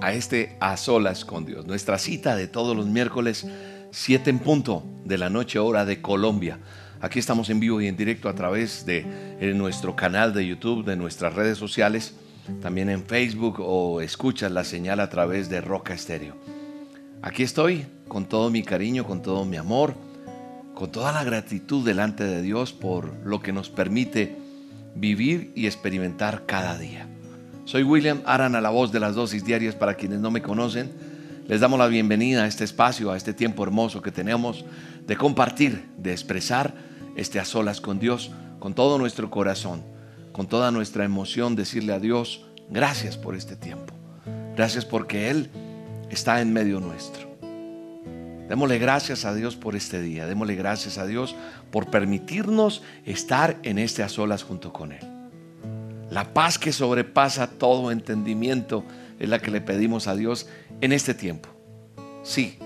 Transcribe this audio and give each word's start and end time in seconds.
a 0.00 0.12
este 0.12 0.56
A 0.60 0.76
Solas 0.76 1.24
con 1.24 1.44
Dios, 1.44 1.66
nuestra 1.66 1.98
cita 1.98 2.36
de 2.36 2.48
todos 2.48 2.76
los 2.76 2.86
miércoles, 2.86 3.46
7 3.90 4.30
en 4.30 4.38
punto 4.38 4.82
de 5.04 5.18
la 5.18 5.30
noche 5.30 5.58
hora 5.58 5.84
de 5.84 6.00
Colombia. 6.02 6.58
Aquí 7.00 7.18
estamos 7.18 7.50
en 7.50 7.60
vivo 7.60 7.80
y 7.80 7.86
en 7.86 7.96
directo 7.96 8.28
a 8.28 8.34
través 8.34 8.86
de 8.86 9.04
nuestro 9.54 9.96
canal 9.96 10.32
de 10.32 10.46
YouTube, 10.46 10.84
de 10.84 10.96
nuestras 10.96 11.34
redes 11.34 11.58
sociales, 11.58 12.14
también 12.60 12.88
en 12.90 13.04
Facebook 13.04 13.56
o 13.60 14.00
escuchas 14.00 14.52
la 14.52 14.64
señal 14.64 15.00
a 15.00 15.08
través 15.08 15.48
de 15.48 15.60
Roca 15.60 15.94
Estéreo. 15.94 16.36
Aquí 17.22 17.42
estoy 17.42 17.86
con 18.08 18.26
todo 18.26 18.50
mi 18.50 18.62
cariño, 18.62 19.04
con 19.04 19.22
todo 19.22 19.44
mi 19.44 19.56
amor, 19.56 19.94
con 20.74 20.92
toda 20.92 21.12
la 21.12 21.24
gratitud 21.24 21.84
delante 21.84 22.24
de 22.24 22.42
Dios 22.42 22.72
por 22.72 23.14
lo 23.24 23.40
que 23.40 23.52
nos 23.52 23.70
permite 23.70 24.36
vivir 24.94 25.52
y 25.54 25.66
experimentar 25.66 26.44
cada 26.46 26.78
día. 26.78 27.05
Soy 27.66 27.82
William 27.82 28.22
Aran 28.26 28.54
a 28.54 28.60
la 28.60 28.70
voz 28.70 28.92
de 28.92 29.00
las 29.00 29.16
dosis 29.16 29.44
diarias 29.44 29.74
para 29.74 29.94
quienes 29.94 30.20
no 30.20 30.30
me 30.30 30.40
conocen. 30.40 30.88
Les 31.48 31.60
damos 31.60 31.80
la 31.80 31.88
bienvenida 31.88 32.44
a 32.44 32.46
este 32.46 32.62
espacio, 32.62 33.10
a 33.10 33.16
este 33.16 33.34
tiempo 33.34 33.64
hermoso 33.64 34.00
que 34.02 34.12
tenemos 34.12 34.64
de 35.04 35.16
compartir, 35.16 35.88
de 35.98 36.12
expresar 36.12 36.74
este 37.16 37.40
a 37.40 37.44
solas 37.44 37.80
con 37.80 37.98
Dios, 37.98 38.30
con 38.60 38.74
todo 38.74 38.98
nuestro 38.98 39.30
corazón, 39.30 39.82
con 40.30 40.46
toda 40.46 40.70
nuestra 40.70 41.04
emoción, 41.04 41.56
decirle 41.56 41.92
a 41.92 41.98
Dios, 41.98 42.46
gracias 42.70 43.16
por 43.16 43.34
este 43.34 43.56
tiempo. 43.56 43.92
Gracias 44.54 44.84
porque 44.84 45.28
Él 45.28 45.50
está 46.08 46.40
en 46.40 46.52
medio 46.52 46.78
nuestro. 46.78 47.36
Démosle 48.48 48.78
gracias 48.78 49.24
a 49.24 49.34
Dios 49.34 49.56
por 49.56 49.74
este 49.74 50.00
día. 50.00 50.28
Démosle 50.28 50.54
gracias 50.54 50.98
a 50.98 51.06
Dios 51.06 51.34
por 51.72 51.90
permitirnos 51.90 52.84
estar 53.04 53.58
en 53.64 53.80
este 53.80 54.04
a 54.04 54.08
solas 54.08 54.44
junto 54.44 54.72
con 54.72 54.92
Él. 54.92 55.15
La 56.10 56.32
paz 56.32 56.58
que 56.58 56.72
sobrepasa 56.72 57.48
todo 57.48 57.90
entendimiento 57.90 58.84
es 59.18 59.28
la 59.28 59.40
que 59.40 59.50
le 59.50 59.60
pedimos 59.60 60.06
a 60.06 60.14
Dios 60.14 60.48
en 60.80 60.92
este 60.92 61.14
tiempo. 61.14 61.48
Sí, 62.22 62.58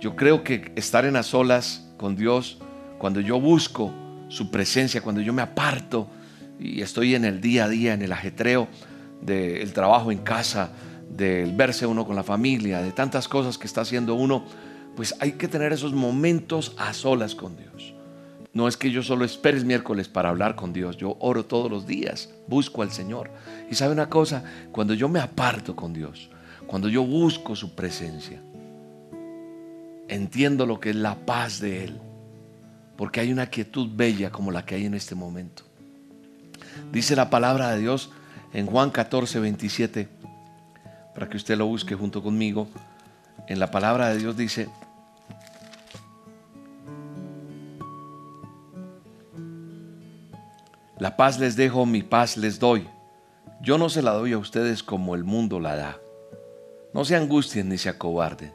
yo 0.00 0.16
creo 0.16 0.44
que 0.44 0.72
estar 0.76 1.04
en 1.04 1.14
las 1.14 1.26
solas 1.26 1.88
con 1.96 2.16
Dios, 2.16 2.58
cuando 2.98 3.20
yo 3.20 3.40
busco 3.40 3.92
su 4.28 4.50
presencia, 4.50 5.00
cuando 5.00 5.20
yo 5.20 5.32
me 5.32 5.42
aparto 5.42 6.08
y 6.58 6.82
estoy 6.82 7.14
en 7.14 7.24
el 7.24 7.40
día 7.40 7.64
a 7.64 7.68
día, 7.68 7.94
en 7.94 8.02
el 8.02 8.12
ajetreo 8.12 8.68
del 9.20 9.72
trabajo 9.72 10.12
en 10.12 10.18
casa, 10.18 10.70
del 11.08 11.54
verse 11.54 11.86
uno 11.86 12.06
con 12.06 12.16
la 12.16 12.22
familia, 12.22 12.82
de 12.82 12.92
tantas 12.92 13.28
cosas 13.28 13.58
que 13.58 13.66
está 13.66 13.82
haciendo 13.82 14.14
uno, 14.14 14.44
pues 14.96 15.14
hay 15.20 15.32
que 15.32 15.48
tener 15.48 15.72
esos 15.72 15.92
momentos 15.92 16.74
a 16.78 16.92
solas 16.92 17.34
con 17.34 17.56
Dios. 17.56 17.94
No 18.54 18.68
es 18.68 18.76
que 18.76 18.90
yo 18.90 19.02
solo 19.02 19.24
esperes 19.24 19.64
miércoles 19.64 20.08
para 20.08 20.28
hablar 20.28 20.56
con 20.56 20.72
Dios, 20.72 20.98
yo 20.98 21.16
oro 21.20 21.46
todos 21.46 21.70
los 21.70 21.86
días, 21.86 22.28
busco 22.48 22.82
al 22.82 22.92
Señor. 22.92 23.30
Y 23.70 23.74
sabe 23.74 23.92
una 23.92 24.10
cosa, 24.10 24.44
cuando 24.72 24.92
yo 24.92 25.08
me 25.08 25.20
aparto 25.20 25.74
con 25.74 25.94
Dios, 25.94 26.28
cuando 26.66 26.88
yo 26.88 27.02
busco 27.02 27.56
su 27.56 27.74
presencia, 27.74 28.42
entiendo 30.08 30.66
lo 30.66 30.80
que 30.80 30.90
es 30.90 30.96
la 30.96 31.14
paz 31.24 31.60
de 31.60 31.84
Él, 31.84 32.00
porque 32.96 33.20
hay 33.20 33.32
una 33.32 33.46
quietud 33.46 33.88
bella 33.90 34.30
como 34.30 34.50
la 34.50 34.66
que 34.66 34.74
hay 34.74 34.84
en 34.84 34.94
este 34.94 35.14
momento. 35.14 35.62
Dice 36.92 37.16
la 37.16 37.30
palabra 37.30 37.70
de 37.70 37.80
Dios 37.80 38.10
en 38.52 38.66
Juan 38.66 38.90
14, 38.90 39.40
27, 39.40 40.08
para 41.14 41.28
que 41.28 41.38
usted 41.38 41.56
lo 41.56 41.66
busque 41.66 41.94
junto 41.94 42.22
conmigo. 42.22 42.68
En 43.48 43.58
la 43.58 43.70
palabra 43.70 44.10
de 44.10 44.18
Dios 44.18 44.36
dice, 44.36 44.68
La 51.02 51.16
paz 51.16 51.40
les 51.40 51.56
dejo, 51.56 51.84
mi 51.84 52.04
paz 52.04 52.36
les 52.36 52.60
doy. 52.60 52.88
Yo 53.60 53.76
no 53.76 53.88
se 53.88 54.02
la 54.02 54.12
doy 54.12 54.34
a 54.34 54.38
ustedes 54.38 54.84
como 54.84 55.16
el 55.16 55.24
mundo 55.24 55.58
la 55.58 55.74
da. 55.74 56.00
No 56.94 57.04
se 57.04 57.16
angustien 57.16 57.68
ni 57.68 57.76
se 57.76 57.88
acobarden. 57.88 58.54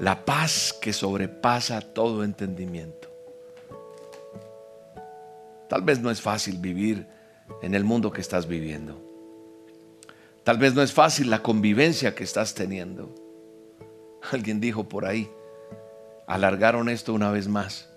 La 0.00 0.24
paz 0.24 0.72
que 0.72 0.92
sobrepasa 0.92 1.80
todo 1.80 2.24
entendimiento. 2.24 3.08
Tal 5.68 5.82
vez 5.82 6.00
no 6.00 6.10
es 6.10 6.20
fácil 6.20 6.58
vivir 6.58 7.06
en 7.62 7.76
el 7.76 7.84
mundo 7.84 8.10
que 8.10 8.22
estás 8.22 8.48
viviendo. 8.48 9.00
Tal 10.42 10.58
vez 10.58 10.74
no 10.74 10.82
es 10.82 10.92
fácil 10.92 11.30
la 11.30 11.44
convivencia 11.44 12.16
que 12.16 12.24
estás 12.24 12.54
teniendo. 12.54 13.14
Alguien 14.32 14.60
dijo 14.60 14.88
por 14.88 15.06
ahí, 15.06 15.30
alargaron 16.26 16.88
esto 16.88 17.14
una 17.14 17.30
vez 17.30 17.46
más 17.46 17.88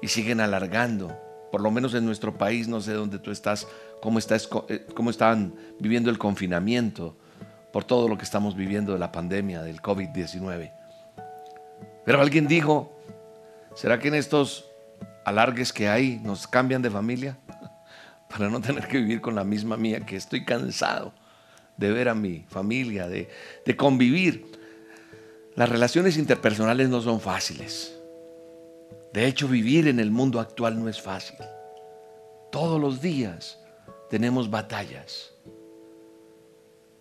y 0.00 0.08
siguen 0.08 0.40
alargando 0.40 1.21
por 1.52 1.60
lo 1.60 1.70
menos 1.70 1.92
en 1.92 2.06
nuestro 2.06 2.38
país, 2.38 2.66
no 2.66 2.80
sé 2.80 2.94
dónde 2.94 3.18
tú 3.18 3.30
estás, 3.30 3.68
cómo, 4.00 4.18
estás, 4.18 4.48
eh, 4.70 4.86
cómo 4.94 5.10
están 5.10 5.54
viviendo 5.78 6.08
el 6.08 6.16
confinamiento 6.16 7.14
por 7.74 7.84
todo 7.84 8.08
lo 8.08 8.16
que 8.16 8.24
estamos 8.24 8.56
viviendo 8.56 8.94
de 8.94 8.98
la 8.98 9.12
pandemia 9.12 9.62
del 9.62 9.82
COVID-19. 9.82 10.72
Pero 12.06 12.22
alguien 12.22 12.48
dijo, 12.48 12.98
¿será 13.74 13.98
que 13.98 14.08
en 14.08 14.14
estos 14.14 14.64
alargues 15.26 15.74
que 15.74 15.90
hay 15.90 16.18
nos 16.24 16.46
cambian 16.46 16.80
de 16.80 16.90
familia? 16.90 17.36
Para 18.30 18.48
no 18.48 18.62
tener 18.62 18.88
que 18.88 18.96
vivir 18.96 19.20
con 19.20 19.34
la 19.34 19.44
misma 19.44 19.76
mía, 19.76 20.00
que 20.00 20.16
estoy 20.16 20.46
cansado 20.46 21.12
de 21.76 21.92
ver 21.92 22.08
a 22.08 22.14
mi 22.14 22.46
familia, 22.48 23.08
de, 23.08 23.28
de 23.66 23.76
convivir. 23.76 24.58
Las 25.54 25.68
relaciones 25.68 26.16
interpersonales 26.16 26.88
no 26.88 27.02
son 27.02 27.20
fáciles. 27.20 27.94
De 29.12 29.26
hecho, 29.26 29.46
vivir 29.46 29.88
en 29.88 30.00
el 30.00 30.10
mundo 30.10 30.40
actual 30.40 30.78
no 30.78 30.88
es 30.88 31.00
fácil. 31.00 31.36
Todos 32.50 32.80
los 32.80 33.02
días 33.02 33.58
tenemos 34.08 34.50
batallas. 34.50 35.30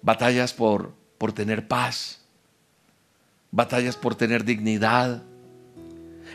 Batallas 0.01 0.53
por, 0.53 0.93
por 1.17 1.31
tener 1.31 1.67
paz. 1.67 2.19
Batallas 3.51 3.95
por 3.95 4.15
tener 4.15 4.43
dignidad. 4.43 5.23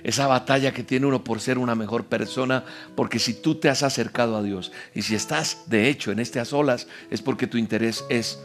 Esa 0.02 0.26
batalla 0.26 0.72
que 0.72 0.82
tiene 0.82 1.06
uno 1.06 1.24
por 1.24 1.40
ser 1.40 1.58
una 1.58 1.74
mejor 1.74 2.06
persona, 2.06 2.64
porque 2.94 3.18
si 3.18 3.34
tú 3.34 3.56
te 3.56 3.68
has 3.68 3.82
acercado 3.82 4.36
a 4.36 4.42
Dios 4.42 4.72
y 4.94 5.02
si 5.02 5.14
estás 5.14 5.64
de 5.66 5.88
hecho 5.88 6.12
en 6.12 6.20
este 6.20 6.40
a 6.40 6.44
solas, 6.44 6.86
es 7.10 7.22
porque 7.22 7.46
tu 7.46 7.58
interés 7.58 8.04
es 8.08 8.38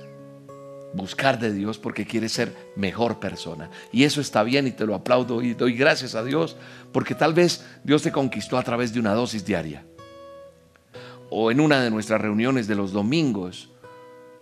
buscar 0.94 1.40
de 1.40 1.53
Dios 1.53 1.78
porque 1.78 2.06
quieres 2.06 2.31
ser 2.31 2.56
mejor 2.75 3.19
persona. 3.19 3.69
Y 3.91 4.03
eso 4.03 4.22
está 4.22 4.44
bien 4.44 4.68
y 4.68 4.72
te 4.72 4.85
lo 4.85 4.96
aplaudo 4.96 5.41
y 5.41 5.53
doy 5.53 5.74
gracias 5.74 6.16
a 6.16 6.24
Dios 6.24 6.57
porque 6.91 7.16
tal 7.16 7.34
vez 7.34 7.66
Dios 7.84 8.02
te 8.02 8.12
conquistó 8.12 8.57
a 8.57 8.63
través 8.63 8.94
de 8.94 9.00
una 9.00 9.13
dosis 9.13 9.46
diaria. 9.46 9.85
O 11.30 11.51
en 11.51 11.59
una 11.59 11.81
de 11.81 11.90
nuestras 11.90 12.19
reuniones 12.19 12.68
de 12.68 12.75
los 12.75 12.91
domingos, 12.91 13.69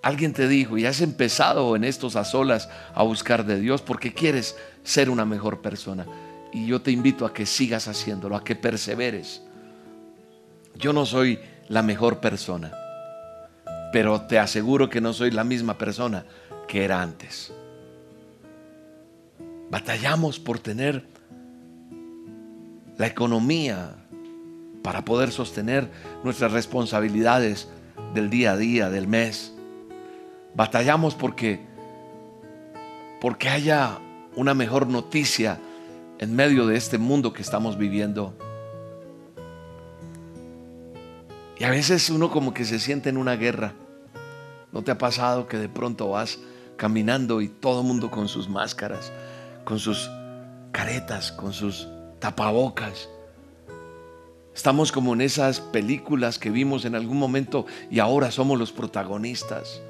alguien 0.02 0.34
te 0.34 0.48
dijo 0.48 0.78
y 0.78 0.86
has 0.86 1.02
empezado 1.02 1.76
en 1.76 1.84
estos 1.84 2.16
a 2.16 2.24
solas 2.24 2.70
a 2.96 3.04
buscar 3.04 3.46
de 3.46 3.60
Dios 3.60 3.82
porque 3.82 4.14
quieres 4.14 4.58
ser 4.84 5.10
una 5.10 5.26
mejor 5.26 5.62
persona. 5.62 6.08
Y 6.52 6.66
yo 6.66 6.82
te 6.82 6.90
invito 6.90 7.28
a 7.28 7.34
que 7.34 7.46
sigas 7.46 7.88
haciéndolo, 7.88 8.36
a 8.36 8.44
que 8.44 8.56
perseveres. 8.56 9.44
Yo 10.76 10.94
no 10.94 11.06
soy 11.06 11.40
la 11.68 11.84
mejor 11.84 12.20
persona 12.20 12.72
pero 13.92 14.22
te 14.22 14.40
aseguro 14.40 14.90
que 14.90 15.02
no 15.02 15.14
soy 15.14 15.32
la 15.32 15.44
misma 15.44 15.78
persona 15.78 16.26
que 16.68 16.84
era 16.84 17.02
antes. 17.02 17.54
Batallamos 19.70 20.40
por 20.40 20.60
tener 20.60 21.06
la 22.98 23.08
economía 23.08 23.96
para 24.84 25.06
poder 25.06 25.32
sostener 25.32 25.90
nuestras 26.24 26.52
responsabilidades 26.52 27.68
del 28.14 28.30
día 28.30 28.52
a 28.54 28.58
día, 28.58 28.90
del 28.90 29.08
mes. 29.08 29.54
Batallamos 30.56 31.16
porque 31.16 31.68
porque 33.20 33.50
haya 33.50 34.00
una 34.36 34.54
mejor 34.54 34.88
noticia 34.88 35.60
en 36.20 36.36
medio 36.36 36.66
de 36.68 36.78
este 36.78 36.98
mundo 36.98 37.34
que 37.34 37.42
estamos 37.42 37.78
viviendo. 37.78 38.34
Y 41.60 41.66
a 41.66 41.70
veces 41.70 42.10
uno 42.10 42.32
como 42.32 42.54
que 42.54 42.64
se 42.64 42.80
siente 42.80 43.10
en 43.10 43.18
una 43.18 43.36
guerra. 43.36 43.74
¿No 44.72 44.82
te 44.82 44.92
ha 44.92 44.98
pasado 44.98 45.48
que 45.48 45.58
de 45.58 45.68
pronto 45.68 46.10
vas 46.10 46.40
caminando 46.78 47.42
y 47.42 47.50
todo 47.50 47.82
el 47.82 47.88
mundo 47.88 48.10
con 48.10 48.30
sus 48.30 48.48
máscaras, 48.48 49.12
con 49.66 49.78
sus 49.78 50.10
caretas, 50.72 51.34
con 51.34 51.52
sus 51.52 51.90
tapabocas? 52.20 53.10
Estamos 54.56 54.94
como 54.94 55.14
en 55.14 55.22
esas 55.22 55.60
películas 55.60 56.40
que 56.40 56.50
vimos 56.50 56.86
en 56.86 56.96
algún 56.96 57.18
momento 57.18 57.66
y 57.92 58.00
ahora 58.00 58.32
somos 58.32 58.58
los 58.58 58.72
protagonistas. 58.72 59.82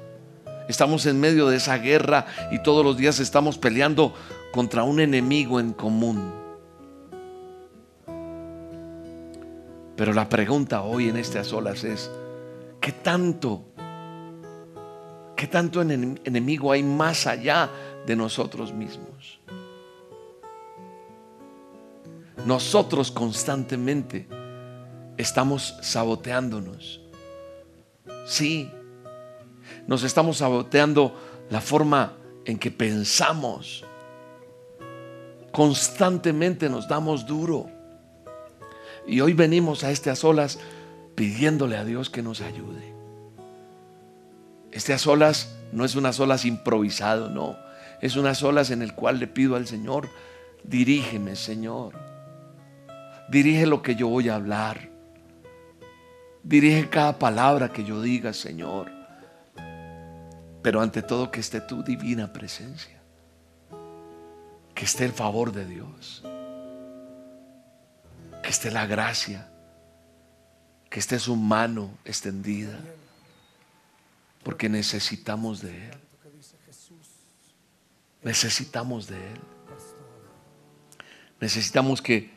Estamos 0.68 1.06
en 1.06 1.20
medio 1.20 1.48
de 1.48 1.58
esa 1.58 1.78
guerra 1.78 2.26
y 2.50 2.62
todos 2.62 2.84
los 2.84 2.96
días 2.96 3.20
estamos 3.20 3.58
peleando 3.58 4.12
contra 4.52 4.82
un 4.82 4.98
enemigo 4.98 5.60
en 5.60 5.72
común. 5.72 6.39
Pero 10.00 10.14
la 10.14 10.30
pregunta 10.30 10.80
hoy 10.80 11.10
en 11.10 11.18
a 11.18 11.44
solas 11.44 11.84
es, 11.84 12.10
¿qué 12.80 12.90
tanto, 12.90 13.66
qué 15.36 15.46
tanto 15.46 15.82
enemigo 15.82 16.72
hay 16.72 16.82
más 16.82 17.26
allá 17.26 17.68
de 18.06 18.16
nosotros 18.16 18.72
mismos? 18.72 19.40
Nosotros 22.46 23.10
constantemente 23.10 24.26
estamos 25.18 25.76
saboteándonos. 25.82 27.02
Sí, 28.24 28.70
nos 29.86 30.02
estamos 30.02 30.38
saboteando 30.38 31.14
la 31.50 31.60
forma 31.60 32.14
en 32.46 32.58
que 32.58 32.70
pensamos. 32.70 33.84
Constantemente 35.52 36.70
nos 36.70 36.88
damos 36.88 37.26
duro. 37.26 37.79
Y 39.10 39.22
hoy 39.22 39.32
venimos 39.32 39.82
a 39.82 39.90
este 39.90 40.08
a 40.08 40.14
solas 40.14 40.60
pidiéndole 41.16 41.76
a 41.76 41.84
Dios 41.84 42.10
que 42.10 42.22
nos 42.22 42.40
ayude. 42.40 42.94
Este 44.70 44.92
a 44.92 44.98
solas 44.98 45.52
no 45.72 45.84
es 45.84 45.96
una 45.96 46.12
solas 46.12 46.44
improvisado, 46.44 47.28
no. 47.28 47.56
Es 48.00 48.14
una 48.14 48.36
solas 48.36 48.70
en 48.70 48.82
el 48.82 48.94
cual 48.94 49.18
le 49.18 49.26
pido 49.26 49.56
al 49.56 49.66
Señor, 49.66 50.08
dirígeme, 50.62 51.34
Señor. 51.34 51.94
Dirige 53.28 53.66
lo 53.66 53.82
que 53.82 53.96
yo 53.96 54.06
voy 54.06 54.28
a 54.28 54.36
hablar. 54.36 54.90
Dirige 56.44 56.88
cada 56.88 57.18
palabra 57.18 57.72
que 57.72 57.82
yo 57.82 58.00
diga, 58.00 58.32
Señor. 58.32 58.92
Pero 60.62 60.82
ante 60.82 61.02
todo 61.02 61.32
que 61.32 61.40
esté 61.40 61.60
tu 61.60 61.82
divina 61.82 62.32
presencia. 62.32 63.02
Que 64.72 64.84
esté 64.84 65.04
el 65.04 65.12
favor 65.12 65.50
de 65.50 65.66
Dios. 65.66 66.22
Que 68.50 68.54
esté 68.54 68.72
la 68.72 68.84
gracia. 68.84 69.48
Que 70.90 70.98
esté 70.98 71.20
su 71.20 71.36
mano 71.36 71.96
extendida. 72.04 72.80
Porque 74.42 74.68
necesitamos 74.68 75.62
de 75.62 75.86
Él. 75.86 75.98
Necesitamos 78.24 79.06
de 79.06 79.14
Él. 79.14 79.40
Necesitamos 81.40 82.02
que 82.02 82.32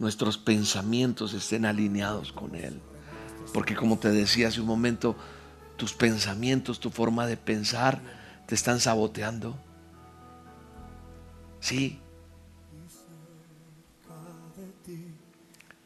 nuestros 0.00 0.38
pensamientos 0.38 1.32
estén 1.34 1.66
alineados 1.66 2.32
con 2.32 2.56
Él. 2.56 2.80
Porque 3.52 3.76
como 3.76 3.96
te 3.96 4.10
decía 4.10 4.48
hace 4.48 4.60
un 4.60 4.66
momento, 4.66 5.14
tus 5.76 5.92
pensamientos, 5.92 6.80
tu 6.80 6.90
forma 6.90 7.28
de 7.28 7.36
pensar 7.36 8.00
te 8.48 8.56
están 8.56 8.80
saboteando. 8.80 9.56
Sí. 11.60 12.00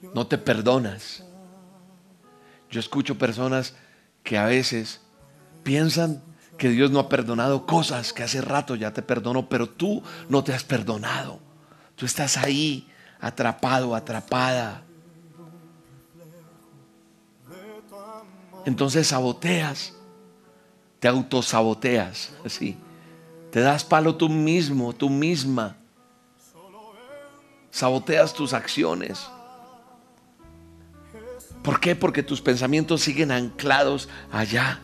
No 0.03 0.27
te 0.27 0.39
perdonas. 0.39 1.25
Yo 2.71 2.81
escucho 2.81 3.19
personas 3.19 3.75
que 4.23 4.39
a 4.39 4.45
veces 4.45 5.01
piensan 5.63 6.23
que 6.57 6.69
Dios 6.69 6.91
no 6.91 6.99
ha 6.99 7.09
perdonado 7.09 7.67
cosas 7.67 8.13
que 8.13 8.23
hace 8.23 8.41
rato 8.41 8.75
ya 8.75 8.93
te 8.93 9.03
perdonó, 9.03 9.49
pero 9.49 9.69
tú 9.69 10.03
no 10.29 10.43
te 10.45 10.53
has 10.53 10.65
perdonado. 10.65 11.41
Tú 11.95 12.05
estás 12.05 12.37
ahí 12.37 12.89
atrapado, 13.21 13.95
atrapada. 13.95 14.83
entonces 18.69 19.07
saboteas, 19.07 19.95
te 21.01 21.09
autosaboteas, 21.09 22.33
así. 22.45 22.77
Te 23.51 23.61
das 23.61 23.83
palo 23.83 24.15
tú 24.15 24.29
mismo, 24.29 24.93
tú 24.93 25.09
misma. 25.09 25.77
Saboteas 27.71 28.35
tus 28.35 28.53
acciones. 28.53 29.27
¿Por 31.63 31.81
qué? 31.81 31.95
Porque 31.95 32.23
tus 32.23 32.41
pensamientos 32.41 33.01
siguen 33.03 33.31
anclados 33.31 34.09
allá. 34.31 34.81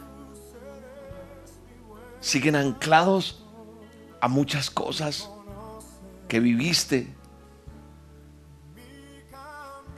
Siguen 2.21 2.57
anclados 2.57 3.45
a 4.21 4.29
muchas 4.29 4.71
cosas 4.71 5.31
que 6.29 6.41
viviste, 6.41 7.15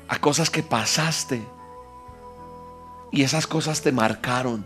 a 0.08 0.19
cosas 0.19 0.50
que 0.50 0.62
pasaste 0.62 1.40
y 3.12 3.22
esas 3.22 3.46
cosas 3.46 3.82
te 3.82 3.93
marcaron, 3.93 4.64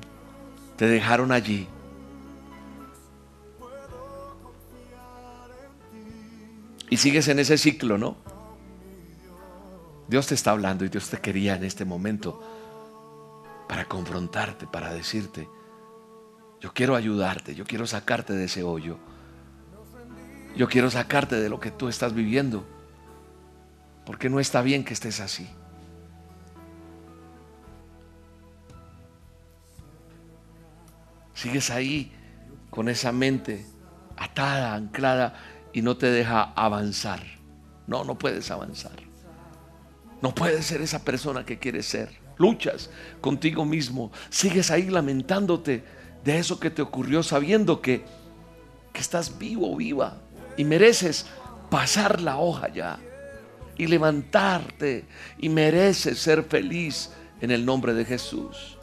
te 0.77 0.87
dejaron 0.87 1.33
allí. 1.33 1.69
Y 6.89 6.97
sigues 6.97 7.29
en 7.29 7.39
ese 7.39 7.57
ciclo, 7.57 7.99
¿no? 7.99 8.17
Dios 10.11 10.27
te 10.27 10.35
está 10.35 10.51
hablando 10.51 10.85
y 10.85 10.89
Dios 10.89 11.09
te 11.09 11.19
quería 11.19 11.55
en 11.55 11.63
este 11.63 11.85
momento 11.85 12.43
para 13.69 13.85
confrontarte, 13.85 14.67
para 14.67 14.93
decirte, 14.93 15.49
yo 16.61 16.75
quiero 16.75 16.97
ayudarte, 16.97 17.55
yo 17.55 17.65
quiero 17.65 17.87
sacarte 17.87 18.33
de 18.33 18.47
ese 18.47 18.65
hoyo. 18.65 18.99
Yo 20.57 20.69
quiero 20.69 20.91
sacarte 20.91 21.37
de 21.37 21.49
lo 21.49 21.61
que 21.61 21.71
tú 21.71 21.89
estás 21.89 22.13
viviendo. 22.13 22.67
Porque 24.05 24.29
no 24.29 24.41
está 24.41 24.63
bien 24.63 24.85
que 24.85 24.95
estés 24.95 25.21
así. 25.21 25.49
Sigues 31.35 31.71
ahí 31.71 32.13
con 32.69 32.89
esa 32.89 33.13
mente 33.13 33.65
atada, 34.17 34.75
anclada 34.75 35.35
y 35.73 35.83
no 35.83 35.97
te 35.97 36.11
deja 36.11 36.53
avanzar. 36.57 37.23
No, 37.87 38.03
no 38.03 38.19
puedes 38.19 38.51
avanzar. 38.51 39.10
No 40.23 40.35
puedes 40.35 40.67
ser 40.67 40.83
esa 40.83 41.05
persona 41.05 41.45
que 41.45 41.59
quieres 41.59 41.87
ser. 41.87 42.11
Luchas 42.37 42.91
contigo 43.21 43.65
mismo. 43.65 44.13
Sigues 44.29 44.71
ahí 44.71 44.89
lamentándote 44.91 45.85
de 46.25 46.39
eso 46.39 46.61
que 46.61 46.71
te 46.71 46.83
ocurrió 46.83 47.23
sabiendo 47.23 47.81
que, 47.81 48.05
que 48.93 49.01
estás 49.01 49.39
vivo, 49.39 49.77
viva 49.77 50.19
y 50.57 50.65
mereces 50.65 51.27
pasar 51.71 52.21
la 52.21 52.39
hoja 52.39 52.69
ya 52.69 52.99
y 53.77 53.87
levantarte 53.87 55.07
y 55.39 55.49
mereces 55.49 56.19
ser 56.19 56.45
feliz 56.45 57.11
en 57.41 57.51
el 57.51 57.65
nombre 57.65 57.95
de 57.95 58.05
Jesús. 58.05 58.77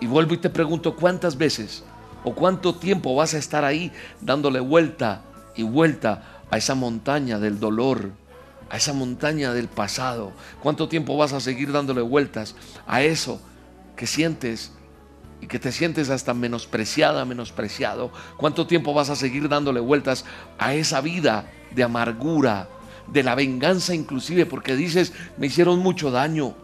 Y 0.00 0.06
vuelvo 0.06 0.34
y 0.34 0.38
te 0.38 0.50
pregunto 0.50 0.96
cuántas 0.96 1.36
veces 1.36 1.84
o 2.24 2.34
cuánto 2.34 2.74
tiempo 2.74 3.14
vas 3.14 3.34
a 3.34 3.38
estar 3.38 3.64
ahí 3.64 3.92
dándole 4.20 4.60
vuelta 4.60 5.22
y 5.54 5.62
vuelta 5.62 6.40
a 6.50 6.58
esa 6.58 6.74
montaña 6.74 7.38
del 7.38 7.60
dolor, 7.60 8.10
a 8.70 8.76
esa 8.76 8.92
montaña 8.92 9.52
del 9.52 9.68
pasado. 9.68 10.32
¿Cuánto 10.62 10.88
tiempo 10.88 11.16
vas 11.16 11.32
a 11.32 11.40
seguir 11.40 11.72
dándole 11.72 12.00
vueltas 12.00 12.54
a 12.86 13.02
eso 13.02 13.40
que 13.96 14.06
sientes 14.06 14.72
y 15.42 15.46
que 15.46 15.58
te 15.58 15.72
sientes 15.72 16.08
hasta 16.08 16.32
menospreciada, 16.32 17.24
menospreciado? 17.24 18.10
¿Cuánto 18.36 18.66
tiempo 18.66 18.94
vas 18.94 19.10
a 19.10 19.16
seguir 19.16 19.48
dándole 19.48 19.80
vueltas 19.80 20.24
a 20.58 20.74
esa 20.74 21.00
vida 21.00 21.50
de 21.74 21.82
amargura, 21.82 22.68
de 23.06 23.22
la 23.22 23.34
venganza 23.34 23.94
inclusive, 23.94 24.46
porque 24.46 24.76
dices, 24.76 25.12
me 25.36 25.48
hicieron 25.48 25.80
mucho 25.80 26.10
daño, 26.10 26.54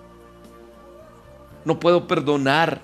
no 1.65 1.79
puedo 1.81 2.07
perdonar, 2.07 2.81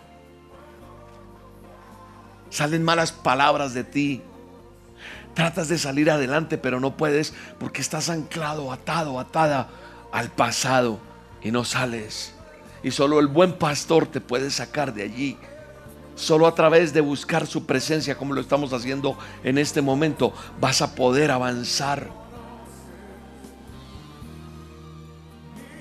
Salen 2.52 2.84
malas 2.84 3.12
palabras 3.12 3.72
de 3.72 3.82
ti. 3.82 4.22
Tratas 5.34 5.68
de 5.68 5.78
salir 5.78 6.10
adelante, 6.10 6.58
pero 6.58 6.78
no 6.78 6.96
puedes 6.96 7.32
porque 7.58 7.80
estás 7.80 8.10
anclado, 8.10 8.70
atado, 8.72 9.18
atada 9.18 9.68
al 10.12 10.30
pasado 10.30 10.98
y 11.42 11.50
no 11.50 11.64
sales. 11.64 12.34
Y 12.82 12.90
solo 12.90 13.20
el 13.20 13.28
buen 13.28 13.54
pastor 13.54 14.06
te 14.06 14.20
puede 14.20 14.50
sacar 14.50 14.92
de 14.92 15.02
allí. 15.02 15.38
Solo 16.14 16.46
a 16.46 16.54
través 16.54 16.92
de 16.92 17.00
buscar 17.00 17.46
su 17.46 17.64
presencia, 17.64 18.16
como 18.16 18.34
lo 18.34 18.40
estamos 18.40 18.72
haciendo 18.72 19.16
en 19.42 19.56
este 19.56 19.80
momento, 19.80 20.34
vas 20.60 20.82
a 20.82 20.94
poder 20.94 21.30
avanzar. 21.30 22.10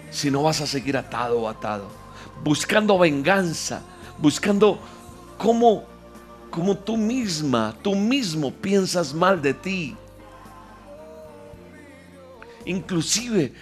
Si 0.10 0.32
no 0.32 0.44
vas 0.44 0.62
a 0.62 0.68
seguir 0.68 0.96
atado 0.96 1.42
o 1.42 1.50
atado, 1.50 1.90
buscando 2.44 2.98
venganza, 2.98 3.82
buscando 4.18 4.80
cómo 5.38 5.91
como 6.52 6.78
tú 6.78 6.98
misma, 6.98 7.76
tú 7.82 7.96
mismo 7.96 8.52
piensas 8.52 9.14
mal 9.14 9.42
de 9.42 9.54
ti. 9.54 9.96
Inclusive 12.66 13.54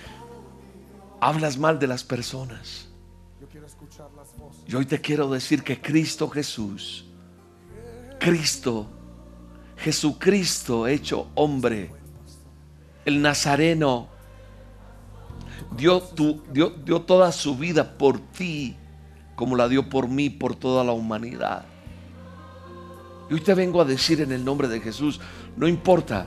hablas 1.22 1.58
mal 1.58 1.80
de 1.80 1.88
las 1.88 2.04
personas. 2.04 2.88
Y 4.68 4.76
hoy 4.76 4.86
te 4.86 5.00
quiero 5.00 5.30
decir 5.30 5.64
que 5.64 5.80
Cristo 5.80 6.28
Jesús, 6.30 7.06
Cristo, 8.20 8.88
Jesucristo 9.78 10.88
hecho 10.88 11.30
hombre, 11.36 11.92
el 13.06 13.22
Nazareno, 13.22 14.10
dio, 15.78 16.02
toda 17.02 17.32
su 17.32 17.56
vida 17.56 17.98
por 17.98 18.20
ti, 18.20 18.76
como 19.36 19.56
la 19.56 19.68
dio 19.68 19.90
por 19.90 20.08
mí, 20.08 20.30
por 20.30 20.56
toda 20.56 20.84
la 20.84 20.92
humanidad. 20.92 21.66
Y 23.30 23.34
hoy 23.34 23.42
te 23.42 23.54
vengo 23.54 23.82
a 23.82 23.86
decir 23.86 24.22
en 24.22 24.32
el 24.32 24.44
nombre 24.44 24.68
de 24.68 24.82
Jesús, 24.82 25.20
no 25.56 25.68
importa, 25.68 26.26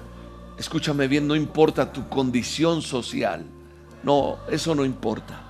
escúchame 0.56 1.08
bien, 1.08 1.26
no 1.26 1.34
importa 1.34 1.92
tu 1.92 2.08
condición 2.08 2.80
social. 2.80 3.44
No, 4.02 4.38
eso 4.50 4.74
no 4.74 4.84
importa. 4.84 5.40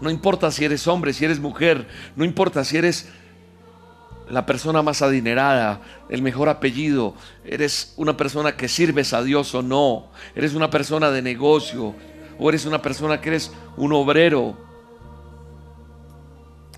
No 0.00 0.10
importa 0.10 0.50
si 0.50 0.64
eres 0.64 0.86
hombre, 0.86 1.12
si 1.12 1.24
eres 1.24 1.40
mujer, 1.40 1.88
no 2.14 2.24
importa 2.24 2.64
si 2.64 2.76
eres 2.76 3.08
la 4.28 4.46
persona 4.46 4.82
más 4.82 5.02
adinerada, 5.02 5.80
el 6.08 6.22
mejor 6.22 6.48
apellido, 6.48 7.14
eres 7.44 7.94
una 7.96 8.16
persona 8.16 8.56
que 8.56 8.68
sirves 8.68 9.12
a 9.12 9.22
Dios 9.22 9.54
o 9.54 9.62
no, 9.62 10.10
eres 10.34 10.54
una 10.54 10.70
persona 10.70 11.10
de 11.10 11.22
negocio, 11.22 11.94
o 12.38 12.48
eres 12.48 12.64
una 12.64 12.80
persona 12.80 13.20
que 13.20 13.30
eres 13.30 13.52
un 13.76 13.92
obrero, 13.92 14.56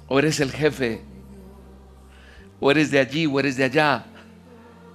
o 0.09 0.19
eres 0.19 0.41
el 0.41 0.53
jefe, 0.53 1.03
o 2.61 2.71
eres 2.71 2.91
de 2.91 2.99
allí, 2.99 3.27
o 3.27 3.39
eres 3.39 3.57
de 3.57 3.65
allá. 3.65 4.07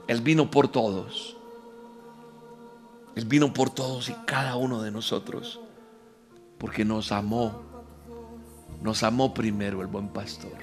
Él 0.08 0.22
vino 0.22 0.50
por 0.50 0.68
todos. 0.68 1.38
Él 3.16 3.26
vino 3.26 3.54
por 3.54 3.70
todos 3.70 4.10
y 4.10 4.14
cada 4.26 4.56
uno 4.56 4.82
de 4.82 4.92
nosotros, 4.92 5.60
porque 6.58 6.86
nos 6.86 7.12
amó. 7.12 7.62
Nos 8.82 9.04
amó 9.04 9.34
primero 9.34 9.82
el 9.82 9.88
buen 9.88 10.08
pastor. 10.08 10.58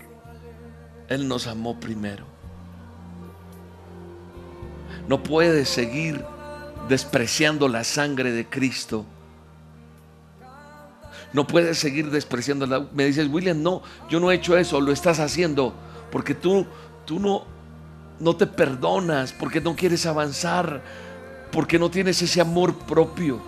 Él 1.08 1.28
nos 1.28 1.46
amó 1.46 1.78
primero. 1.78 2.24
No 5.06 5.22
puedes 5.22 5.68
seguir 5.68 6.24
despreciando 6.88 7.68
la 7.68 7.84
sangre 7.84 8.32
de 8.32 8.48
Cristo. 8.48 9.06
No 11.32 11.46
puedes 11.46 11.78
seguir 11.78 12.10
despreciando. 12.10 12.88
Me 12.92 13.04
dices, 13.04 13.28
William, 13.30 13.62
no, 13.62 13.82
yo 14.10 14.18
no 14.18 14.30
he 14.30 14.34
hecho 14.34 14.56
eso, 14.56 14.80
lo 14.80 14.90
estás 14.90 15.20
haciendo 15.20 15.74
porque 16.10 16.34
tú, 16.34 16.66
tú 17.08 17.18
no, 17.18 17.44
no 18.20 18.36
te 18.36 18.46
perdonas, 18.46 19.32
porque 19.32 19.62
no 19.62 19.74
quieres 19.74 20.04
avanzar, 20.04 20.82
porque 21.50 21.78
no 21.78 21.90
tienes 21.90 22.20
ese 22.20 22.38
amor 22.42 22.74
propio. 22.80 23.40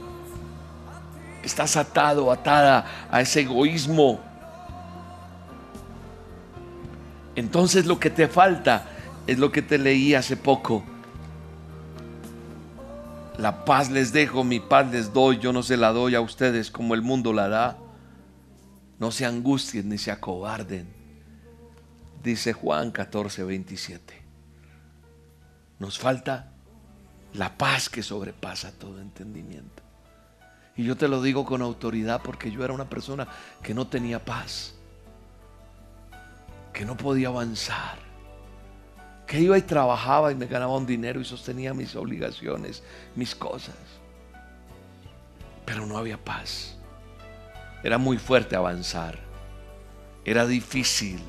Estás 1.43 1.77
atado, 1.77 2.33
atada 2.33 2.87
a 3.11 3.21
ese 3.21 3.43
egoísmo. 3.43 4.19
Entonces 7.37 7.85
lo 7.85 8.01
que 8.01 8.09
te 8.09 8.29
falta 8.29 8.87
es 9.27 9.39
lo 9.39 9.53
que 9.53 9.61
te 9.61 9.77
leí 9.77 10.15
hace 10.15 10.39
poco. 10.39 10.83
La 13.37 13.67
paz 13.67 13.91
les 13.91 14.11
dejo, 14.11 14.43
mi 14.43 14.61
paz 14.61 14.91
les 14.91 15.13
doy, 15.13 15.39
yo 15.39 15.53
no 15.53 15.63
se 15.63 15.77
la 15.77 15.93
doy 15.93 16.15
a 16.15 16.23
ustedes 16.23 16.71
como 16.71 16.95
el 16.95 17.03
mundo 17.03 17.35
la 17.35 17.49
da. 17.49 17.77
No 18.99 19.11
se 19.11 19.27
angustien 19.27 19.91
ni 19.91 19.99
se 19.99 20.11
acobarden 20.11 21.00
dice 22.23 22.53
Juan 22.53 22.91
14, 22.91 23.45
27. 23.45 24.23
Nos 25.79 25.99
falta 25.99 26.53
la 27.35 27.57
paz 27.57 27.89
que 27.89 28.03
sobrepasa 28.03 28.73
todo 28.73 29.01
entendimiento. 29.01 29.83
Y 30.77 30.85
yo 30.85 30.97
te 30.97 31.09
lo 31.09 31.23
digo 31.23 31.45
con 31.45 31.63
autoridad 31.63 32.21
porque 32.23 32.51
yo 32.51 32.65
era 32.65 32.73
una 32.73 32.89
persona 32.89 33.29
que 33.63 33.75
no 33.75 33.87
tenía 33.87 34.25
paz, 34.25 34.75
que 36.73 36.85
no 36.85 36.97
podía 36.97 37.29
avanzar, 37.29 37.99
que 39.27 39.41
iba 39.41 39.59
y 39.59 39.63
trabajaba 39.63 40.33
y 40.33 40.35
me 40.35 40.47
ganaba 40.47 40.77
un 40.77 40.87
dinero 40.87 41.21
y 41.21 41.25
sostenía 41.25 41.75
mis 41.75 41.95
obligaciones, 41.97 42.83
mis 43.15 43.35
cosas. 43.35 43.77
Pero 45.65 45.87
no 45.87 45.99
había 45.99 46.23
paz. 46.23 46.77
Era 47.83 47.97
muy 47.97 48.19
fuerte 48.19 48.57
avanzar. 48.57 49.19
Era 50.25 50.47
difícil 50.47 51.21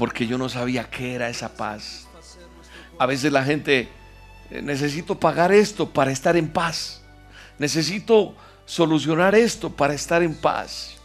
porque 0.00 0.26
yo 0.26 0.38
no 0.38 0.48
sabía 0.48 0.88
qué 0.88 1.14
era 1.14 1.28
esa 1.28 1.50
paz. 1.50 2.06
A 2.98 3.04
veces 3.04 3.30
la 3.30 3.44
gente, 3.44 3.86
eh, 4.50 4.62
necesito 4.62 5.20
pagar 5.20 5.52
esto 5.52 5.90
para 5.90 6.10
estar 6.10 6.38
en 6.38 6.48
paz. 6.48 7.02
Necesito 7.58 8.34
solucionar 8.64 9.34
esto 9.34 9.68
para 9.68 9.92
estar 9.92 10.22
en 10.22 10.34
paz. 10.34 10.96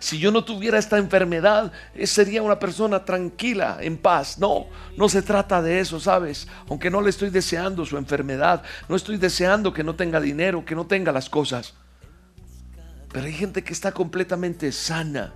Si 0.00 0.18
yo 0.18 0.32
no 0.32 0.42
tuviera 0.42 0.76
esta 0.76 0.98
enfermedad, 0.98 1.70
eh, 1.94 2.04
sería 2.08 2.42
una 2.42 2.58
persona 2.58 3.04
tranquila, 3.04 3.78
en 3.80 3.96
paz. 3.96 4.38
No, 4.38 4.66
no 4.96 5.08
se 5.08 5.22
trata 5.22 5.62
de 5.62 5.78
eso, 5.78 6.00
¿sabes? 6.00 6.48
Aunque 6.68 6.90
no 6.90 7.00
le 7.00 7.10
estoy 7.10 7.30
deseando 7.30 7.86
su 7.86 7.96
enfermedad, 7.96 8.64
no 8.88 8.96
estoy 8.96 9.18
deseando 9.18 9.72
que 9.72 9.84
no 9.84 9.94
tenga 9.94 10.20
dinero, 10.20 10.64
que 10.64 10.74
no 10.74 10.88
tenga 10.88 11.12
las 11.12 11.30
cosas. 11.30 11.74
Pero 13.12 13.24
hay 13.24 13.34
gente 13.34 13.62
que 13.62 13.72
está 13.72 13.92
completamente 13.92 14.72
sana, 14.72 15.32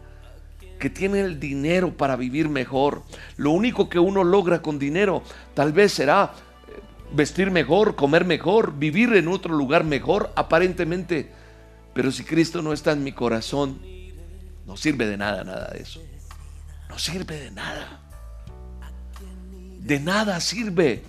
que 0.85 0.91
tiene 0.91 1.21
el 1.21 1.41
dinero 1.41 1.97
para 1.97 2.14
vivir 2.14 2.50
mejor. 2.50 3.05
Lo 3.38 3.53
único 3.53 3.88
que 3.88 3.99
uno 3.99 4.23
logra 4.23 4.61
con 4.61 4.79
dinero 4.79 5.23
tal 5.55 5.73
vez 5.73 5.95
será 5.95 6.35
eh, 6.69 6.79
vestir 7.11 7.50
mejor, 7.50 7.97
comer 7.97 8.26
mejor, 8.26 8.79
vivir 8.79 9.14
en 9.14 9.29
otro 9.29 9.55
lugar 9.55 9.85
mejor, 9.85 10.31
aparentemente. 10.37 11.33
Pero 11.95 12.12
si 12.12 12.23
Cristo 12.23 12.61
no 12.61 12.75
está 12.75 12.93
en 12.93 13.03
mi 13.03 13.12
corazón, 13.12 13.81
no 14.67 14.76
sirve 14.76 15.07
de 15.07 15.17
nada, 15.17 15.43
nada 15.43 15.71
de 15.73 15.81
eso. 15.81 16.03
No 16.91 16.99
sirve 16.99 17.41
de 17.41 17.50
nada. 17.50 18.03
De 19.79 20.00
nada 20.00 20.38
sirve. 20.38 21.03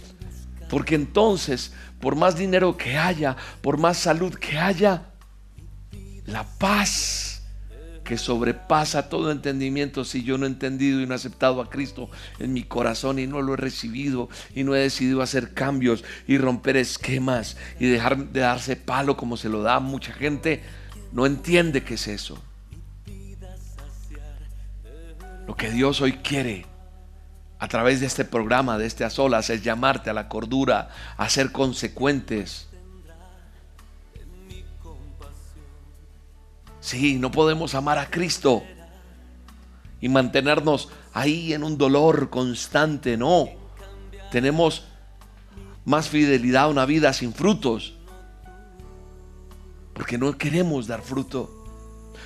Porque 0.69 0.95
entonces, 0.95 1.73
por 1.99 2.15
más 2.15 2.37
dinero 2.37 2.77
que 2.77 2.97
haya, 2.97 3.35
por 3.61 3.77
más 3.77 3.97
salud 3.97 4.33
que 4.35 4.57
haya, 4.57 5.07
la 6.27 6.45
paz 6.45 7.24
que 8.05 8.17
sobrepasa 8.17 9.09
todo 9.09 9.31
entendimiento 9.31 10.05
si 10.05 10.23
yo 10.23 10.37
no 10.37 10.45
he 10.45 10.49
entendido 10.49 11.01
y 11.01 11.07
no 11.07 11.13
he 11.13 11.15
aceptado 11.15 11.59
a 11.59 11.69
Cristo 11.69 12.09
en 12.39 12.53
mi 12.53 12.63
corazón 12.63 13.19
y 13.19 13.25
no 13.25 13.41
lo 13.41 13.55
he 13.55 13.57
recibido 13.57 14.29
y 14.53 14.63
no 14.63 14.75
he 14.75 14.79
decidido 14.79 15.21
hacer 15.21 15.53
cambios 15.53 16.05
y 16.27 16.37
romper 16.37 16.77
esquemas 16.77 17.57
y 17.79 17.87
dejar 17.87 18.27
de 18.27 18.41
darse 18.41 18.75
palo 18.75 19.17
como 19.17 19.35
se 19.35 19.49
lo 19.49 19.63
da 19.63 19.79
mucha 19.79 20.13
gente, 20.13 20.61
no 21.11 21.25
entiende 21.25 21.83
qué 21.83 21.95
es 21.95 22.07
eso. 22.07 22.41
Lo 25.47 25.55
que 25.55 25.71
Dios 25.71 25.99
hoy 25.99 26.13
quiere 26.13 26.65
a 27.57 27.67
través 27.67 27.99
de 28.01 28.05
este 28.05 28.23
programa, 28.23 28.77
de 28.77 28.85
este 28.85 29.03
a 29.03 29.09
solas, 29.09 29.49
es 29.49 29.63
llamarte 29.63 30.11
a 30.11 30.13
la 30.13 30.29
cordura, 30.29 30.89
a 31.17 31.27
ser 31.29 31.51
consecuentes 31.51 32.67
Sí, 36.85 37.17
no 37.17 37.31
podemos 37.31 37.73
amar 37.73 37.97
a 37.97 38.11
Cristo 38.11 38.61
y 39.99 40.07
mantenernos 40.07 40.89
ahí 41.13 41.51
en 41.51 41.63
un 41.63 41.79
dolor 41.79 42.29
constante, 42.29 43.17
no. 43.17 43.49
Tenemos 44.29 44.85
más 45.83 46.09
fidelidad 46.09 46.65
a 46.65 46.67
una 46.67 46.85
vida 46.85 47.11
sin 47.11 47.33
frutos. 47.33 47.95
Porque 49.95 50.19
no 50.19 50.37
queremos 50.37 50.85
dar 50.85 51.01
fruto. 51.01 51.49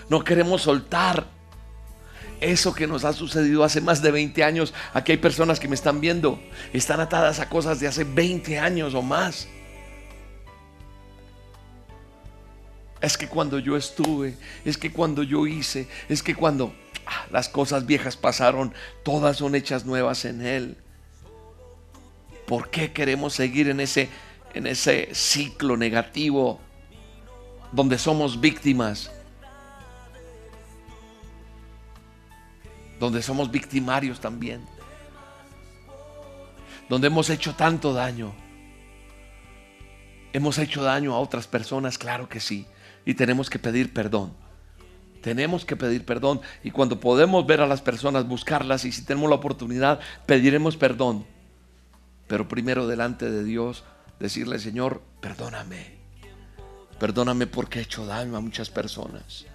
No 0.10 0.26
queremos 0.26 0.64
soltar 0.64 1.26
eso 2.42 2.74
que 2.74 2.86
nos 2.86 3.06
ha 3.06 3.14
sucedido 3.14 3.64
hace 3.64 3.80
más 3.80 4.02
de 4.02 4.12
20 4.12 4.44
años. 4.44 4.74
Aquí 4.94 5.14
hay 5.14 5.20
personas 5.20 5.62
que 5.62 5.70
me 5.70 5.76
están 5.76 6.02
viendo. 6.02 6.38
Están 6.74 7.00
atadas 7.00 7.40
a 7.40 7.48
cosas 7.48 7.80
de 7.80 7.88
hace 7.88 8.04
20 8.04 8.60
años 8.60 8.94
o 8.94 9.02
más. 9.02 9.48
Es 13.02 13.18
que 13.18 13.28
cuando 13.28 13.60
yo 13.60 13.78
estuve, 13.78 14.38
es 14.66 14.78
que 14.78 14.92
cuando 14.92 15.24
yo 15.24 15.48
hice, 15.48 15.88
es 16.10 16.22
que 16.22 16.36
cuando 16.36 16.74
ah, 17.06 17.26
las 17.32 17.48
cosas 17.48 17.86
viejas 17.86 18.18
pasaron, 18.18 18.74
todas 19.04 19.38
son 19.38 19.56
hechas 19.56 19.86
nuevas 19.86 20.26
en 20.26 20.46
Él. 20.46 20.78
¿Por 22.46 22.70
qué 22.70 22.92
queremos 22.92 23.34
seguir 23.34 23.70
en 23.70 23.80
ese, 23.80 24.10
en 24.54 24.68
ese 24.68 25.10
ciclo 25.14 25.78
negativo 25.78 26.60
donde 27.72 27.98
somos 27.98 28.42
víctimas? 28.42 29.12
Donde 33.00 33.22
somos 33.22 33.50
victimarios 33.50 34.20
también. 34.20 34.66
Donde 36.90 37.08
hemos 37.08 37.30
hecho 37.30 37.56
tanto 37.56 37.94
daño. 37.94 38.34
¿Hemos 40.34 40.58
hecho 40.58 40.84
daño 40.84 41.14
a 41.14 41.20
otras 41.20 41.48
personas? 41.48 41.98
Claro 41.98 42.28
que 42.28 42.42
sí 42.42 42.68
y 43.06 43.14
tenemos 43.14 43.50
que 43.50 43.60
pedir 43.60 43.94
perdón. 43.94 44.34
Tenemos 45.22 45.66
que 45.66 45.76
pedir 45.76 46.06
perdón 46.06 46.42
y 46.64 46.72
cuando 46.72 47.00
podemos 47.00 47.46
ver 47.46 47.62
a 47.62 47.68
las 47.68 47.82
personas, 47.82 48.28
buscarlas 48.28 48.86
y 48.86 48.92
si 48.92 49.04
tenemos 49.04 49.30
la 49.30 49.36
oportunidad, 49.36 50.00
pediremos 50.26 50.78
perdón. 50.78 51.26
Pero 52.28 52.48
primero 52.48 52.88
delante 52.88 53.30
de 53.30 53.44
Dios, 53.44 53.84
decirle, 54.20 54.60
Señor, 54.60 55.02
perdóname. 55.20 55.98
Perdóname 57.00 57.48
porque 57.48 57.80
he 57.80 57.82
hecho 57.82 58.06
daño 58.06 58.36
a 58.36 58.42
muchas 58.42 58.70
personas. 58.70 59.46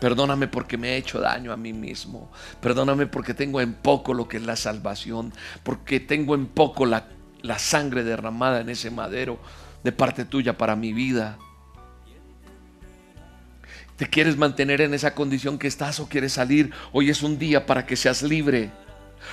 Perdóname 0.00 0.48
porque 0.48 0.78
me 0.78 0.90
he 0.90 0.96
hecho 0.96 1.20
daño 1.20 1.52
a 1.52 1.56
mí 1.56 1.72
mismo. 1.72 2.30
Perdóname 2.60 3.06
porque 3.06 3.34
tengo 3.34 3.60
en 3.60 3.74
poco 3.74 4.14
lo 4.14 4.28
que 4.28 4.36
es 4.36 4.42
la 4.44 4.56
salvación. 4.56 5.32
Porque 5.62 6.00
tengo 6.00 6.34
en 6.34 6.46
poco 6.46 6.86
la, 6.86 7.08
la 7.42 7.58
sangre 7.58 8.04
derramada 8.04 8.60
en 8.60 8.68
ese 8.68 8.90
madero 8.90 9.38
de 9.82 9.92
parte 9.92 10.24
tuya 10.24 10.56
para 10.56 10.76
mi 10.76 10.92
vida. 10.92 11.38
¿Te 13.98 14.06
quieres 14.08 14.36
mantener 14.36 14.80
en 14.80 14.94
esa 14.94 15.12
condición 15.12 15.58
que 15.58 15.66
estás 15.66 15.98
o 15.98 16.08
quieres 16.08 16.34
salir? 16.34 16.70
Hoy 16.92 17.10
es 17.10 17.24
un 17.24 17.36
día 17.36 17.66
para 17.66 17.84
que 17.84 17.96
seas 17.96 18.22
libre. 18.22 18.70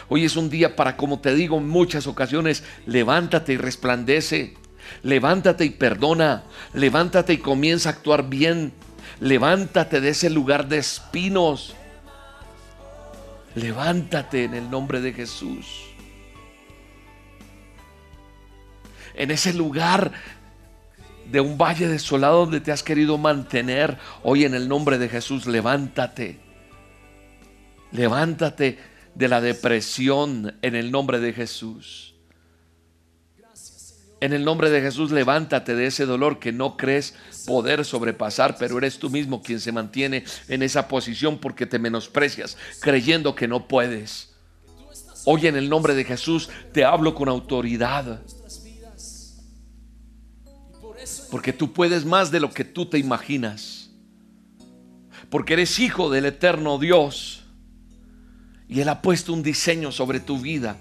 Hoy 0.09 0.25
es 0.25 0.35
un 0.35 0.49
día 0.49 0.75
para, 0.75 0.97
como 0.97 1.19
te 1.19 1.35
digo 1.35 1.59
en 1.59 1.69
muchas 1.69 2.07
ocasiones, 2.07 2.63
levántate 2.87 3.53
y 3.53 3.57
resplandece. 3.57 4.55
Levántate 5.03 5.65
y 5.65 5.69
perdona. 5.69 6.45
Levántate 6.73 7.33
y 7.33 7.37
comienza 7.37 7.89
a 7.89 7.91
actuar 7.91 8.27
bien. 8.27 8.73
Levántate 9.19 10.01
de 10.01 10.09
ese 10.09 10.31
lugar 10.31 10.67
de 10.67 10.79
espinos. 10.79 11.75
Levántate 13.53 14.45
en 14.45 14.55
el 14.55 14.71
nombre 14.71 14.99
de 14.99 15.13
Jesús. 15.13 15.67
En 19.13 19.29
ese 19.29 19.53
lugar 19.53 20.11
de 21.31 21.39
un 21.39 21.57
valle 21.57 21.87
desolado 21.87 22.41
donde 22.41 22.61
te 22.61 22.71
has 22.71 22.83
querido 22.83 23.17
mantener, 23.17 23.97
hoy 24.23 24.45
en 24.45 24.53
el 24.53 24.67
nombre 24.67 24.97
de 24.97 25.09
Jesús, 25.09 25.47
levántate. 25.47 26.39
Levántate 27.91 28.77
de 29.15 29.27
la 29.27 29.41
depresión 29.41 30.57
en 30.61 30.75
el 30.75 30.91
nombre 30.91 31.19
de 31.19 31.33
Jesús. 31.33 32.15
En 34.21 34.33
el 34.33 34.45
nombre 34.45 34.69
de 34.69 34.81
Jesús, 34.81 35.11
levántate 35.11 35.75
de 35.75 35.87
ese 35.87 36.05
dolor 36.05 36.39
que 36.39 36.51
no 36.51 36.77
crees 36.77 37.15
poder 37.45 37.83
sobrepasar, 37.85 38.57
pero 38.57 38.77
eres 38.77 38.97
tú 38.97 39.09
mismo 39.09 39.43
quien 39.43 39.59
se 39.59 39.71
mantiene 39.71 40.23
en 40.47 40.63
esa 40.63 40.87
posición 40.87 41.37
porque 41.37 41.65
te 41.65 41.79
menosprecias, 41.79 42.57
creyendo 42.79 43.35
que 43.35 43.47
no 43.47 43.67
puedes. 43.67 44.33
Hoy 45.25 45.47
en 45.47 45.55
el 45.55 45.69
nombre 45.69 45.95
de 45.95 46.05
Jesús 46.05 46.49
te 46.71 46.85
hablo 46.85 47.13
con 47.13 47.29
autoridad. 47.29 48.21
Porque 51.35 51.51
tú 51.51 51.73
puedes 51.73 52.05
más 52.05 52.31
de 52.31 52.39
lo 52.39 52.49
que 52.49 52.63
tú 52.63 52.85
te 52.85 52.97
imaginas. 52.97 53.89
Porque 55.29 55.51
eres 55.51 55.79
hijo 55.79 56.09
del 56.09 56.27
eterno 56.27 56.77
Dios. 56.77 57.43
Y 58.69 58.79
Él 58.79 58.87
ha 58.87 59.01
puesto 59.01 59.33
un 59.33 59.43
diseño 59.43 59.91
sobre 59.91 60.21
tu 60.21 60.39
vida. 60.39 60.77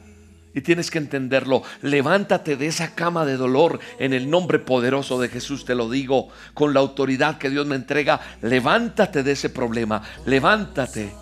Y 0.54 0.60
tienes 0.60 0.92
que 0.92 0.98
entenderlo. 0.98 1.64
Levántate 1.82 2.54
de 2.54 2.68
esa 2.68 2.94
cama 2.94 3.24
de 3.24 3.36
dolor 3.36 3.80
en 3.98 4.12
el 4.12 4.30
nombre 4.30 4.60
poderoso 4.60 5.20
de 5.20 5.28
Jesús. 5.28 5.64
Te 5.64 5.74
lo 5.74 5.90
digo 5.90 6.28
con 6.54 6.72
la 6.72 6.78
autoridad 6.78 7.38
que 7.38 7.50
Dios 7.50 7.66
me 7.66 7.74
entrega. 7.74 8.20
Levántate 8.40 9.24
de 9.24 9.32
ese 9.32 9.50
problema. 9.50 10.02
Levántate. 10.24 11.12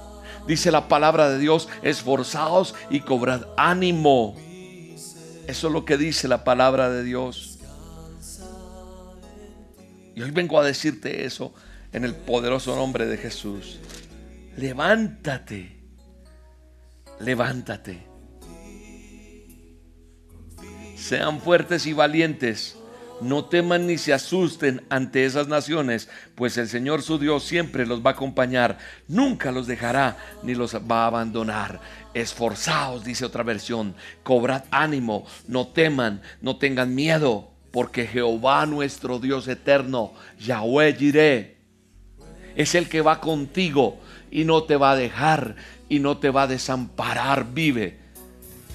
Dice 0.47 0.71
la 0.71 0.89
palabra 0.89 1.31
de 1.31 1.39
Dios. 1.39 1.71
Esforzaos 1.83 2.75
y 2.91 3.01
cobrad 3.01 3.47
ánimo. 3.57 4.37
Eso 5.47 5.67
es 5.69 5.73
lo 5.73 5.87
que 5.87 5.97
dice 5.97 6.29
la 6.29 6.45
palabra 6.45 6.91
de 6.91 7.03
Dios. 7.03 7.52
Y 10.15 10.23
hoy 10.23 10.31
vengo 10.31 10.61
a 10.61 10.65
decirte 10.65 11.25
eso 11.25 11.55
en 11.93 12.05
el 12.05 12.15
poderoso 12.15 12.77
nombre 12.77 13.07
de 13.07 13.17
Jesús. 13.17 13.79
Levántate, 14.57 15.77
levántate. 17.21 18.07
Sean 20.97 21.41
fuertes 21.41 21.87
y 21.87 21.93
valientes. 21.93 22.77
No 23.21 23.45
teman 23.45 23.87
ni 23.87 23.99
se 23.99 24.13
asusten 24.13 24.83
ante 24.89 25.25
esas 25.25 25.47
naciones, 25.47 26.09
pues 26.35 26.59
el 26.59 26.69
Señor 26.69 27.03
su 27.03 27.19
Dios 27.19 27.45
siempre 27.45 27.87
los 27.87 28.05
va 28.05 28.11
a 28.11 28.13
acompañar, 28.15 28.79
nunca 29.07 29.53
los 29.53 29.69
dejará 29.69 30.17
ni 30.43 30.57
los 30.57 30.75
va 30.75 31.05
a 31.05 31.07
abandonar. 31.07 31.81
Esforzaos, 32.15 33.05
dice 33.05 33.25
otra 33.25 33.45
versión, 33.45 33.95
cobrad 34.25 34.65
ánimo, 34.73 35.25
no 35.47 35.69
teman, 35.69 36.21
no 36.41 36.57
tengan 36.57 36.97
miedo 36.97 37.52
porque 37.73 38.07
Jehová 38.07 38.67
nuestro 38.67 39.19
Dios 39.19 39.49
eterno, 39.49 40.13
Yahweh 40.39 40.95
Jireh, 40.95 41.57
es 42.55 42.75
el 42.75 42.89
que 42.89 43.01
va 43.01 43.21
contigo 43.21 43.99
y 44.31 44.45
no 44.45 44.65
te 44.65 44.77
va 44.77 44.93
a 44.93 44.97
dejar 44.97 45.57
y 45.89 45.99
no 45.99 46.19
te 46.19 46.31
va 46.31 46.43
a 46.43 46.47
desamparar. 46.47 47.53
Vive 47.53 47.99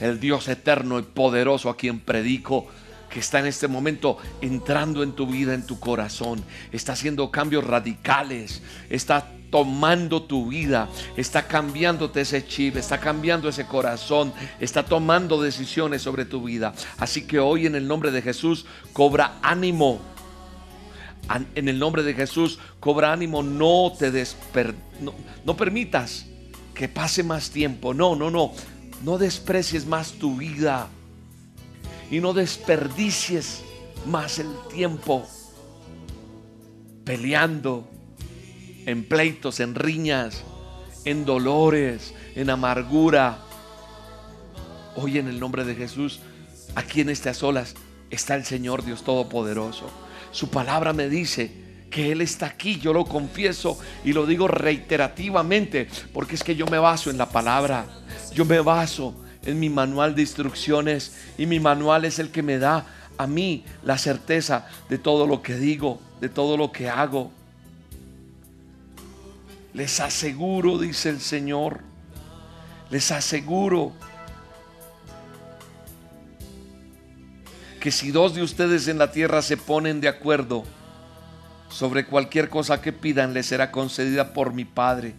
el 0.01 0.19
Dios 0.19 0.47
eterno 0.47 0.99
y 0.99 1.03
poderoso 1.03 1.69
a 1.69 1.77
quien 1.77 1.99
predico 1.99 2.67
que 3.09 3.19
está 3.19 3.39
en 3.39 3.45
este 3.45 3.67
momento 3.67 4.17
entrando 4.41 5.03
en 5.03 5.13
tu 5.13 5.27
vida, 5.27 5.53
en 5.53 5.65
tu 5.65 5.79
corazón. 5.79 6.43
Está 6.71 6.93
haciendo 6.93 7.31
cambios 7.31 7.63
radicales. 7.63 8.61
Está 8.89 9.31
tomando 9.49 10.23
tu 10.23 10.47
vida, 10.47 10.89
está 11.15 11.47
cambiándote 11.47 12.21
ese 12.21 12.45
chip, 12.45 12.77
está 12.77 12.99
cambiando 12.99 13.49
ese 13.49 13.65
corazón, 13.65 14.33
está 14.59 14.83
tomando 14.83 15.41
decisiones 15.41 16.01
sobre 16.01 16.25
tu 16.25 16.43
vida. 16.43 16.73
Así 16.97 17.25
que 17.25 17.39
hoy 17.39 17.65
en 17.65 17.75
el 17.75 17.87
nombre 17.87 18.11
de 18.11 18.21
Jesús 18.21 18.65
cobra 18.93 19.37
ánimo. 19.41 19.99
En 21.55 21.67
el 21.67 21.77
nombre 21.77 22.03
de 22.03 22.13
Jesús 22.13 22.59
cobra 22.79 23.11
ánimo, 23.11 23.43
no 23.43 23.91
te 23.97 24.11
desper 24.11 24.73
no, 25.01 25.13
no 25.43 25.57
permitas 25.57 26.25
que 26.73 26.87
pase 26.87 27.23
más 27.23 27.49
tiempo. 27.49 27.93
No, 27.93 28.15
no, 28.15 28.31
no. 28.31 28.53
No 29.03 29.17
desprecies 29.17 29.85
más 29.85 30.13
tu 30.13 30.37
vida 30.37 30.87
y 32.09 32.19
no 32.19 32.33
desperdicies 32.33 33.61
más 34.05 34.39
el 34.39 34.47
tiempo 34.73 35.27
peleando, 37.03 37.87
en 38.87 39.03
pleitos, 39.03 39.59
en 39.59 39.75
riñas, 39.75 40.43
en 41.03 41.25
dolores, 41.25 42.13
en 42.35 42.49
amargura. 42.49 43.37
Hoy 44.95 45.19
en 45.19 45.27
el 45.27 45.39
nombre 45.39 45.65
de 45.65 45.75
Jesús, 45.75 46.21
aquí 46.73 47.01
en 47.01 47.09
estas 47.09 47.43
olas 47.43 47.75
está 48.09 48.35
el 48.35 48.45
Señor 48.45 48.85
Dios 48.85 49.03
Todopoderoso. 49.03 49.91
Su 50.31 50.49
palabra 50.49 50.93
me 50.93 51.09
dice 51.09 51.51
que 51.91 52.13
Él 52.13 52.21
está 52.21 52.45
aquí, 52.45 52.79
yo 52.79 52.93
lo 52.93 53.03
confieso 53.03 53.77
y 54.05 54.13
lo 54.13 54.25
digo 54.25 54.47
reiterativamente, 54.47 55.89
porque 56.13 56.35
es 56.35 56.43
que 56.43 56.55
yo 56.55 56.65
me 56.65 56.79
baso 56.79 57.11
en 57.11 57.17
la 57.17 57.29
palabra, 57.29 57.85
yo 58.33 58.45
me 58.45 58.61
baso 58.61 59.13
en 59.45 59.59
mi 59.59 59.69
manual 59.69 60.15
de 60.15 60.21
instrucciones 60.21 61.13
y 61.37 61.45
mi 61.45 61.59
manual 61.59 62.05
es 62.05 62.19
el 62.19 62.31
que 62.31 62.41
me 62.41 62.57
da 62.57 62.85
a 63.17 63.27
mí 63.27 63.65
la 63.83 63.97
certeza 63.97 64.69
de 64.87 64.97
todo 64.97 65.27
lo 65.27 65.41
que 65.41 65.55
digo, 65.55 65.99
de 66.21 66.29
todo 66.29 66.55
lo 66.55 66.71
que 66.71 66.87
hago. 66.87 67.33
Les 69.77 69.99
aseguro, 69.99 70.79
dice 70.79 71.09
el 71.09 71.21
Señor, 71.21 71.81
les 72.89 73.11
aseguro 73.11 73.91
que 77.79 77.91
si 77.91 78.09
dos 78.09 78.33
de 78.33 78.41
ustedes 78.41 78.87
en 78.87 78.97
la 78.97 79.11
tierra 79.11 79.43
se 79.43 79.55
ponen 79.55 80.01
de 80.01 80.07
acuerdo 80.07 80.63
sobre 81.69 82.07
cualquier 82.07 82.49
cosa 82.49 82.81
que 82.81 82.91
pidan, 82.91 83.35
les 83.35 83.45
será 83.45 83.71
concedida 83.71 84.33
por 84.33 84.51
mi 84.51 84.65
Padre. 84.65 85.13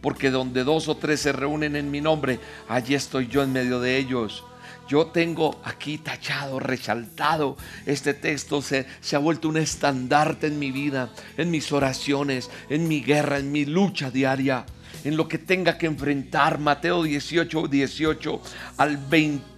Porque 0.00 0.30
donde 0.30 0.62
dos 0.62 0.86
o 0.86 0.96
tres 0.96 1.18
se 1.18 1.32
reúnen 1.32 1.74
en 1.74 1.90
mi 1.90 2.00
nombre, 2.00 2.38
allí 2.68 2.94
estoy 2.94 3.26
yo 3.26 3.42
en 3.42 3.52
medio 3.52 3.80
de 3.80 3.96
ellos. 3.96 4.44
Yo 4.88 5.08
tengo 5.08 5.60
aquí 5.64 5.98
tachado, 5.98 6.58
resaltado, 6.58 7.58
este 7.84 8.14
texto 8.14 8.62
se, 8.62 8.86
se, 9.00 9.16
ha 9.16 9.18
vuelto 9.18 9.48
un 9.50 9.58
estandarte 9.58 10.46
en 10.46 10.58
mi 10.58 10.72
vida, 10.72 11.10
en 11.36 11.50
mis 11.50 11.70
oraciones, 11.72 12.50
en 12.70 12.88
mi 12.88 13.02
guerra, 13.02 13.38
en 13.38 13.52
mi 13.52 13.66
lucha 13.66 14.10
diaria, 14.10 14.64
en 15.04 15.16
lo 15.18 15.28
que 15.28 15.36
tenga 15.36 15.76
que 15.76 15.86
enfrentar. 15.86 16.58
Mateo 16.58 17.02
18, 17.02 17.68
18 17.68 18.40
al 18.78 18.96
20 18.96 19.57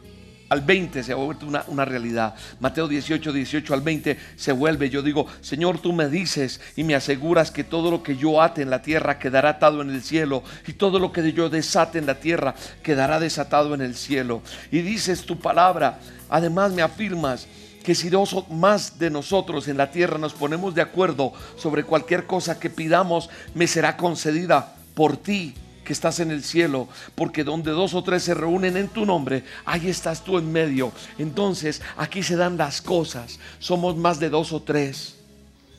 al 0.50 0.62
20 0.62 1.04
se 1.04 1.12
ha 1.12 1.14
vuelto 1.14 1.46
una, 1.46 1.64
una, 1.68 1.84
realidad. 1.84 2.34
Mateo 2.58 2.88
18, 2.88 3.32
18 3.32 3.72
al 3.72 3.82
20 3.82 4.18
se 4.34 4.50
vuelve. 4.50 4.90
Yo 4.90 5.00
digo, 5.00 5.26
Señor, 5.40 5.78
tú 5.78 5.92
me 5.92 6.08
dices 6.08 6.60
y 6.74 6.82
me 6.82 6.96
aseguras 6.96 7.52
que 7.52 7.62
todo 7.62 7.90
lo 7.92 8.02
que 8.02 8.16
yo 8.16 8.42
ate 8.42 8.60
en 8.60 8.68
la 8.68 8.82
tierra 8.82 9.20
quedará 9.20 9.50
atado 9.50 9.80
en 9.80 9.90
el 9.90 10.02
cielo 10.02 10.42
y 10.66 10.72
todo 10.72 10.98
lo 10.98 11.12
que 11.12 11.32
yo 11.32 11.48
desate 11.48 11.98
en 11.98 12.06
la 12.06 12.16
tierra 12.16 12.56
quedará 12.82 13.20
desatado 13.20 13.74
en 13.74 13.80
el 13.80 13.94
cielo. 13.94 14.42
Y 14.72 14.80
dices 14.82 15.22
tu 15.22 15.38
palabra, 15.38 16.00
además 16.28 16.72
me 16.72 16.82
afirmas 16.82 17.46
que 17.84 17.94
si 17.94 18.10
dos 18.10 18.44
más 18.50 18.98
de 18.98 19.08
nosotros 19.08 19.68
en 19.68 19.76
la 19.76 19.92
tierra 19.92 20.18
nos 20.18 20.34
ponemos 20.34 20.74
de 20.74 20.82
acuerdo 20.82 21.32
sobre 21.56 21.84
cualquier 21.84 22.26
cosa 22.26 22.58
que 22.58 22.70
pidamos, 22.70 23.30
me 23.54 23.68
será 23.68 23.96
concedida 23.96 24.74
por 24.94 25.16
ti 25.16 25.54
que 25.90 25.94
estás 25.94 26.20
en 26.20 26.30
el 26.30 26.44
cielo, 26.44 26.86
porque 27.16 27.42
donde 27.42 27.72
dos 27.72 27.94
o 27.94 28.04
tres 28.04 28.22
se 28.22 28.32
reúnen 28.32 28.76
en 28.76 28.86
tu 28.86 29.04
nombre, 29.04 29.42
ahí 29.64 29.88
estás 29.88 30.22
tú 30.22 30.38
en 30.38 30.52
medio. 30.52 30.92
Entonces, 31.18 31.82
aquí 31.96 32.22
se 32.22 32.36
dan 32.36 32.56
las 32.56 32.80
cosas. 32.80 33.40
Somos 33.58 33.96
más 33.96 34.20
de 34.20 34.30
dos 34.30 34.52
o 34.52 34.62
tres. 34.62 35.16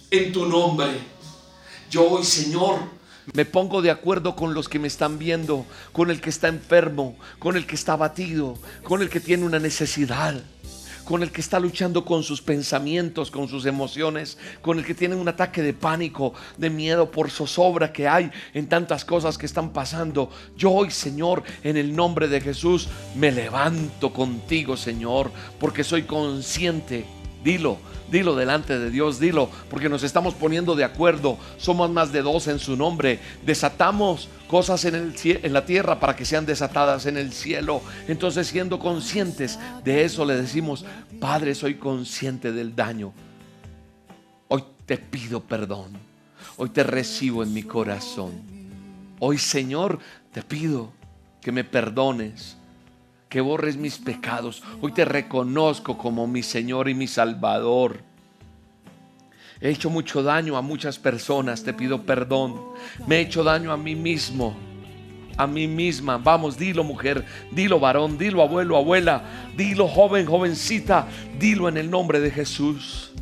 En 0.10 0.34
tu 0.34 0.46
nombre. 0.46 1.00
Yo 1.90 2.10
hoy, 2.10 2.26
Señor, 2.26 2.80
me 3.32 3.46
pongo 3.46 3.82
de 3.82 3.90
acuerdo 3.90 4.36
con 4.36 4.54
los 4.54 4.68
que 4.68 4.80
me 4.80 4.90
están 4.90 5.18
viendo, 5.18 5.66
con 5.94 6.12
el 6.12 6.20
que 6.20 6.30
está 6.30 6.50
enfermo, 6.50 7.16
con 7.40 7.56
el 7.56 7.66
que 7.66 7.76
está 7.76 7.94
abatido, 7.94 8.58
con 8.84 9.02
el 9.02 9.10
que 9.10 9.22
tiene 9.22 9.46
una 9.46 9.60
necesidad 9.60 10.44
con 11.04 11.24
el 11.24 11.32
que 11.32 11.42
está 11.42 11.60
luchando 11.60 12.06
con 12.06 12.24
sus 12.24 12.42
pensamientos, 12.42 13.32
con 13.32 13.48
sus 13.48 13.66
emociones, 13.66 14.38
con 14.62 14.78
el 14.78 14.86
que 14.86 14.96
tiene 14.96 15.16
un 15.16 15.28
ataque 15.28 15.62
de 15.62 15.74
pánico, 15.74 16.34
de 16.58 16.70
miedo 16.70 17.12
por 17.12 17.30
zozobra 17.30 17.92
que 17.92 18.08
hay 18.08 18.32
en 18.54 18.68
tantas 18.68 19.06
cosas 19.06 19.38
que 19.38 19.46
están 19.46 19.72
pasando. 19.74 20.30
Yo 20.56 20.72
hoy, 20.72 20.92
Señor, 20.92 21.44
en 21.64 21.78
el 21.78 21.96
nombre 21.96 22.28
de 22.28 22.42
Jesús, 22.42 22.88
me 23.16 23.32
levanto 23.32 24.14
contigo, 24.14 24.78
Señor, 24.78 25.32
porque 25.60 25.84
soy 25.84 26.04
consciente 26.04 27.06
Dilo, 27.44 27.80
dilo 28.12 28.36
delante 28.36 28.78
de 28.78 28.92
Dios, 28.92 29.20
dilo, 29.20 29.50
porque 29.70 29.90
nos 29.90 30.04
estamos 30.04 30.36
poniendo 30.36 30.76
de 30.76 30.84
acuerdo. 30.84 31.38
Somos 31.58 31.90
más 31.90 32.12
de 32.12 32.22
dos 32.22 32.48
en 32.48 32.60
su 32.60 32.76
nombre. 32.76 33.20
Desatamos 33.44 34.30
cosas 34.48 34.86
en, 34.86 35.14
la 35.54 35.66
tierra 35.66 36.00
para 36.00 36.16
que 36.16 36.26
sean 36.26 36.46
desatadas 36.46 37.06
en 37.08 37.18
el 37.18 37.34
cielo. 37.34 37.82
Entonces, 38.08 38.48
siendo 38.48 38.78
conscientes 38.78 39.58
de 39.84 40.04
eso, 40.04 40.26
le 40.26 40.36
decimos, 40.36 40.86
Padre, 41.20 41.56
soy 41.56 41.76
consciente 41.76 42.52
del 42.52 42.76
daño. 42.76 43.14
Hoy 44.50 44.64
te 44.86 44.98
pido 44.98 45.42
perdón. 45.42 45.94
Hoy 46.58 46.70
te 46.70 46.84
recibo 46.84 47.42
en 47.44 47.54
mi 47.54 47.64
corazón. 47.64 48.34
Hoy, 49.20 49.38
Señor, 49.38 50.00
te 50.32 50.44
pido 50.44 50.92
que 51.42 51.52
me 51.52 51.64
perdones 51.64 52.58
que 53.32 53.40
borres 53.40 53.78
mis 53.78 53.98
pecados. 53.98 54.62
Hoy 54.82 54.92
te 54.92 55.06
reconozco 55.06 55.98
como 55.98 56.28
mi 56.28 56.44
Señor 56.44 56.90
y 56.90 56.94
mi 56.94 57.08
Salvador. 57.08 58.02
He 59.62 59.70
hecho 59.70 59.90
mucho 59.90 60.22
daño 60.22 60.58
a 60.58 60.62
muchas 60.62 61.00
personas, 61.00 61.64
te 61.64 61.74
pido 61.74 62.02
perdón. 62.04 62.60
Me 63.08 63.16
he 63.16 63.22
hecho 63.22 63.42
daño 63.42 63.72
a 63.72 63.78
mí 63.78 63.96
mismo, 63.96 64.54
a 65.38 65.48
mí 65.48 65.66
misma. 65.66 66.18
Vamos, 66.18 66.58
dilo 66.58 66.84
mujer, 66.84 67.24
dilo 67.52 67.80
varón, 67.80 68.18
dilo 68.18 68.42
abuelo, 68.42 68.76
abuela, 68.76 69.24
dilo 69.56 69.88
joven, 69.88 70.26
jovencita, 70.26 71.08
dilo 71.40 71.70
en 71.70 71.78
el 71.78 71.90
nombre 71.90 72.20
de 72.20 72.32
Jesús. 72.32 73.14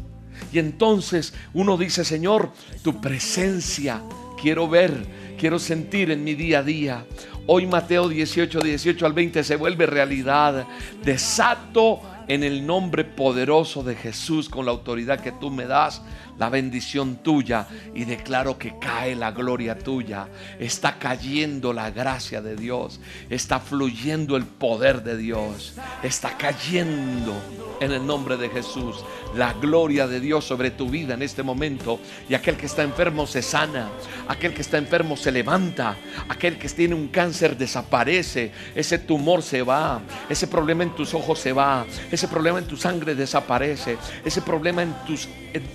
Y 0.52 0.58
entonces 0.58 1.36
uno 1.54 1.78
dice, 1.78 2.04
Señor, 2.04 2.52
tu 2.82 3.00
presencia 3.00 4.02
quiero 4.42 4.68
ver, 4.68 5.06
quiero 5.38 5.60
sentir 5.60 6.10
en 6.10 6.24
mi 6.24 6.34
día 6.34 6.60
a 6.60 6.64
día. 6.64 7.06
Hoy 7.52 7.66
Mateo 7.66 8.08
18, 8.08 8.60
18 8.60 9.08
al 9.08 9.14
20 9.14 9.44
se 9.44 9.56
vuelve 9.56 9.88
realidad. 9.88 10.68
Desato 11.04 12.00
en 12.28 12.44
el 12.44 12.64
nombre 12.64 13.04
poderoso 13.04 13.82
de 13.82 13.96
Jesús, 13.96 14.48
con 14.50 14.68
la 14.68 14.72
autoridad 14.72 15.20
que 15.20 15.32
tú 15.32 15.50
me 15.50 15.66
das, 15.66 16.04
la 16.40 16.50
bendición 16.50 17.18
tuya 17.18 17.68
y 17.94 18.06
declaro 18.06 18.58
que 18.58 18.80
cae 18.80 19.16
la 19.16 19.32
gloria 19.32 19.78
tuya. 19.78 20.28
Está 20.58 20.98
cayendo 20.98 21.74
la 21.74 21.92
gracia 21.92 22.42
de 22.42 22.56
Dios. 22.56 23.00
Está 23.30 23.60
fluyendo 23.60 24.38
el 24.38 24.46
poder 24.46 25.04
de 25.04 25.18
Dios. 25.18 25.74
Está 26.02 26.38
cayendo 26.38 27.36
en 27.82 27.92
el 27.92 28.06
nombre 28.06 28.38
de 28.38 28.50
Jesús 28.50 29.04
la 29.36 29.54
gloria 29.54 30.08
de 30.08 30.20
Dios 30.20 30.46
sobre 30.46 30.72
tu 30.72 30.90
vida 30.90 31.14
en 31.14 31.22
este 31.22 31.44
momento. 31.44 32.00
Y 32.28 32.34
aquel 32.34 32.56
que 32.56 32.66
está 32.66 32.84
enfermo 32.84 33.28
se 33.28 33.42
sana. 33.42 33.90
Aquel 34.28 34.54
que 34.54 34.62
está 34.62 34.78
enfermo 34.78 35.18
se 35.18 35.32
levanta. 35.32 35.98
Aquel 36.30 36.58
que 36.58 36.70
tiene 36.70 36.96
un 36.96 37.10
cáncer 37.10 37.58
desaparece. 37.58 38.52
Ese 38.76 38.98
tumor 38.98 39.42
se 39.42 39.62
va. 39.62 40.02
Ese 40.30 40.48
problema 40.48 40.84
en 40.84 40.96
tus 40.96 41.14
ojos 41.14 41.40
se 41.40 41.54
va. 41.54 41.86
Ese 42.12 42.28
problema 42.28 42.60
en 42.60 42.66
tu 42.66 42.78
sangre 42.78 43.16
desaparece. 43.16 43.98
Ese 44.24 44.42
problema 44.42 44.84
en 44.84 44.94
tus... 45.06 45.28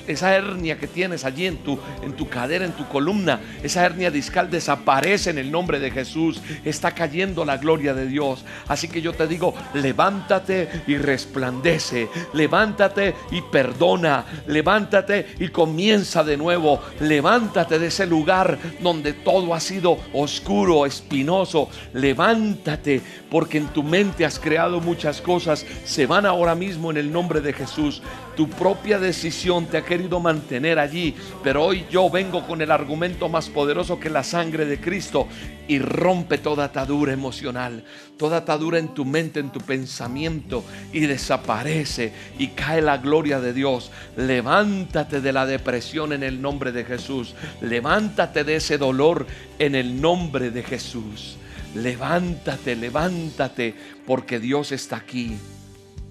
esa 0.06 0.36
que 0.54 0.86
tienes 0.86 1.24
allí 1.24 1.46
en 1.46 1.58
tu, 1.58 1.78
en 2.02 2.12
tu 2.12 2.28
cadera, 2.28 2.64
en 2.64 2.72
tu 2.72 2.86
columna, 2.88 3.40
esa 3.62 3.84
hernia 3.84 4.10
discal 4.10 4.50
desaparece 4.50 5.30
en 5.30 5.38
el 5.38 5.50
nombre 5.50 5.80
de 5.80 5.90
Jesús. 5.90 6.40
Está 6.64 6.92
cayendo 6.92 7.44
la 7.44 7.56
gloria 7.56 7.92
de 7.92 8.06
Dios. 8.06 8.44
Así 8.68 8.88
que 8.88 9.02
yo 9.02 9.12
te 9.12 9.26
digo, 9.26 9.54
levántate 9.74 10.68
y 10.86 10.96
resplandece. 10.96 12.08
Levántate 12.32 13.14
y 13.30 13.42
perdona. 13.42 14.24
Levántate 14.46 15.34
y 15.38 15.48
comienza 15.48 16.22
de 16.22 16.36
nuevo. 16.36 16.80
Levántate 17.00 17.78
de 17.78 17.88
ese 17.88 18.06
lugar 18.06 18.58
donde 18.80 19.12
todo 19.12 19.54
ha 19.54 19.60
sido 19.60 19.98
oscuro, 20.12 20.86
espinoso. 20.86 21.68
Levántate 21.92 23.02
porque 23.30 23.58
en 23.58 23.68
tu 23.68 23.82
mente 23.82 24.24
has 24.24 24.38
creado 24.38 24.80
muchas 24.80 25.20
cosas. 25.20 25.66
Se 25.84 26.06
van 26.06 26.26
ahora 26.26 26.54
mismo 26.54 26.90
en 26.90 26.96
el 26.96 27.12
nombre 27.12 27.40
de 27.40 27.52
Jesús. 27.52 28.02
Tu 28.36 28.48
propia 28.48 28.98
decisión 28.98 29.66
te 29.66 29.76
ha 29.76 29.84
querido 29.84 30.20
mantener 30.20 30.43
allí, 30.78 31.14
pero 31.42 31.64
hoy 31.64 31.84
yo 31.90 32.10
vengo 32.10 32.46
con 32.46 32.60
el 32.60 32.70
argumento 32.70 33.28
más 33.28 33.48
poderoso 33.48 33.98
que 33.98 34.10
la 34.10 34.22
sangre 34.22 34.66
de 34.66 34.80
Cristo 34.80 35.26
y 35.66 35.78
rompe 35.78 36.38
toda 36.38 36.64
atadura 36.64 37.12
emocional, 37.12 37.84
toda 38.16 38.38
atadura 38.38 38.78
en 38.78 38.88
tu 38.88 39.04
mente, 39.04 39.40
en 39.40 39.50
tu 39.50 39.60
pensamiento 39.60 40.64
y 40.92 41.00
desaparece 41.00 42.12
y 42.38 42.48
cae 42.48 42.82
la 42.82 42.98
gloria 42.98 43.40
de 43.40 43.52
Dios. 43.52 43.90
Levántate 44.16 45.20
de 45.20 45.32
la 45.32 45.46
depresión 45.46 46.12
en 46.12 46.22
el 46.22 46.40
nombre 46.40 46.72
de 46.72 46.84
Jesús. 46.84 47.34
Levántate 47.60 48.44
de 48.44 48.56
ese 48.56 48.78
dolor 48.78 49.26
en 49.58 49.74
el 49.74 50.00
nombre 50.00 50.50
de 50.50 50.62
Jesús. 50.62 51.36
Levántate, 51.74 52.76
levántate, 52.76 53.74
porque 54.06 54.38
Dios 54.38 54.70
está 54.70 54.96
aquí. 54.96 55.36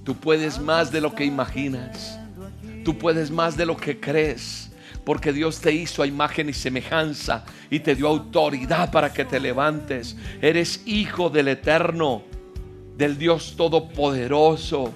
Tú 0.04 0.15
puedes 0.15 0.60
más 0.60 0.91
de 0.91 1.00
lo 1.00 1.15
que 1.15 1.24
imaginas. 1.24 2.19
Tú 2.84 2.98
puedes 2.98 3.32
más 3.32 3.58
de 3.58 3.65
lo 3.65 3.78
que 3.78 4.00
crees. 4.00 4.69
Porque 5.06 5.34
Dios 5.34 5.60
te 5.60 5.74
hizo 5.74 6.02
a 6.02 6.08
imagen 6.08 6.50
y 6.50 6.54
semejanza 6.54 7.43
y 7.69 7.80
te 7.82 7.96
dio 7.96 8.08
autoridad 8.08 8.91
para 8.91 9.12
que 9.12 9.26
te 9.26 9.39
levantes. 9.39 10.15
Eres 10.41 10.82
hijo 10.86 11.30
del 11.30 11.50
eterno, 11.50 12.24
del 12.96 13.17
Dios 13.17 13.56
todopoderoso. 13.58 14.93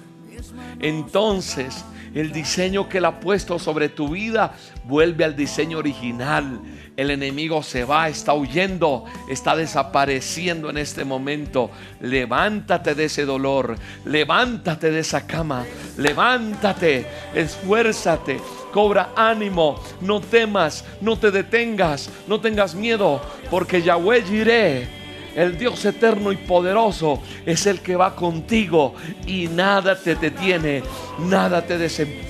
Entonces, 0.80 1.84
el 2.14 2.32
diseño 2.32 2.88
que 2.88 2.98
Él 2.98 3.04
ha 3.04 3.20
puesto 3.20 3.58
sobre 3.58 3.88
tu 3.88 4.10
vida 4.10 4.54
vuelve 4.84 5.24
al 5.24 5.36
diseño 5.36 5.78
original. 5.78 6.60
El 6.96 7.10
enemigo 7.10 7.62
se 7.62 7.84
va, 7.84 8.08
está 8.08 8.34
huyendo, 8.34 9.04
está 9.28 9.54
desapareciendo 9.54 10.70
en 10.70 10.78
este 10.78 11.04
momento. 11.04 11.70
Levántate 12.00 12.94
de 12.94 13.04
ese 13.04 13.24
dolor, 13.24 13.76
levántate 14.04 14.90
de 14.90 15.00
esa 15.00 15.26
cama, 15.26 15.64
levántate, 15.96 17.06
esfuérzate, 17.34 18.40
cobra 18.72 19.12
ánimo, 19.14 19.80
no 20.00 20.20
temas, 20.20 20.84
no 21.00 21.16
te 21.18 21.30
detengas, 21.30 22.10
no 22.26 22.40
tengas 22.40 22.74
miedo, 22.74 23.20
porque 23.50 23.82
Yahweh 23.82 24.24
iré 24.30 24.97
el 25.38 25.56
Dios 25.56 25.84
eterno 25.84 26.32
y 26.32 26.36
poderoso 26.36 27.22
es 27.46 27.66
el 27.66 27.78
que 27.78 27.94
va 27.94 28.16
contigo 28.16 28.96
y 29.24 29.46
nada 29.46 29.96
te 29.96 30.16
detiene, 30.16 30.82
nada 31.20 31.62
te, 31.62 31.78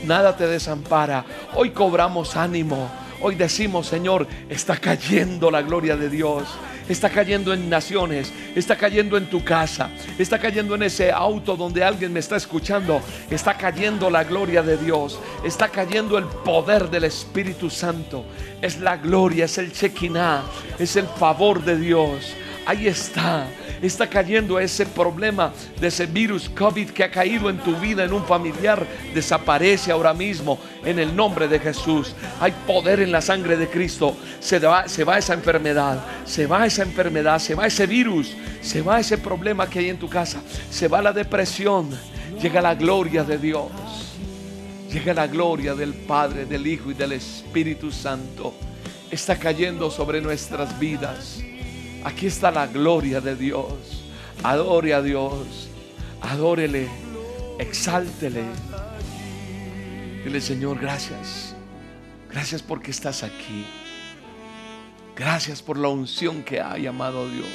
nada 0.05 0.37
te 0.37 0.47
desampara. 0.47 1.25
Hoy 1.55 1.71
cobramos 1.71 2.37
ánimo. 2.37 2.90
Hoy 3.23 3.35
decimos, 3.35 3.87
Señor, 3.87 4.27
está 4.51 4.77
cayendo 4.77 5.51
la 5.51 5.62
gloria 5.62 5.97
de 5.97 6.11
Dios. 6.11 6.44
Está 6.87 7.09
cayendo 7.09 7.55
en 7.55 7.68
naciones, 7.68 8.33
está 8.55 8.77
cayendo 8.77 9.18
en 9.18 9.29
tu 9.29 9.44
casa, 9.44 9.90
está 10.18 10.38
cayendo 10.38 10.75
en 10.75 10.85
ese 10.85 11.12
auto 11.12 11.55
donde 11.55 11.85
alguien 11.85 12.12
me 12.12 12.21
está 12.21 12.37
escuchando. 12.37 13.01
Está 13.31 13.57
cayendo 13.57 14.11
la 14.11 14.25
gloria 14.25 14.62
de 14.62 14.77
Dios, 14.77 15.18
está 15.44 15.68
cayendo 15.68 16.18
el 16.18 16.25
poder 16.25 16.90
del 16.90 17.05
Espíritu 17.05 17.71
Santo. 17.71 18.25
Es 18.61 18.81
la 18.81 18.99
gloria, 18.99 19.47
es 19.47 19.57
el 19.57 19.73
Shekinah, 19.73 20.42
es 20.79 20.97
el 20.97 21.07
favor 21.07 21.62
de 21.62 21.79
Dios 21.79 22.35
ahí 22.68 22.87
está. 22.87 23.46
Está 23.81 24.07
cayendo 24.07 24.59
ese 24.59 24.85
problema 24.85 25.52
de 25.81 25.87
ese 25.87 26.04
virus 26.04 26.50
COVID 26.50 26.90
que 26.90 27.04
ha 27.04 27.11
caído 27.11 27.48
en 27.48 27.57
tu 27.59 27.74
vida, 27.76 28.04
en 28.04 28.12
un 28.12 28.24
familiar. 28.24 28.87
Desaparece 29.14 29.90
ahora 29.90 30.12
mismo 30.12 30.59
en 30.85 30.98
el 30.98 31.16
nombre 31.16 31.48
de 31.48 31.59
Jesús. 31.59 32.14
Hay 32.40 32.52
poder 32.66 33.00
en 33.00 33.11
la 33.11 33.22
sangre 33.22 33.57
de 33.57 33.68
Cristo. 33.68 34.14
Se 34.40 34.59
va, 34.59 34.87
se 34.87 35.02
va 35.02 35.16
esa 35.16 35.33
enfermedad, 35.33 36.04
se 36.26 36.46
va 36.46 36.66
esa 36.66 36.83
enfermedad, 36.83 37.38
se 37.38 37.54
va 37.54 37.66
ese 37.66 37.87
virus, 37.87 38.37
se 38.61 38.83
va 38.83 39.00
ese 39.00 39.16
problema 39.16 39.68
que 39.70 39.78
hay 39.78 39.88
en 39.88 39.98
tu 39.98 40.09
casa, 40.09 40.42
se 40.70 40.88
va 40.88 41.00
la 41.00 41.12
depresión. 41.12 41.88
Llega 42.42 42.61
la 42.61 42.74
gloria 42.74 43.24
de 43.24 43.38
Dios. 43.38 43.70
Llega 44.92 45.14
la 45.14 45.26
gloria 45.26 45.74
del 45.74 45.94
Padre, 45.94 46.44
del 46.44 46.66
Hijo 46.66 46.90
y 46.90 46.94
del 46.94 47.12
Espíritu 47.12 47.90
Santo. 47.90 48.54
Está 49.11 49.38
cayendo 49.38 49.90
sobre 49.90 50.20
nuestras 50.20 50.78
vidas. 50.78 51.42
Aquí 52.04 52.26
está 52.26 52.50
la 52.50 52.66
gloria 52.66 53.20
de 53.20 53.34
Dios. 53.34 54.04
Adore 54.42 54.94
a 54.94 55.02
Dios. 55.02 55.68
Adórele. 56.20 56.88
Exáltele. 57.58 58.44
Dile, 60.24 60.40
Señor, 60.40 60.78
gracias. 60.78 61.54
Gracias 62.30 62.62
porque 62.62 62.90
estás 62.90 63.22
aquí. 63.22 63.66
Gracias 65.16 65.62
por 65.62 65.76
la 65.76 65.88
unción 65.88 66.44
que 66.44 66.61
ha 66.61 66.78
llamado 66.78 67.28
Dios. 67.28 67.48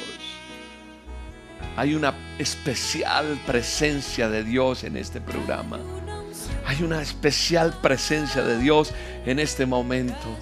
Hay 1.76 1.94
una 1.94 2.14
especial 2.38 3.40
presencia 3.46 4.28
de 4.28 4.44
Dios 4.44 4.84
en 4.84 4.96
este 4.96 5.20
programa. 5.20 5.80
Hay 6.66 6.82
una 6.82 7.00
especial 7.00 7.74
presencia 7.80 8.42
de 8.42 8.58
Dios 8.58 8.92
en 9.24 9.38
este 9.38 9.64
momento. 9.64 10.36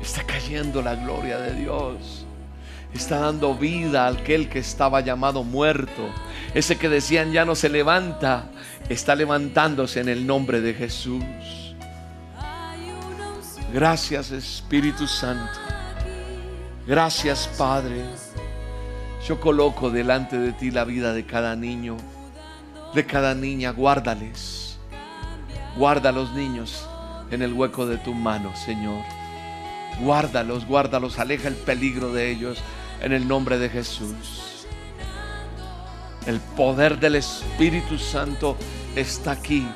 Está 0.00 0.22
cayendo 0.24 0.80
la 0.80 0.94
gloria 0.94 1.38
de 1.38 1.54
Dios 1.54 2.23
está 2.94 3.18
dando 3.18 3.54
vida 3.54 4.06
a 4.06 4.10
aquel 4.10 4.48
que 4.48 4.60
estaba 4.60 5.00
llamado 5.00 5.42
muerto. 5.42 6.08
Ese 6.54 6.76
que 6.78 6.88
decían 6.88 7.32
ya 7.32 7.44
no 7.44 7.54
se 7.54 7.68
levanta, 7.68 8.46
está 8.88 9.16
levantándose 9.16 10.00
en 10.00 10.08
el 10.08 10.26
nombre 10.26 10.60
de 10.60 10.74
Jesús. 10.74 11.24
Gracias 13.72 14.30
Espíritu 14.30 15.06
Santo. 15.06 15.58
Gracias 16.86 17.48
Padre. 17.58 18.04
Yo 19.26 19.40
coloco 19.40 19.90
delante 19.90 20.38
de 20.38 20.52
ti 20.52 20.70
la 20.70 20.84
vida 20.84 21.12
de 21.12 21.26
cada 21.26 21.56
niño, 21.56 21.96
de 22.94 23.04
cada 23.04 23.34
niña. 23.34 23.70
Guárdales. 23.70 24.78
Guarda 25.76 26.10
a 26.10 26.12
los 26.12 26.32
niños 26.34 26.86
en 27.32 27.42
el 27.42 27.52
hueco 27.52 27.86
de 27.86 27.96
tu 27.96 28.14
mano, 28.14 28.54
Señor. 28.54 29.02
Guárdalos, 30.00 30.66
guárdalos, 30.66 31.18
aleja 31.18 31.48
el 31.48 31.54
peligro 31.54 32.12
de 32.12 32.30
ellos 32.30 32.62
en 33.00 33.12
el 33.12 33.26
nombre 33.26 33.58
de 33.58 33.68
Jesús. 33.68 34.66
El 36.26 36.40
poder 36.40 36.98
del 36.98 37.16
Espíritu 37.16 37.98
Santo 37.98 38.56
está 38.96 39.32
aquí. 39.32 39.66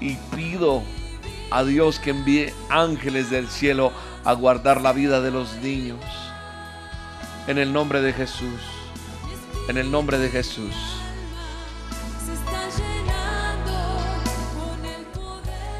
Y 0.00 0.16
pido 0.34 0.82
a 1.50 1.64
Dios 1.64 1.98
que 1.98 2.10
envíe 2.10 2.52
ángeles 2.68 3.30
del 3.30 3.48
cielo 3.48 3.92
a 4.24 4.32
guardar 4.32 4.80
la 4.80 4.92
vida 4.92 5.20
de 5.20 5.30
los 5.30 5.54
niños. 5.56 6.04
En 7.46 7.58
el 7.58 7.72
nombre 7.72 8.00
de 8.00 8.12
Jesús. 8.12 8.60
En 9.68 9.76
el 9.76 9.90
nombre 9.90 10.18
de 10.18 10.28
Jesús. 10.28 10.74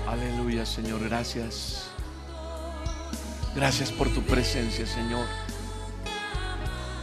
Aleluya, 0.07 0.65
Señor. 0.65 1.01
Gracias. 1.09 1.91
Gracias 3.55 3.91
por 3.91 4.09
tu 4.09 4.23
presencia, 4.23 4.87
Señor. 4.87 5.27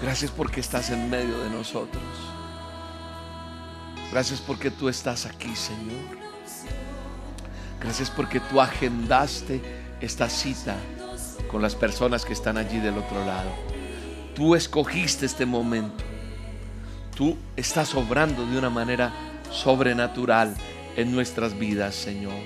Gracias 0.06 0.30
porque 0.30 0.60
estás 0.60 0.92
en 0.92 1.10
medio 1.10 1.40
de 1.40 1.50
nosotros. 1.50 2.04
Gracias 4.12 4.40
porque 4.40 4.70
tú 4.70 4.88
estás 4.88 5.26
aquí, 5.26 5.56
Señor. 5.56 6.20
Gracias 7.82 8.12
porque 8.12 8.40
tú 8.40 8.62
agendaste 8.62 9.64
esta 10.00 10.30
cita 10.30 10.76
con 11.50 11.64
las 11.64 11.74
personas 11.74 12.24
que 12.24 12.34
están 12.34 12.56
allí 12.58 12.80
del 12.80 13.00
otro 13.00 13.26
lado. 13.26 13.50
Tú 14.36 14.54
escogiste 14.54 15.26
este 15.26 15.48
momento. 15.48 16.04
Tú 17.16 17.36
estás 17.56 17.96
obrando 17.96 18.46
de 18.46 18.60
una 18.60 18.70
manera 18.70 19.12
sobrenatural 19.50 20.56
en 20.98 21.16
nuestras 21.16 21.58
vidas, 21.58 21.96
Señor. 21.96 22.44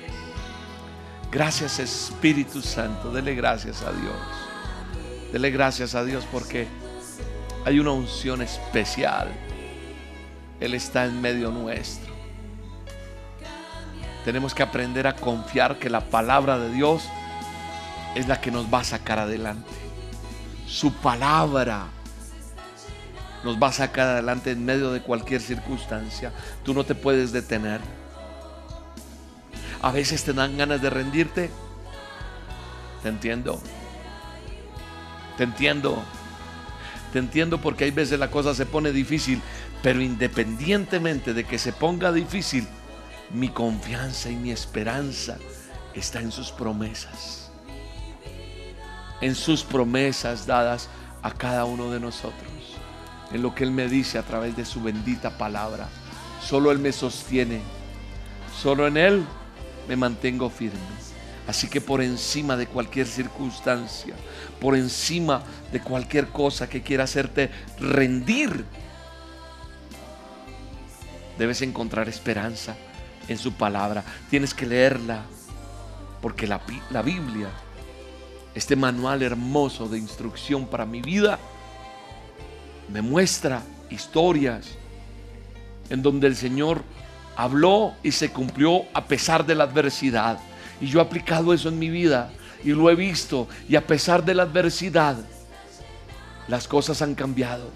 Gracias 1.30 1.80
Espíritu 1.80 2.62
Santo. 2.62 3.12
Dele 3.12 3.36
gracias 3.36 3.82
a 3.82 3.92
Dios. 3.92 5.34
Dele 5.34 5.52
gracias 5.52 5.94
a 5.94 6.06
Dios 6.06 6.24
porque 6.32 6.79
hay 7.66 7.80
una 7.80 7.92
unción 7.92 8.42
especial. 8.42 9.30
Él 10.60 10.74
está 10.74 11.06
en 11.06 11.22
medio 11.22 11.52
nuestro. 11.52 12.14
Tenemos 14.26 14.54
que 14.54 14.64
aprender 14.64 15.08
a 15.08 15.16
confiar 15.16 15.80
que 15.80 15.90
la 15.90 16.02
palabra 16.02 16.58
de 16.58 16.72
Dios 16.72 17.04
es 18.16 18.28
la 18.28 18.42
que 18.42 18.52
nos 18.52 18.72
va 18.72 18.80
a 18.80 18.84
sacar 18.84 19.20
adelante. 19.20 19.70
Su 20.68 20.94
palabra 20.94 21.88
nos 23.44 23.58
va 23.58 23.68
a 23.68 23.72
sacar 23.72 24.08
adelante 24.08 24.52
en 24.52 24.66
medio 24.66 24.92
de 24.92 25.02
cualquier 25.02 25.42
circunstancia. 25.42 26.32
Tú 26.64 26.74
no 26.74 26.84
te 26.84 26.96
puedes 26.96 27.32
detener. 27.32 27.80
A 29.82 29.92
veces 29.92 30.24
te 30.24 30.34
dan 30.34 30.58
ganas 30.58 30.82
de 30.82 30.90
rendirte. 30.90 31.50
Te 33.02 33.10
entiendo. 33.10 33.62
Te 35.38 35.44
entiendo. 35.46 36.04
Te 37.12 37.20
entiendo 37.20 37.60
porque 37.60 37.86
hay 37.86 37.92
veces 37.92 38.20
la 38.20 38.30
cosa 38.30 38.54
se 38.54 38.66
pone 38.66 38.92
difícil. 38.92 39.42
Pero 39.82 40.02
independientemente 40.02 41.34
de 41.34 41.44
que 41.46 41.58
se 41.58 41.74
ponga 41.74 42.12
difícil, 42.12 42.68
mi 43.32 43.50
confianza 43.50 44.30
y 44.30 44.36
mi 44.36 44.52
esperanza 44.52 45.38
está 45.94 46.20
en 46.20 46.32
sus 46.32 46.52
promesas. 46.52 47.52
En 49.22 49.36
sus 49.36 49.64
promesas 49.64 50.46
dadas 50.46 50.90
a 51.22 51.32
cada 51.32 51.66
uno 51.66 51.92
de 51.92 52.00
nosotros. 52.00 52.50
En 53.32 53.42
lo 53.42 53.54
que 53.54 53.64
Él 53.64 53.72
me 53.72 53.88
dice 53.88 54.18
a 54.18 54.24
través 54.24 54.56
de 54.56 54.66
su 54.66 54.82
bendita 54.82 55.38
palabra. 55.38 55.88
Solo 56.44 56.72
Él 56.72 56.80
me 56.80 56.92
sostiene. 56.92 57.62
Solo 58.62 58.88
en 58.88 58.98
Él 58.98 59.26
me 59.88 59.96
mantengo 59.96 60.50
firme. 60.50 61.09
Así 61.50 61.68
que 61.68 61.82
por 61.82 62.04
encima 62.04 62.56
de 62.56 62.68
cualquier 62.68 63.08
circunstancia, 63.08 64.14
por 64.62 64.76
encima 64.76 65.42
de 65.72 65.82
cualquier 65.82 66.28
cosa 66.28 66.70
que 66.70 66.84
quiera 66.84 67.06
hacerte 67.06 67.50
rendir, 67.80 68.66
debes 71.40 71.64
encontrar 71.64 72.08
esperanza 72.08 72.76
en 73.28 73.40
su 73.40 73.54
palabra. 73.54 74.04
Tienes 74.30 74.54
que 74.54 74.68
leerla, 74.68 75.24
porque 76.22 76.46
la, 76.46 76.62
la 76.92 77.02
Biblia, 77.02 77.50
este 78.54 78.76
manual 78.76 79.24
hermoso 79.24 79.90
de 79.90 79.98
instrucción 79.98 80.68
para 80.68 80.86
mi 80.86 81.02
vida, 81.02 81.40
me 82.90 83.02
muestra 83.02 83.64
historias 83.90 84.68
en 85.90 86.04
donde 86.04 86.28
el 86.28 86.36
Señor 86.36 86.84
habló 87.36 87.96
y 88.04 88.12
se 88.12 88.30
cumplió 88.30 88.84
a 88.94 89.06
pesar 89.06 89.48
de 89.48 89.56
la 89.56 89.64
adversidad. 89.64 90.38
Y 90.82 90.88
yo 90.88 91.00
he 91.00 91.02
aplicado 91.02 91.54
eso 91.54 91.70
en 91.70 91.80
mi 91.80 91.90
vida 91.90 92.32
y 92.64 92.70
lo 92.70 92.90
he 92.90 92.96
visto. 92.96 93.48
Y 93.68 93.76
a 93.76 93.86
pesar 93.86 94.24
de 94.24 94.34
la 94.34 94.44
adversidad, 94.44 95.18
las 96.48 96.68
cosas 96.68 97.02
han 97.02 97.16
cambiado. 97.16 97.70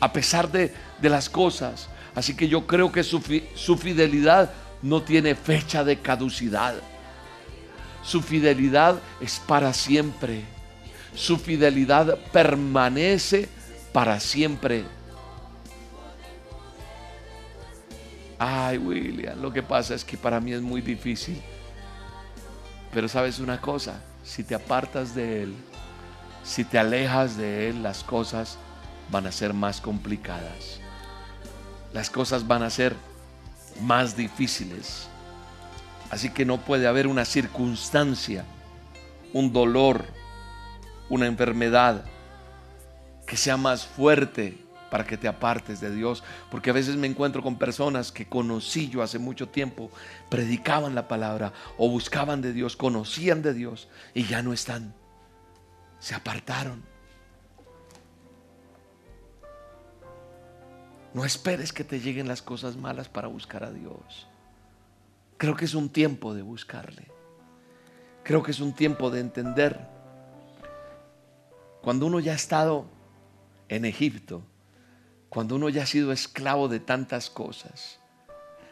A 0.00 0.12
pesar 0.12 0.50
de, 0.50 0.72
de 1.00 1.08
las 1.08 1.28
cosas. 1.28 1.88
Así 2.14 2.34
que 2.34 2.48
yo 2.48 2.66
creo 2.66 2.90
que 2.92 3.02
su, 3.02 3.22
su 3.54 3.76
fidelidad 3.76 4.50
no 4.82 5.02
tiene 5.02 5.34
fecha 5.34 5.84
de 5.84 5.98
caducidad. 6.00 6.74
Su 8.02 8.22
fidelidad 8.22 9.00
es 9.20 9.40
para 9.46 9.72
siempre. 9.72 10.44
Su 11.14 11.38
fidelidad 11.38 12.18
permanece 12.32 13.48
para 13.92 14.20
siempre. 14.20 14.84
Ay, 18.38 18.76
William, 18.78 19.40
lo 19.40 19.52
que 19.52 19.62
pasa 19.62 19.94
es 19.94 20.04
que 20.04 20.16
para 20.16 20.40
mí 20.40 20.52
es 20.52 20.60
muy 20.60 20.80
difícil. 20.80 21.40
Pero 22.92 23.08
sabes 23.08 23.38
una 23.38 23.60
cosa, 23.60 24.00
si 24.24 24.44
te 24.44 24.54
apartas 24.54 25.14
de 25.14 25.42
Él, 25.42 25.54
si 26.44 26.64
te 26.64 26.78
alejas 26.78 27.36
de 27.36 27.68
Él, 27.68 27.82
las 27.82 28.04
cosas 28.04 28.58
van 29.10 29.26
a 29.26 29.32
ser 29.32 29.54
más 29.54 29.80
complicadas. 29.80 30.80
Las 31.92 32.10
cosas 32.10 32.46
van 32.46 32.62
a 32.62 32.70
ser 32.70 32.94
más 33.80 34.16
difíciles. 34.16 35.08
Así 36.10 36.30
que 36.30 36.44
no 36.44 36.58
puede 36.58 36.86
haber 36.86 37.06
una 37.06 37.24
circunstancia, 37.24 38.44
un 39.32 39.52
dolor, 39.52 40.04
una 41.08 41.26
enfermedad 41.26 42.04
que 43.26 43.36
sea 43.36 43.56
más 43.56 43.86
fuerte 43.86 44.65
para 44.90 45.04
que 45.04 45.16
te 45.16 45.28
apartes 45.28 45.80
de 45.80 45.94
Dios. 45.94 46.22
Porque 46.50 46.70
a 46.70 46.72
veces 46.72 46.96
me 46.96 47.06
encuentro 47.06 47.42
con 47.42 47.56
personas 47.56 48.12
que 48.12 48.26
conocí 48.26 48.88
yo 48.88 49.02
hace 49.02 49.18
mucho 49.18 49.48
tiempo, 49.48 49.90
predicaban 50.28 50.94
la 50.94 51.08
palabra 51.08 51.52
o 51.76 51.88
buscaban 51.88 52.42
de 52.42 52.52
Dios, 52.52 52.76
conocían 52.76 53.42
de 53.42 53.54
Dios 53.54 53.88
y 54.14 54.24
ya 54.24 54.42
no 54.42 54.52
están. 54.52 54.94
Se 55.98 56.14
apartaron. 56.14 56.82
No 61.14 61.24
esperes 61.24 61.72
que 61.72 61.82
te 61.82 62.00
lleguen 62.00 62.28
las 62.28 62.42
cosas 62.42 62.76
malas 62.76 63.08
para 63.08 63.28
buscar 63.28 63.64
a 63.64 63.72
Dios. 63.72 64.26
Creo 65.38 65.56
que 65.56 65.64
es 65.64 65.74
un 65.74 65.88
tiempo 65.88 66.34
de 66.34 66.42
buscarle. 66.42 67.10
Creo 68.22 68.42
que 68.42 68.50
es 68.50 68.60
un 68.60 68.74
tiempo 68.74 69.10
de 69.10 69.20
entender. 69.20 69.80
Cuando 71.80 72.06
uno 72.06 72.20
ya 72.20 72.32
ha 72.32 72.34
estado 72.36 72.86
en 73.68 73.84
Egipto, 73.84 74.42
cuando 75.36 75.56
uno 75.56 75.68
ya 75.68 75.82
ha 75.82 75.86
sido 75.86 76.12
esclavo 76.12 76.66
de 76.66 76.80
tantas 76.80 77.28
cosas, 77.28 77.98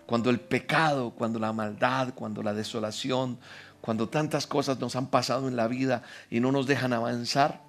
cuando 0.06 0.30
el 0.30 0.40
pecado, 0.40 1.10
cuando 1.10 1.38
la 1.38 1.52
maldad, 1.52 2.14
cuando 2.14 2.42
la 2.42 2.54
desolación, 2.54 3.38
cuando 3.82 4.08
tantas 4.08 4.46
cosas 4.46 4.80
nos 4.80 4.96
han 4.96 5.08
pasado 5.08 5.46
en 5.46 5.56
la 5.56 5.68
vida 5.68 6.04
y 6.30 6.40
no 6.40 6.52
nos 6.52 6.66
dejan 6.66 6.94
avanzar, 6.94 7.60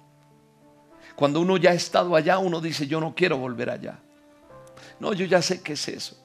cuando 1.14 1.42
uno 1.42 1.58
ya 1.58 1.72
ha 1.72 1.74
estado 1.74 2.16
allá, 2.16 2.38
uno 2.38 2.62
dice, 2.62 2.86
yo 2.86 2.98
no 2.98 3.14
quiero 3.14 3.36
volver 3.36 3.68
allá. 3.68 3.98
No, 4.98 5.12
yo 5.12 5.26
ya 5.26 5.42
sé 5.42 5.60
qué 5.60 5.74
es 5.74 5.88
eso. 5.88 6.16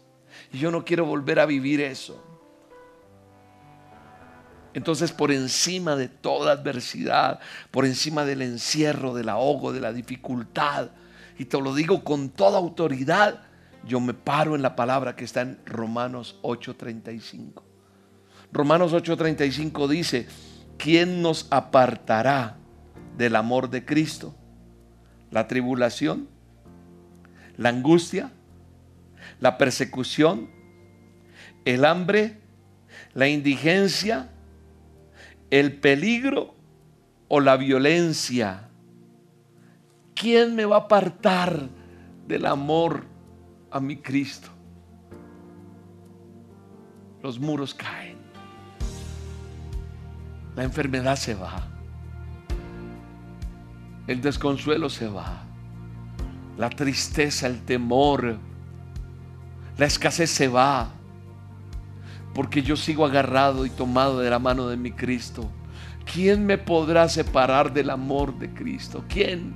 Y 0.53 0.59
yo 0.59 0.71
no 0.71 0.85
quiero 0.85 1.03
volver 1.03 1.41
a 1.41 1.45
vivir 1.45 1.81
eso. 1.81 2.23
Entonces, 4.73 5.11
por 5.11 5.33
encima 5.33 5.97
de 5.97 6.07
toda 6.07 6.53
adversidad, 6.53 7.41
por 7.69 7.85
encima 7.85 8.23
del 8.23 8.41
encierro, 8.41 9.13
del 9.13 9.27
ahogo, 9.27 9.73
de 9.73 9.81
la 9.81 9.91
dificultad, 9.91 10.91
y 11.41 11.45
te 11.45 11.59
lo 11.59 11.73
digo 11.73 12.03
con 12.03 12.29
toda 12.29 12.59
autoridad, 12.59 13.41
yo 13.87 13.99
me 13.99 14.13
paro 14.13 14.53
en 14.53 14.61
la 14.61 14.75
palabra 14.75 15.15
que 15.15 15.23
está 15.23 15.41
en 15.41 15.57
Romanos 15.65 16.37
8:35. 16.43 17.63
Romanos 18.51 18.93
8:35 18.93 19.87
dice, 19.87 20.27
¿quién 20.77 21.23
nos 21.23 21.47
apartará 21.49 22.57
del 23.17 23.35
amor 23.35 23.71
de 23.71 23.83
Cristo? 23.83 24.35
¿La 25.31 25.47
tribulación? 25.47 26.29
¿La 27.57 27.69
angustia? 27.69 28.31
¿La 29.39 29.57
persecución? 29.57 30.47
¿El 31.65 31.85
hambre? 31.85 32.37
¿La 33.15 33.27
indigencia? 33.27 34.29
¿El 35.49 35.79
peligro 35.79 36.53
o 37.29 37.39
la 37.39 37.57
violencia? 37.57 38.67
¿Quién 40.21 40.55
me 40.55 40.65
va 40.65 40.75
a 40.75 40.79
apartar 40.81 41.67
del 42.27 42.45
amor 42.45 43.05
a 43.71 43.79
mi 43.79 43.97
Cristo? 43.97 44.49
los 47.21 47.39
muros 47.39 47.73
caen. 47.73 48.17
La 50.55 50.63
enfermedad 50.63 51.15
se 51.15 51.35
va. 51.35 51.67
El 54.07 54.21
desconsuelo 54.21 54.89
se 54.89 55.07
va. 55.07 55.43
La 56.57 56.69
tristeza, 56.69 57.47
el 57.47 57.61
temor, 57.63 58.37
la 59.77 59.85
escasez 59.85 60.29
se 60.29 60.47
va. 60.47 60.91
Porque 62.33 62.63
yo 62.63 62.75
sigo 62.75 63.05
agarrado 63.05 63.65
y 63.65 63.69
tomado 63.69 64.19
de 64.19 64.29
la 64.29 64.39
mano 64.39 64.67
de 64.67 64.77
mi 64.77 64.91
Cristo. 64.91 65.49
¿Quién 66.11 66.45
me 66.45 66.57
podrá 66.57 67.07
separar 67.07 67.71
del 67.73 67.89
amor 67.89 68.37
de 68.39 68.53
Cristo? 68.53 69.03
¿Quién? 69.07 69.53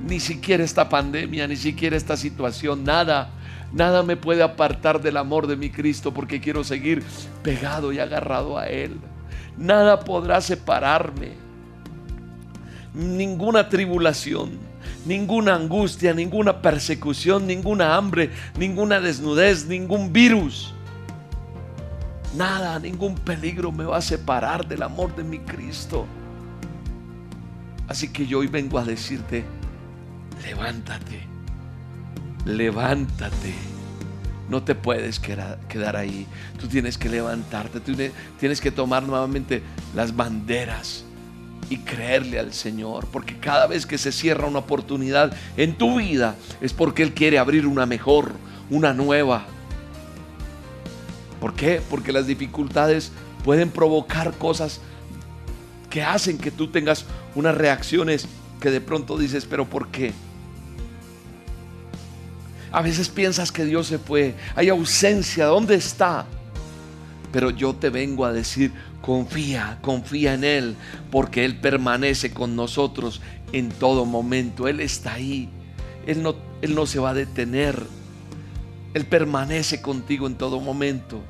Ni 0.00 0.20
siquiera 0.20 0.64
esta 0.64 0.88
pandemia, 0.88 1.46
ni 1.46 1.56
siquiera 1.56 1.96
esta 1.96 2.16
situación, 2.16 2.84
nada 2.84 3.30
Nada 3.74 4.04
me 4.04 4.16
puede 4.16 4.40
apartar 4.44 5.02
del 5.02 5.16
amor 5.16 5.48
de 5.48 5.56
mi 5.56 5.68
Cristo 5.68 6.14
porque 6.14 6.40
quiero 6.40 6.62
seguir 6.62 7.02
pegado 7.42 7.92
y 7.92 7.98
agarrado 7.98 8.56
a 8.56 8.68
Él. 8.68 9.00
Nada 9.58 9.98
podrá 9.98 10.40
separarme. 10.40 11.32
Ninguna 12.94 13.68
tribulación, 13.68 14.52
ninguna 15.04 15.56
angustia, 15.56 16.14
ninguna 16.14 16.62
persecución, 16.62 17.48
ninguna 17.48 17.96
hambre, 17.96 18.30
ninguna 18.56 19.00
desnudez, 19.00 19.66
ningún 19.66 20.12
virus. 20.12 20.72
Nada, 22.36 22.78
ningún 22.78 23.16
peligro 23.16 23.72
me 23.72 23.84
va 23.84 23.96
a 23.96 24.02
separar 24.02 24.68
del 24.68 24.84
amor 24.84 25.16
de 25.16 25.24
mi 25.24 25.40
Cristo. 25.40 26.06
Así 27.88 28.12
que 28.12 28.24
yo 28.24 28.38
hoy 28.38 28.46
vengo 28.46 28.78
a 28.78 28.84
decirte, 28.84 29.44
levántate 30.44 31.34
levántate. 32.44 33.54
No 34.48 34.62
te 34.62 34.74
puedes 34.74 35.18
quedar 35.18 35.96
ahí. 35.96 36.26
Tú 36.58 36.68
tienes 36.68 36.98
que 36.98 37.08
levantarte. 37.08 37.80
Tienes 38.38 38.60
que 38.60 38.70
tomar 38.70 39.02
nuevamente 39.02 39.62
las 39.94 40.14
banderas 40.14 41.04
y 41.70 41.78
creerle 41.78 42.38
al 42.38 42.52
Señor. 42.52 43.06
Porque 43.10 43.38
cada 43.38 43.66
vez 43.66 43.86
que 43.86 43.96
se 43.96 44.12
cierra 44.12 44.46
una 44.46 44.58
oportunidad 44.60 45.34
en 45.56 45.76
tu 45.76 45.98
vida 45.98 46.36
es 46.60 46.72
porque 46.72 47.02
Él 47.02 47.14
quiere 47.14 47.38
abrir 47.38 47.66
una 47.66 47.86
mejor, 47.86 48.32
una 48.68 48.92
nueva. 48.92 49.46
¿Por 51.40 51.54
qué? 51.54 51.80
Porque 51.88 52.12
las 52.12 52.26
dificultades 52.26 53.12
pueden 53.44 53.70
provocar 53.70 54.34
cosas 54.34 54.80
que 55.88 56.02
hacen 56.02 56.38
que 56.38 56.50
tú 56.50 56.68
tengas 56.68 57.06
unas 57.34 57.56
reacciones 57.56 58.28
que 58.60 58.70
de 58.70 58.80
pronto 58.80 59.16
dices, 59.16 59.46
pero 59.46 59.64
¿por 59.64 59.88
qué? 59.88 60.12
A 62.74 62.82
veces 62.82 63.08
piensas 63.08 63.52
que 63.52 63.64
Dios 63.64 63.86
se 63.86 63.98
fue, 64.00 64.34
hay 64.56 64.68
ausencia, 64.68 65.46
¿dónde 65.46 65.76
está? 65.76 66.26
Pero 67.30 67.50
yo 67.50 67.72
te 67.76 67.88
vengo 67.88 68.24
a 68.24 68.32
decir, 68.32 68.72
confía, 69.00 69.78
confía 69.80 70.34
en 70.34 70.42
Él, 70.42 70.76
porque 71.12 71.44
Él 71.44 71.60
permanece 71.60 72.32
con 72.32 72.56
nosotros 72.56 73.20
en 73.52 73.68
todo 73.68 74.04
momento. 74.04 74.66
Él 74.66 74.80
está 74.80 75.12
ahí, 75.12 75.48
Él 76.04 76.20
no, 76.20 76.34
Él 76.62 76.74
no 76.74 76.84
se 76.84 76.98
va 76.98 77.10
a 77.10 77.14
detener, 77.14 77.80
Él 78.92 79.04
permanece 79.06 79.80
contigo 79.80 80.26
en 80.26 80.34
todo 80.34 80.58
momento. 80.58 81.22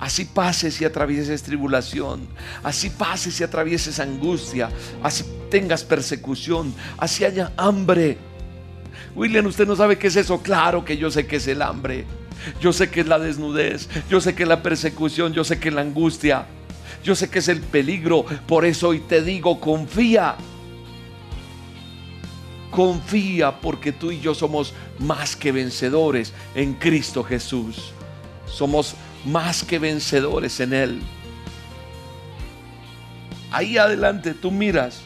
Así 0.00 0.24
pases 0.24 0.80
y 0.80 0.84
atravieses 0.84 1.44
tribulación, 1.44 2.26
así 2.64 2.90
pases 2.90 3.38
y 3.38 3.44
atravieses 3.44 4.00
angustia, 4.00 4.70
así 5.04 5.24
tengas 5.52 5.84
persecución, 5.84 6.74
así 6.98 7.24
haya 7.24 7.52
hambre 7.56 8.18
William, 9.14 9.46
usted 9.46 9.66
no 9.66 9.76
sabe 9.76 9.98
qué 9.98 10.08
es 10.08 10.16
eso. 10.16 10.42
Claro 10.42 10.84
que 10.84 10.96
yo 10.96 11.10
sé 11.10 11.26
que 11.26 11.36
es 11.36 11.48
el 11.48 11.62
hambre. 11.62 12.04
Yo 12.60 12.72
sé 12.72 12.90
que 12.90 13.00
es 13.00 13.06
la 13.06 13.18
desnudez. 13.18 13.88
Yo 14.08 14.20
sé 14.20 14.34
que 14.34 14.44
es 14.44 14.48
la 14.48 14.62
persecución. 14.62 15.32
Yo 15.32 15.44
sé 15.44 15.58
que 15.58 15.68
es 15.68 15.74
la 15.74 15.80
angustia. 15.80 16.46
Yo 17.02 17.14
sé 17.14 17.28
que 17.30 17.40
es 17.40 17.48
el 17.48 17.60
peligro. 17.60 18.24
Por 18.46 18.64
eso 18.64 18.88
hoy 18.88 19.00
te 19.00 19.22
digo, 19.22 19.60
confía. 19.60 20.36
Confía 22.70 23.60
porque 23.60 23.92
tú 23.92 24.12
y 24.12 24.20
yo 24.20 24.34
somos 24.34 24.74
más 24.98 25.36
que 25.36 25.52
vencedores 25.52 26.32
en 26.54 26.74
Cristo 26.74 27.24
Jesús. 27.24 27.92
Somos 28.46 28.94
más 29.24 29.64
que 29.64 29.78
vencedores 29.78 30.60
en 30.60 30.72
Él. 30.72 31.00
Ahí 33.50 33.78
adelante 33.78 34.34
tú 34.34 34.50
miras 34.50 35.00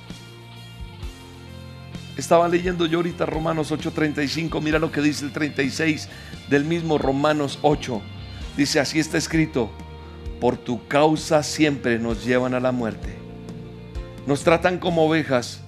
estaba 2.17 2.49
leyendo 2.49 2.87
yo 2.87 2.99
ahorita 2.99 3.27
Romanos 3.27 3.73
8:35, 3.73 4.61
mira 4.61 4.79
lo 4.79 4.93
que 4.93 5.01
dice 5.01 5.25
el 5.25 5.33
36 5.33 6.09
del 6.49 6.65
mismo 6.65 6.99
Romanos 6.99 7.59
8. 7.63 8.03
Dice, 8.57 8.81
así 8.81 8.99
está 8.99 9.17
escrito, 9.17 9.71
por 10.41 10.57
tu 10.57 10.87
causa 10.89 11.43
siempre 11.43 11.99
nos 11.99 12.25
llevan 12.25 12.55
a 12.55 12.61
la 12.61 12.73
muerte. 12.73 13.17
Nos 14.27 14.45
tratan 14.45 14.79
como 14.79 15.07
ovejas 15.07 15.61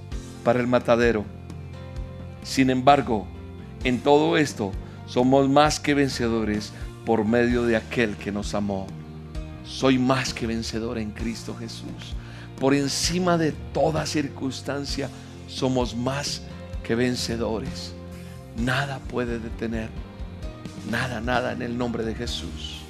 para 0.45 0.61
el 0.61 0.67
matadero. 0.67 1.25
Sin 2.43 2.71
embargo, 2.71 3.27
en 3.85 4.01
todo 4.01 4.37
esto 4.37 4.73
somos 5.07 5.49
más 5.49 5.81
que 5.81 5.95
vencedores 5.95 6.73
por 7.07 7.25
medio 7.25 7.65
de 7.65 7.77
aquel 7.77 8.17
que 8.17 8.33
nos 8.33 8.55
amó. 8.55 8.87
Soy 9.65 9.99
más 9.99 10.35
que 10.35 10.47
vencedor 10.47 10.99
en 10.99 11.11
Cristo 11.11 11.57
Jesús. 11.59 12.15
Por 12.61 12.75
encima 12.75 13.39
de 13.39 13.53
toda 13.73 14.07
circunstancia, 14.07 15.09
somos 15.49 15.95
más 15.95 16.43
que 16.83 16.95
vencedores. 16.95 17.93
Nada 18.57 18.99
puede 18.99 19.39
detener. 19.39 19.89
Nada, 20.91 21.21
nada 21.21 21.53
en 21.53 21.63
el 21.63 21.77
nombre 21.77 22.05
de 22.05 22.15
Jesús. 22.15 22.81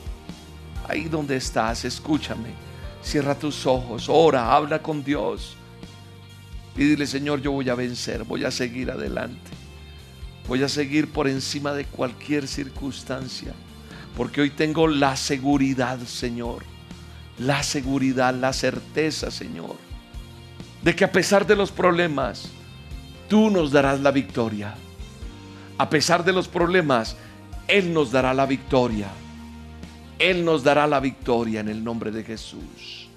Ahí 0.88 1.04
donde 1.04 1.36
estás, 1.36 1.84
escúchame. 1.84 2.50
Cierra 3.02 3.38
tus 3.38 3.66
ojos, 3.66 4.08
ora, 4.08 4.54
habla 4.54 4.82
con 4.82 5.04
Dios. 5.04 5.56
Y 6.76 6.84
dile, 6.84 7.06
Señor, 7.06 7.40
yo 7.40 7.52
voy 7.52 7.68
a 7.68 7.74
vencer, 7.74 8.24
voy 8.24 8.44
a 8.44 8.50
seguir 8.50 8.90
adelante. 8.90 9.50
Voy 10.48 10.62
a 10.62 10.68
seguir 10.68 11.10
por 11.10 11.28
encima 11.28 11.72
de 11.72 11.84
cualquier 11.84 12.48
circunstancia. 12.48 13.52
Porque 14.16 14.40
hoy 14.40 14.50
tengo 14.50 14.88
la 14.88 15.16
seguridad, 15.16 15.98
Señor. 16.00 16.64
La 17.38 17.62
seguridad, 17.62 18.34
la 18.34 18.52
certeza, 18.52 19.30
Señor 19.30 19.83
de 20.84 20.94
que 20.94 21.04
a 21.04 21.10
pesar 21.10 21.46
de 21.46 21.56
los 21.56 21.72
problemas, 21.72 22.50
tú 23.26 23.48
nos 23.48 23.72
darás 23.72 24.00
la 24.00 24.10
victoria. 24.10 24.74
A 25.78 25.88
pesar 25.88 26.22
de 26.22 26.32
los 26.32 26.46
problemas, 26.46 27.16
Él 27.66 27.92
nos 27.94 28.12
dará 28.12 28.34
la 28.34 28.44
victoria. 28.44 29.08
Él 30.18 30.44
nos 30.44 30.62
dará 30.62 30.86
la 30.86 31.00
victoria 31.00 31.60
en 31.60 31.70
el 31.70 31.82
nombre 31.82 32.10
de 32.10 32.22
Jesús. 32.22 33.08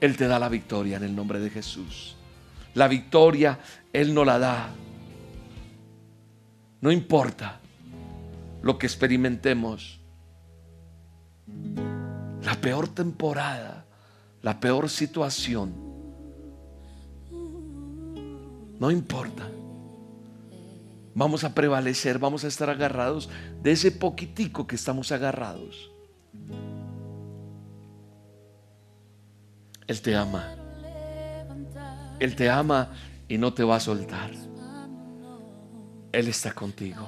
Él 0.00 0.16
te 0.16 0.26
da 0.26 0.40
la 0.40 0.48
victoria 0.48 0.96
en 0.96 1.04
el 1.04 1.14
nombre 1.14 1.38
de 1.38 1.48
Jesús. 1.48 2.16
La 2.74 2.88
victoria 2.88 3.60
Él 3.92 4.12
no 4.12 4.24
la 4.24 4.40
da. 4.40 4.70
No 6.80 6.90
importa 6.90 7.60
lo 8.62 8.78
que 8.78 8.86
experimentemos. 8.86 10.00
La 12.42 12.56
peor 12.60 12.88
temporada, 12.88 13.84
la 14.42 14.58
peor 14.58 14.90
situación 14.90 15.91
no 18.82 18.90
importa. 18.90 19.48
Vamos 21.14 21.44
a 21.44 21.54
prevalecer, 21.54 22.18
vamos 22.18 22.42
a 22.42 22.48
estar 22.48 22.68
agarrados 22.68 23.30
de 23.62 23.70
ese 23.70 23.92
poquitico 23.92 24.66
que 24.66 24.74
estamos 24.74 25.12
agarrados. 25.12 25.88
Él 29.86 30.02
te 30.02 30.16
ama. 30.16 30.56
Él 32.18 32.34
te 32.34 32.50
ama 32.50 32.90
y 33.28 33.38
no 33.38 33.54
te 33.54 33.62
va 33.62 33.76
a 33.76 33.80
soltar. 33.80 34.32
Él 36.10 36.26
está 36.26 36.52
contigo. 36.52 37.06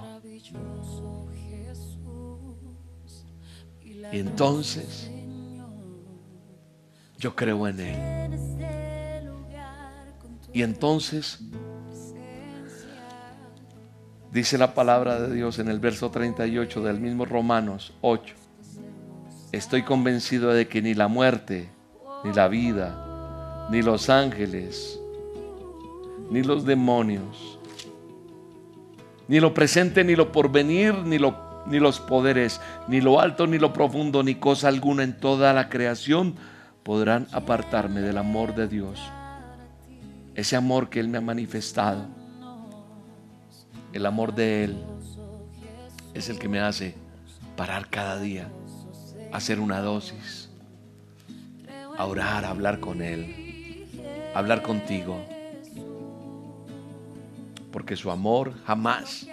Y 4.12 4.18
entonces 4.20 5.10
yo 7.18 7.34
creo 7.34 7.66
en 7.66 7.80
Él. 7.80 8.24
Y 10.52 10.62
entonces 10.62 11.40
Dice 14.34 14.58
la 14.58 14.74
palabra 14.74 15.20
de 15.20 15.32
Dios 15.32 15.60
en 15.60 15.68
el 15.68 15.78
verso 15.78 16.10
38 16.10 16.82
del 16.82 16.98
mismo 16.98 17.24
Romanos 17.24 17.94
8. 18.00 18.34
Estoy 19.52 19.82
convencido 19.82 20.52
de 20.52 20.66
que 20.66 20.82
ni 20.82 20.94
la 20.94 21.06
muerte, 21.06 21.68
ni 22.24 22.32
la 22.32 22.48
vida, 22.48 23.68
ni 23.70 23.80
los 23.80 24.10
ángeles, 24.10 24.98
ni 26.32 26.42
los 26.42 26.64
demonios, 26.64 27.60
ni 29.28 29.38
lo 29.38 29.54
presente, 29.54 30.02
ni 30.02 30.16
lo 30.16 30.32
porvenir, 30.32 30.94
ni, 31.04 31.18
lo, 31.18 31.62
ni 31.66 31.78
los 31.78 32.00
poderes, 32.00 32.60
ni 32.88 33.00
lo 33.00 33.20
alto, 33.20 33.46
ni 33.46 33.60
lo 33.60 33.72
profundo, 33.72 34.24
ni 34.24 34.34
cosa 34.34 34.66
alguna 34.66 35.04
en 35.04 35.16
toda 35.16 35.52
la 35.52 35.68
creación 35.68 36.34
podrán 36.82 37.28
apartarme 37.30 38.00
del 38.00 38.18
amor 38.18 38.56
de 38.56 38.66
Dios. 38.66 39.00
Ese 40.34 40.56
amor 40.56 40.90
que 40.90 40.98
Él 40.98 41.06
me 41.06 41.18
ha 41.18 41.20
manifestado 41.20 42.23
el 43.94 44.06
amor 44.06 44.34
de 44.34 44.64
Él 44.64 44.84
es 46.12 46.28
el 46.28 46.38
que 46.38 46.48
me 46.48 46.60
hace 46.60 46.94
parar 47.56 47.88
cada 47.88 48.20
día 48.20 48.50
hacer 49.32 49.58
una 49.58 49.80
dosis, 49.80 50.48
orar, 51.98 52.44
hablar 52.44 52.78
con 52.78 53.02
Él, 53.02 53.86
hablar 54.34 54.62
contigo. 54.62 55.16
Porque 57.72 57.96
su 57.96 58.12
amor 58.12 58.54
jamás, 58.64 59.26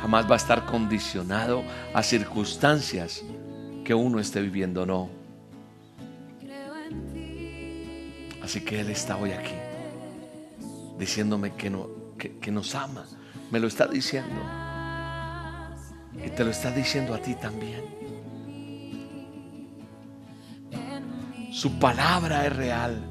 jamás 0.00 0.30
va 0.30 0.34
a 0.34 0.36
estar 0.36 0.64
condicionado 0.64 1.64
a 1.92 2.02
circunstancias 2.04 3.24
que 3.84 3.94
uno 3.94 4.20
esté 4.20 4.40
viviendo, 4.40 4.86
no. 4.86 5.10
Así 8.42 8.60
que 8.60 8.80
Él 8.80 8.90
está 8.90 9.16
hoy 9.16 9.32
aquí, 9.32 9.54
diciéndome 10.98 11.54
que, 11.54 11.70
no, 11.70 11.88
que, 12.16 12.52
nos 12.52 12.74
ama. 12.76 13.06
Me 13.52 13.60
lo 13.60 13.68
está 13.68 13.86
diciendo. 13.86 14.40
Y 16.24 16.30
te 16.30 16.42
lo 16.42 16.50
está 16.50 16.70
diciendo 16.70 17.14
a 17.14 17.18
ti 17.18 17.34
también. 17.34 17.84
Su 21.52 21.78
palabra 21.78 22.46
es 22.46 22.56
real. 22.56 23.04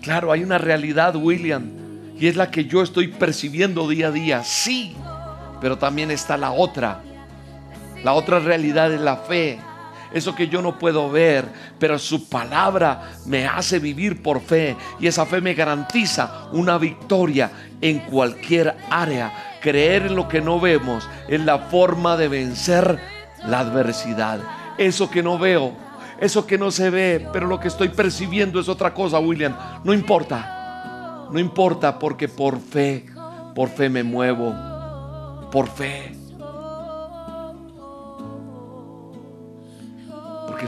Claro, 0.00 0.32
hay 0.32 0.42
una 0.42 0.56
realidad, 0.56 1.14
William, 1.14 1.70
y 2.18 2.26
es 2.26 2.36
la 2.36 2.50
que 2.50 2.64
yo 2.64 2.82
estoy 2.82 3.08
percibiendo 3.08 3.86
día 3.86 4.08
a 4.08 4.10
día, 4.10 4.42
sí, 4.42 4.96
pero 5.60 5.76
también 5.76 6.10
está 6.10 6.38
la 6.38 6.52
otra. 6.52 7.02
La 8.02 8.14
otra 8.14 8.38
realidad 8.38 8.92
es 8.94 9.00
la 9.00 9.18
fe 9.18 9.58
eso 10.14 10.34
que 10.34 10.48
yo 10.48 10.62
no 10.62 10.78
puedo 10.78 11.10
ver, 11.10 11.44
pero 11.78 11.98
su 11.98 12.28
palabra 12.28 13.16
me 13.26 13.46
hace 13.46 13.80
vivir 13.80 14.22
por 14.22 14.40
fe 14.40 14.76
y 15.00 15.08
esa 15.08 15.26
fe 15.26 15.40
me 15.40 15.54
garantiza 15.54 16.48
una 16.52 16.78
victoria 16.78 17.50
en 17.80 17.98
cualquier 17.98 18.76
área. 18.88 19.58
Creer 19.60 20.06
en 20.06 20.14
lo 20.14 20.28
que 20.28 20.40
no 20.40 20.60
vemos 20.60 21.08
es 21.28 21.40
la 21.40 21.58
forma 21.58 22.16
de 22.16 22.28
vencer 22.28 23.00
la 23.44 23.58
adversidad. 23.58 24.38
Eso 24.78 25.10
que 25.10 25.22
no 25.22 25.36
veo, 25.36 25.72
eso 26.20 26.46
que 26.46 26.58
no 26.58 26.70
se 26.70 26.90
ve, 26.90 27.28
pero 27.32 27.48
lo 27.48 27.58
que 27.58 27.68
estoy 27.68 27.88
percibiendo 27.88 28.60
es 28.60 28.68
otra 28.68 28.94
cosa, 28.94 29.18
William. 29.18 29.56
No 29.82 29.92
importa, 29.92 31.26
no 31.32 31.40
importa 31.40 31.98
porque 31.98 32.28
por 32.28 32.60
fe, 32.60 33.06
por 33.52 33.68
fe 33.68 33.88
me 33.90 34.04
muevo, 34.04 34.54
por 35.50 35.66
fe. 35.66 36.23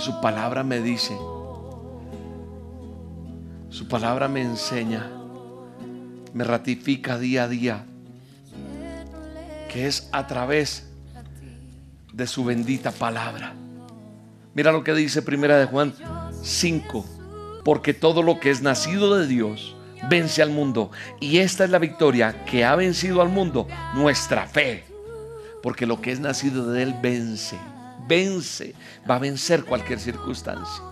Su 0.00 0.20
palabra 0.20 0.62
me 0.62 0.80
dice, 0.80 1.16
su 3.70 3.88
palabra 3.88 4.28
me 4.28 4.42
enseña, 4.42 5.10
me 6.32 6.44
ratifica 6.44 7.18
día 7.18 7.44
a 7.44 7.48
día, 7.48 7.84
que 9.70 9.86
es 9.86 10.08
a 10.12 10.26
través 10.26 10.88
de 12.12 12.26
su 12.26 12.44
bendita 12.44 12.90
palabra. 12.90 13.54
Mira 14.54 14.72
lo 14.72 14.82
que 14.82 14.94
dice 14.94 15.22
Primera 15.22 15.58
de 15.58 15.66
Juan 15.66 15.92
5, 16.42 17.04
porque 17.64 17.92
todo 17.94 18.22
lo 18.22 18.40
que 18.40 18.50
es 18.50 18.62
nacido 18.62 19.16
de 19.16 19.26
Dios 19.26 19.76
vence 20.08 20.42
al 20.42 20.50
mundo. 20.50 20.90
Y 21.20 21.38
esta 21.38 21.64
es 21.64 21.70
la 21.70 21.78
victoria 21.78 22.44
que 22.44 22.64
ha 22.64 22.74
vencido 22.76 23.20
al 23.20 23.28
mundo, 23.28 23.68
nuestra 23.94 24.46
fe. 24.46 24.84
Porque 25.62 25.86
lo 25.86 26.00
que 26.00 26.12
es 26.12 26.20
nacido 26.20 26.70
de 26.70 26.82
Él 26.82 26.94
vence 27.02 27.58
vence, 28.06 28.74
va 29.08 29.16
a 29.16 29.18
vencer 29.18 29.64
cualquier 29.64 29.98
circunstancia. 29.98 30.82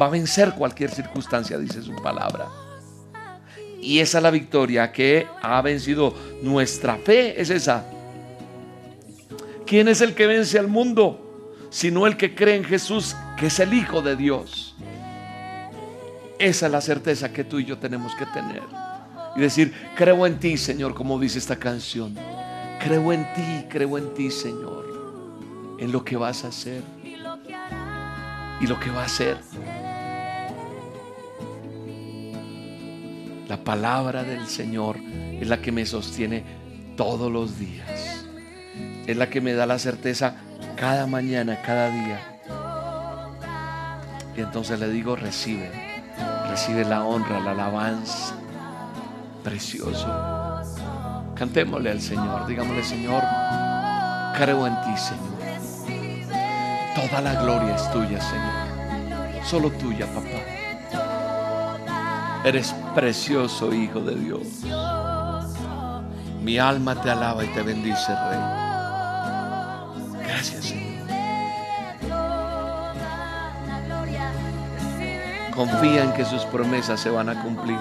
Va 0.00 0.06
a 0.06 0.10
vencer 0.10 0.52
cualquier 0.52 0.90
circunstancia, 0.90 1.58
dice 1.58 1.82
su 1.82 1.94
palabra. 2.02 2.48
Y 3.80 4.00
esa 4.00 4.18
es 4.18 4.22
la 4.22 4.30
victoria 4.30 4.92
que 4.92 5.26
ha 5.42 5.60
vencido 5.62 6.14
nuestra 6.42 6.96
fe, 6.96 7.40
es 7.40 7.50
esa. 7.50 7.84
¿Quién 9.66 9.88
es 9.88 10.00
el 10.00 10.14
que 10.14 10.26
vence 10.26 10.58
al 10.58 10.68
mundo? 10.68 11.54
Sino 11.70 12.06
el 12.06 12.16
que 12.16 12.34
cree 12.34 12.56
en 12.56 12.64
Jesús, 12.64 13.16
que 13.38 13.46
es 13.46 13.60
el 13.60 13.72
Hijo 13.74 14.02
de 14.02 14.16
Dios. 14.16 14.74
Esa 16.38 16.66
es 16.66 16.72
la 16.72 16.80
certeza 16.80 17.32
que 17.32 17.44
tú 17.44 17.58
y 17.58 17.64
yo 17.64 17.78
tenemos 17.78 18.14
que 18.16 18.26
tener. 18.26 18.62
Y 19.34 19.40
decir, 19.40 19.72
creo 19.94 20.26
en 20.26 20.38
ti, 20.38 20.56
Señor, 20.56 20.94
como 20.94 21.18
dice 21.18 21.38
esta 21.38 21.56
canción. 21.56 22.14
Creo 22.80 23.12
en 23.12 23.24
ti, 23.34 23.66
creo 23.68 23.98
en 23.98 24.12
ti, 24.14 24.30
Señor 24.30 24.85
en 25.78 25.92
lo 25.92 26.04
que 26.04 26.16
vas 26.16 26.44
a 26.44 26.48
hacer 26.48 26.82
y 28.60 28.66
lo 28.66 28.80
que 28.80 28.90
va 28.90 29.02
a 29.02 29.06
hacer. 29.06 29.38
La 33.48 33.62
palabra 33.62 34.24
del 34.24 34.46
Señor 34.46 34.96
es 34.98 35.46
la 35.46 35.60
que 35.60 35.70
me 35.70 35.86
sostiene 35.86 36.44
todos 36.96 37.30
los 37.30 37.58
días. 37.58 38.26
Es 39.06 39.16
la 39.16 39.30
que 39.30 39.40
me 39.40 39.52
da 39.52 39.66
la 39.66 39.78
certeza 39.78 40.34
cada 40.76 41.06
mañana, 41.06 41.62
cada 41.62 41.90
día. 41.90 42.20
Y 44.36 44.40
entonces 44.40 44.80
le 44.80 44.90
digo, 44.90 45.14
recibe, 45.16 45.70
recibe 46.48 46.84
la 46.84 47.04
honra, 47.04 47.40
la 47.40 47.52
alabanza. 47.52 48.34
Precioso. 49.44 50.08
Cantémosle 51.36 51.90
al 51.90 52.00
Señor, 52.00 52.46
digámosle, 52.46 52.82
Señor, 52.82 53.22
creo 54.36 54.66
en 54.66 54.74
ti, 54.82 54.96
Señor. 54.96 55.25
Toda 57.08 57.20
la 57.20 57.40
gloria 57.40 57.76
es 57.76 57.90
tuya, 57.92 58.20
Señor. 58.20 59.44
Solo 59.44 59.70
tuya, 59.70 60.06
papá. 60.06 60.42
Eres 62.44 62.74
precioso, 62.94 63.72
Hijo 63.72 64.00
de 64.00 64.16
Dios. 64.16 64.46
Mi 66.42 66.58
alma 66.58 67.00
te 67.00 67.10
alaba 67.10 67.44
y 67.44 67.48
te 67.48 67.62
bendice, 67.62 68.12
Rey. 68.12 68.40
Gracias, 70.26 70.64
Señor. 70.64 71.06
Confía 75.54 76.04
en 76.04 76.12
que 76.12 76.24
sus 76.24 76.44
promesas 76.46 76.98
se 77.00 77.10
van 77.10 77.28
a 77.28 77.40
cumplir. 77.40 77.78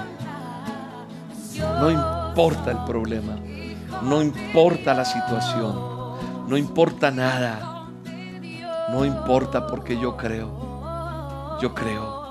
No 1.80 1.90
importa 1.90 2.72
el 2.72 2.84
problema. 2.86 3.38
No 4.04 4.22
importa 4.22 4.94
la 4.94 5.06
situación. 5.06 5.76
No 6.48 6.58
importa 6.58 7.10
nada. 7.10 7.75
No 8.90 9.04
importa 9.04 9.66
porque 9.66 10.00
yo 10.00 10.16
creo. 10.16 11.60
Yo 11.62 11.74
creo. 11.74 12.26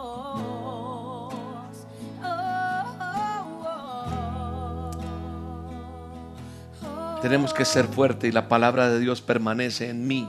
Tenemos 7.21 7.55
que 7.55 7.65
ser 7.65 7.87
fuertes 7.87 8.29
y 8.29 8.33
la 8.33 8.49
palabra 8.49 8.89
de 8.91 9.01
Dios 9.01 9.23
permanece 9.23 9.89
en 9.89 10.07
mí. 10.07 10.29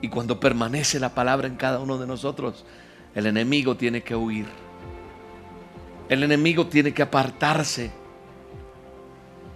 Y 0.00 0.08
cuando 0.08 0.38
permanece 0.38 1.00
la 1.00 1.10
palabra 1.10 1.48
en 1.48 1.56
cada 1.56 1.80
uno 1.80 1.98
de 1.98 2.06
nosotros, 2.06 2.64
el 3.14 3.26
enemigo 3.26 3.76
tiene 3.76 4.02
que 4.02 4.14
huir. 4.14 4.46
El 6.08 6.22
enemigo 6.22 6.66
tiene 6.66 6.94
que 6.94 7.02
apartarse. 7.02 7.90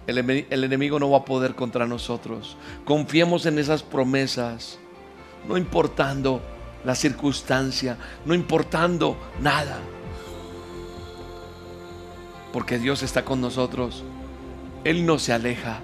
El, 0.07 0.17
el, 0.17 0.63
enemigo 0.63 0.99
no 0.99 1.09
va 1.09 1.19
a 1.19 1.25
poder 1.25 1.55
contra 1.55 1.87
nosotros. 1.87 2.57
Confiemos 2.83 3.45
en 3.45 3.57
esas 3.57 3.81
promesas 3.81 4.77
no 5.47 5.57
importando 5.57 6.41
la 6.83 6.95
circunstancia, 6.95 7.97
no 8.25 8.33
importando 8.33 9.17
nada. 9.39 9.79
Porque 12.53 12.79
Dios 12.79 13.03
está 13.03 13.23
con 13.23 13.41
nosotros. 13.41 14.03
Él 14.83 15.05
no 15.05 15.19
se 15.19 15.33
aleja. 15.33 15.79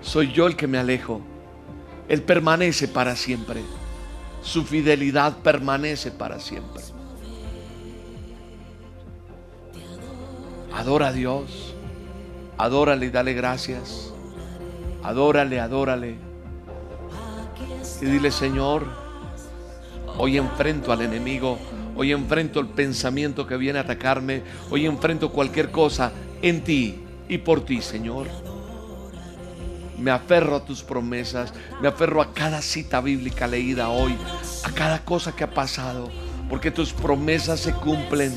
Soy 0.00 0.32
yo 0.32 0.46
el 0.46 0.56
que 0.56 0.66
me 0.66 0.78
alejo. 0.78 1.20
Él 2.08 2.22
permanece 2.22 2.88
para 2.88 3.16
siempre. 3.16 3.62
Su 4.42 4.64
fidelidad 4.64 5.38
permanece 5.38 6.10
para 6.10 6.40
siempre. 6.40 6.82
Adora 10.72 11.08
a 11.08 11.12
Dios. 11.12 11.74
Adórale 12.56 13.06
y 13.06 13.10
dale 13.10 13.34
gracias. 13.34 14.12
Adórale, 15.02 15.60
adórale 15.60 16.33
y 18.00 18.06
dile, 18.06 18.30
Señor, 18.30 18.86
hoy 20.18 20.36
enfrento 20.36 20.92
al 20.92 21.02
enemigo, 21.02 21.58
hoy 21.96 22.12
enfrento 22.12 22.60
el 22.60 22.68
pensamiento 22.68 23.46
que 23.46 23.56
viene 23.56 23.78
a 23.78 23.82
atacarme, 23.82 24.42
hoy 24.70 24.86
enfrento 24.86 25.30
cualquier 25.30 25.70
cosa 25.70 26.12
en 26.42 26.62
ti 26.62 27.00
y 27.28 27.38
por 27.38 27.64
ti, 27.64 27.80
Señor. 27.80 28.26
Me 29.98 30.10
aferro 30.10 30.56
a 30.56 30.64
tus 30.64 30.82
promesas, 30.82 31.54
me 31.80 31.88
aferro 31.88 32.20
a 32.20 32.32
cada 32.32 32.60
cita 32.62 33.00
bíblica 33.00 33.46
leída 33.46 33.88
hoy, 33.88 34.16
a 34.64 34.70
cada 34.72 35.04
cosa 35.04 35.34
que 35.34 35.44
ha 35.44 35.50
pasado, 35.50 36.10
porque 36.50 36.70
tus 36.70 36.92
promesas 36.92 37.60
se 37.60 37.72
cumplen. 37.72 38.34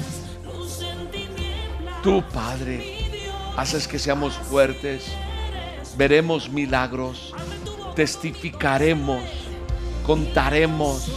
Tú, 2.03 2.24
Padre, 2.34 3.20
haces 3.58 3.88
que 3.88 3.97
seamos 3.97 4.36
fuertes, 4.36 5.05
veremos 5.97 6.49
milagros, 6.49 7.34
testificaremos 7.95 9.47
contaremos 10.08 11.12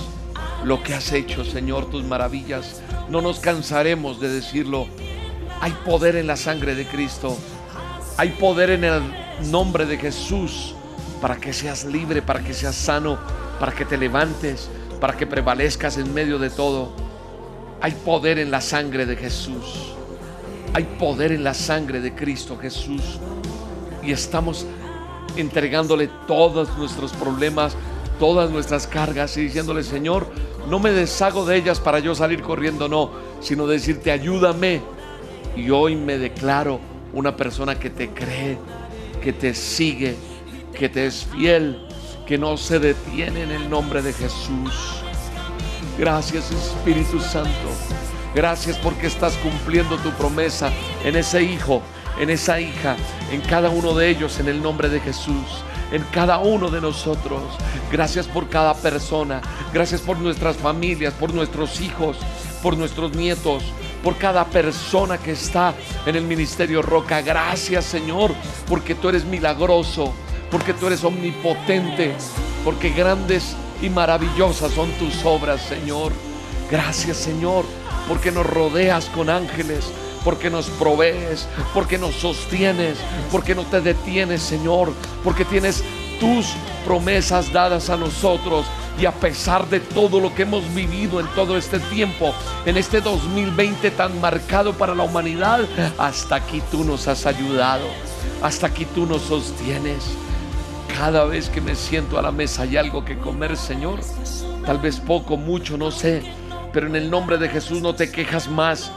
lo 0.65 0.83
que 0.83 0.95
has 0.95 1.13
hecho, 1.13 1.45
Señor, 1.45 1.89
tus 1.89 2.03
maravillas. 2.03 2.83
No 3.09 3.23
nos 3.23 3.39
cansaremos 3.39 4.21
de 4.21 4.29
decirlo. 4.29 4.89
Hay 5.61 5.71
poder 5.85 6.17
en 6.17 6.27
la 6.27 6.37
sangre 6.37 6.75
de 6.75 6.87
Cristo. 6.87 7.39
Hay 8.17 8.31
poder 8.31 8.71
en 8.71 8.85
el 8.85 9.03
nombre 9.51 9.87
de 9.87 9.97
Jesús 9.97 10.75
para 11.23 11.37
que 11.37 11.53
seas 11.53 11.85
libre, 11.85 12.21
para 12.21 12.43
que 12.43 12.53
seas 12.53 12.75
sano, 12.75 13.17
para 13.61 13.73
que 13.73 13.85
te 13.85 13.97
levantes. 13.97 14.69
para 15.01 15.17
que 15.17 15.27
prevalezcas 15.27 15.97
en 15.97 16.13
medio 16.13 16.39
de 16.39 16.51
todo. 16.51 16.93
Hay 17.81 17.93
poder 17.93 18.39
en 18.39 18.51
la 18.51 18.61
sangre 18.61 19.07
de 19.07 19.17
Jesús. 19.17 19.95
Hay 20.75 20.85
poder 20.99 21.33
en 21.33 21.43
la 21.43 21.55
sangre 21.55 22.03
de 22.03 22.15
Cristo 22.15 22.59
Jesús. 22.59 23.19
Y 24.03 24.13
estamos 24.13 24.67
entregándole 25.37 26.11
todos 26.27 26.77
nuestros 26.77 27.13
problemas, 27.13 27.75
todas 28.21 28.51
nuestras 28.51 28.87
cargas 28.87 29.37
y 29.39 29.41
diciéndole, 29.41 29.83
Señor, 29.83 30.29
no 30.69 30.79
me 30.79 30.93
deshago 30.93 31.47
de 31.47 31.57
ellas 31.57 31.81
para 31.81 31.99
yo 31.99 32.15
salir 32.15 32.43
corriendo, 32.43 32.87
no, 32.87 33.11
sino 33.41 33.67
decirte, 33.67 34.13
ayúdame. 34.13 34.83
Y 35.57 35.71
hoy 35.71 35.97
me 35.97 36.19
declaro 36.19 36.79
una 37.13 37.35
persona 37.35 37.79
que 37.79 37.91
te 37.91 38.11
cree, 38.11 38.59
que 39.21 39.33
te 39.33 39.55
sigue, 39.55 40.15
que 40.79 40.89
te 40.89 41.07
es 41.07 41.25
fiel, 41.25 41.81
que 42.27 42.39
no 42.39 42.57
se 42.57 42.79
detiene 42.79 43.43
en 43.43 43.51
el 43.51 43.69
nombre 43.69 44.03
de 44.03 44.13
Jesús. 44.13 45.03
Gracias 45.99 46.53
Espíritu 46.53 47.19
Santo. 47.21 47.51
Gracias 48.35 48.77
porque 48.79 49.09
estás 49.09 49.35
cumpliendo 49.39 49.97
tu 49.97 50.11
promesa 50.11 50.71
en 51.05 51.17
ese 51.17 51.43
hijo, 51.43 51.83
en 52.21 52.31
esa 52.31 52.61
hija, 52.61 52.97
en 53.33 53.41
cada 53.41 53.71
uno 53.71 53.95
de 53.95 54.11
ellos, 54.11 54.39
en 54.39 54.49
el 54.49 54.63
nombre 54.63 54.89
de 54.89 55.01
Jesús, 55.01 55.65
en 55.93 56.03
cada 56.11 56.39
uno 56.39 56.71
de 56.71 56.81
nosotros. 56.81 57.43
Gracias 57.91 58.27
por 58.27 58.49
cada 58.49 58.75
persona. 58.75 59.41
Gracias 59.73 60.01
por 60.01 60.19
nuestras 60.19 60.57
familias, 60.57 61.15
por 61.15 61.35
nuestros 61.35 61.81
hijos, 61.81 62.17
por 62.63 62.77
nuestros 62.77 63.15
nietos, 63.15 63.63
por 64.03 64.17
cada 64.17 64.45
persona 64.45 65.19
que 65.19 65.33
está 65.33 65.75
en 66.07 66.17
el 66.17 66.25
ministerio 66.25 66.83
Roca. 66.83 67.23
Gracias 67.23 67.85
Señor, 67.85 68.33
porque 68.69 68.95
tú 68.95 69.09
eres 69.09 69.25
milagroso, 69.25 70.13
porque 70.51 70.75
tú 70.75 70.87
eres 70.87 71.05
omnipotente, 71.05 72.15
porque 72.65 72.91
grandes 72.91 73.57
y 73.83 73.89
maravillosas 73.89 74.73
son 74.73 74.91
tus 74.93 75.25
obras, 75.25 75.63
Señor. 75.63 76.13
Gracias 76.71 77.17
Señor, 77.17 77.65
porque 78.09 78.31
nos 78.31 78.47
rodeas 78.47 79.07
con 79.07 79.29
ángeles, 79.29 79.91
porque 80.25 80.51
nos 80.51 80.67
provees, 80.71 81.47
porque 81.73 81.99
nos 81.99 82.15
sostienes, 82.15 82.99
porque 83.31 83.55
no 83.55 83.65
te 83.65 83.81
detienes, 83.81 84.43
Señor, 84.43 84.93
porque 85.25 85.45
tienes 85.45 85.83
tus 86.19 86.55
promesas 86.85 87.53
dadas 87.53 87.91
a 87.91 87.97
nosotros. 87.97 88.67
Y 89.01 89.07
a 89.07 89.13
pesar 89.13 89.67
de 89.69 89.81
todo 89.81 90.21
lo 90.21 90.35
que 90.35 90.43
hemos 90.43 90.75
vivido 90.75 91.21
en 91.21 91.27
todo 91.29 91.57
este 91.57 91.79
tiempo, 91.79 92.35
en 92.67 92.77
este 92.77 93.01
2020 93.01 93.91
tan 93.93 94.21
marcado 94.21 94.75
para 94.75 94.95
la 94.95 95.05
humanidad, 95.05 95.61
hasta 95.97 96.37
aquí 96.37 96.61
tú 96.71 96.85
nos 96.85 97.09
has 97.09 97.25
ayudado, 97.25 97.87
hasta 98.43 98.67
aquí 98.67 98.85
tú 98.85 99.07
nos 99.07 99.23
sostienes. 99.23 100.05
Cada 100.99 101.25
vez 101.25 101.49
que 101.49 101.63
me 101.63 101.77
siento 101.77 102.19
a 102.19 102.23
la 102.23 102.33
mesa 102.33 102.63
hay 102.63 102.77
algo 102.77 103.05
que 103.05 103.17
comer, 103.17 103.57
Señor. 103.57 104.01
Tal 104.67 104.79
vez 104.79 105.01
poco, 105.01 105.39
mucho, 105.39 105.79
no 105.79 105.91
sé. 105.91 106.23
Pero 106.73 106.87
en 106.87 106.97
el 106.97 107.11
nombre 107.11 107.39
de 107.39 107.49
Jesús 107.49 107.81
no 107.81 107.95
te 107.95 108.11
quejas 108.11 108.49
más. 108.49 108.93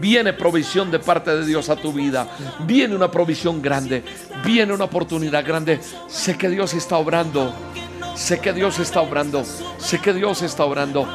Viene 0.00 0.32
provisión 0.32 0.90
de 0.90 0.98
parte 0.98 1.34
de 1.34 1.46
Dios 1.46 1.68
a 1.68 1.76
tu 1.76 1.92
vida. 1.92 2.28
Viene 2.60 2.94
una 2.94 3.10
provisión 3.10 3.62
grande. 3.62 4.02
Viene 4.44 4.72
una 4.72 4.84
oportunidad 4.84 5.44
grande. 5.46 5.80
Sé 6.08 6.36
que 6.36 6.48
Dios 6.48 6.74
está 6.74 6.96
obrando. 6.96 7.52
Sé 8.14 8.40
que 8.40 8.52
Dios 8.52 8.78
está 8.78 9.00
obrando. 9.00 9.44
Sé 9.78 9.98
que 10.00 10.12
Dios 10.12 10.42
está 10.42 10.64
obrando. 10.64 11.06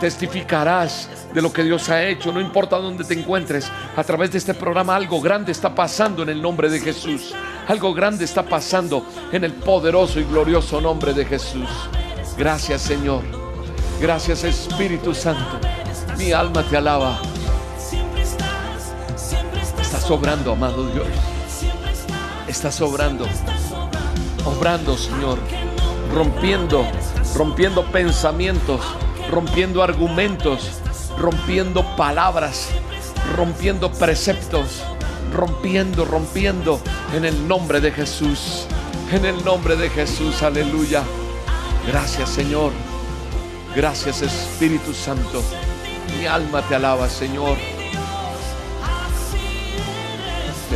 Testificarás 0.00 1.08
de 1.32 1.42
lo 1.42 1.52
que 1.52 1.62
Dios 1.62 1.88
ha 1.88 2.04
hecho. 2.04 2.32
No 2.32 2.40
importa 2.40 2.76
dónde 2.76 3.04
te 3.04 3.14
encuentres. 3.14 3.70
A 3.96 4.02
través 4.04 4.32
de 4.32 4.38
este 4.38 4.54
programa 4.54 4.96
algo 4.96 5.20
grande 5.20 5.52
está 5.52 5.74
pasando 5.74 6.22
en 6.22 6.30
el 6.30 6.42
nombre 6.42 6.68
de 6.68 6.80
Jesús. 6.80 7.34
Algo 7.68 7.94
grande 7.94 8.24
está 8.24 8.42
pasando 8.42 9.06
en 9.32 9.44
el 9.44 9.52
poderoso 9.52 10.20
y 10.20 10.24
glorioso 10.24 10.80
nombre 10.80 11.12
de 11.12 11.24
Jesús. 11.24 11.68
Gracias 12.36 12.82
Señor. 12.82 13.22
Gracias 14.00 14.44
Espíritu 14.44 15.14
Santo. 15.14 15.60
Mi 16.18 16.32
alma 16.32 16.62
te 16.62 16.76
alaba. 16.76 17.33
Sobrando, 20.06 20.52
amado 20.52 20.86
Dios. 20.88 21.06
Está 22.46 22.70
sobrando. 22.70 23.26
Obrando, 24.44 24.98
Señor. 24.98 25.38
Rompiendo, 26.12 26.86
rompiendo 27.34 27.84
pensamientos, 27.86 28.82
rompiendo 29.30 29.82
argumentos, 29.82 30.78
rompiendo 31.18 31.96
palabras, 31.96 32.68
rompiendo 33.34 33.90
preceptos, 33.92 34.84
rompiendo, 35.32 36.04
rompiendo 36.04 36.80
en 37.14 37.24
el 37.24 37.48
nombre 37.48 37.80
de 37.80 37.90
Jesús. 37.90 38.66
En 39.10 39.24
el 39.24 39.42
nombre 39.42 39.74
de 39.74 39.88
Jesús, 39.88 40.42
aleluya. 40.42 41.02
Gracias, 41.86 42.28
Señor. 42.28 42.72
Gracias 43.74 44.20
Espíritu 44.20 44.92
Santo. 44.92 45.42
Mi 46.18 46.26
alma 46.26 46.60
te 46.60 46.74
alaba, 46.74 47.08
Señor. 47.08 47.56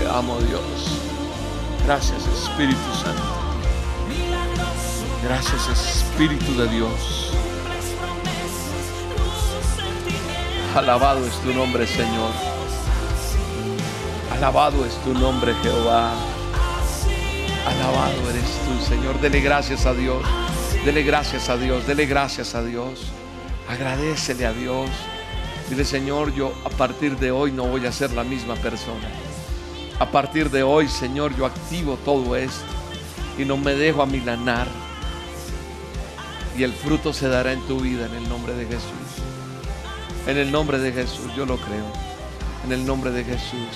Amo, 0.09 0.39
Dios. 0.41 0.63
Gracias 1.85 2.27
Espíritu 2.27 2.79
Santo. 3.03 3.23
Gracias 5.23 5.69
Espíritu 5.69 6.57
de 6.57 6.69
Dios. 6.69 7.33
Alabado 10.75 11.27
es 11.27 11.35
tu 11.41 11.53
nombre, 11.53 11.87
Señor. 11.87 12.31
Alabado 14.33 14.85
es 14.85 14.95
tu 15.03 15.13
nombre, 15.15 15.55
Jehová. 15.63 16.13
Alabado 17.67 18.31
eres 18.31 18.59
tú, 18.65 18.87
Señor. 18.87 19.21
Dele 19.21 19.41
gracias 19.41 19.87
a 19.87 19.95
Dios. 19.95 20.23
Dele 20.85 21.03
gracias 21.03 21.49
a 21.49 21.57
Dios. 21.57 21.87
Dele 21.87 22.07
gracias 22.07 22.55
a 22.55 22.63
Dios. 22.63 23.07
Agradecele 23.69 24.47
a 24.47 24.53
Dios. 24.53 24.89
Dile, 25.69 25.85
Señor, 25.85 26.33
yo 26.33 26.53
a 26.65 26.71
partir 26.71 27.19
de 27.19 27.31
hoy 27.31 27.53
no 27.53 27.65
voy 27.65 27.85
a 27.85 27.93
ser 27.93 28.13
la 28.13 28.25
misma 28.25 28.55
persona. 28.55 29.09
A 30.01 30.07
partir 30.07 30.49
de 30.51 30.63
hoy, 30.63 30.89
Señor, 30.89 31.37
yo 31.37 31.45
activo 31.45 31.97
todo 32.05 32.37
esto 32.37 32.65
y 33.37 33.45
no 33.45 33.57
me 33.57 33.75
dejo 33.75 34.01
amilanar. 34.01 34.69
Y 36.57 36.63
el 36.63 36.73
fruto 36.73 37.13
se 37.13 37.29
dará 37.29 37.53
en 37.53 37.61
tu 37.63 37.81
vida 37.81 38.07
en 38.07 38.15
el 38.15 38.29
nombre 38.29 38.55
de 38.55 38.65
Jesús. 38.67 39.25
En 40.29 40.37
el 40.37 40.53
nombre 40.53 40.79
de 40.79 40.93
Jesús, 40.93 41.35
yo 41.37 41.47
lo 41.47 41.57
creo. 41.57 41.85
En 42.65 42.73
el 42.73 42.87
nombre 42.87 43.11
de 43.11 43.25
Jesús. 43.25 43.69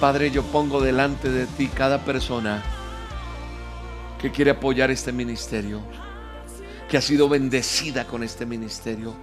Padre, 0.00 0.30
yo 0.30 0.42
pongo 0.44 0.80
delante 0.80 1.28
de 1.30 1.46
ti 1.46 1.68
cada 1.68 2.06
persona 2.06 2.62
que 4.18 4.30
quiere 4.30 4.52
apoyar 4.52 4.90
este 4.90 5.12
ministerio, 5.12 5.82
que 6.88 6.96
ha 6.96 7.02
sido 7.02 7.28
bendecida 7.28 8.06
con 8.06 8.22
este 8.22 8.46
ministerio. 8.46 9.14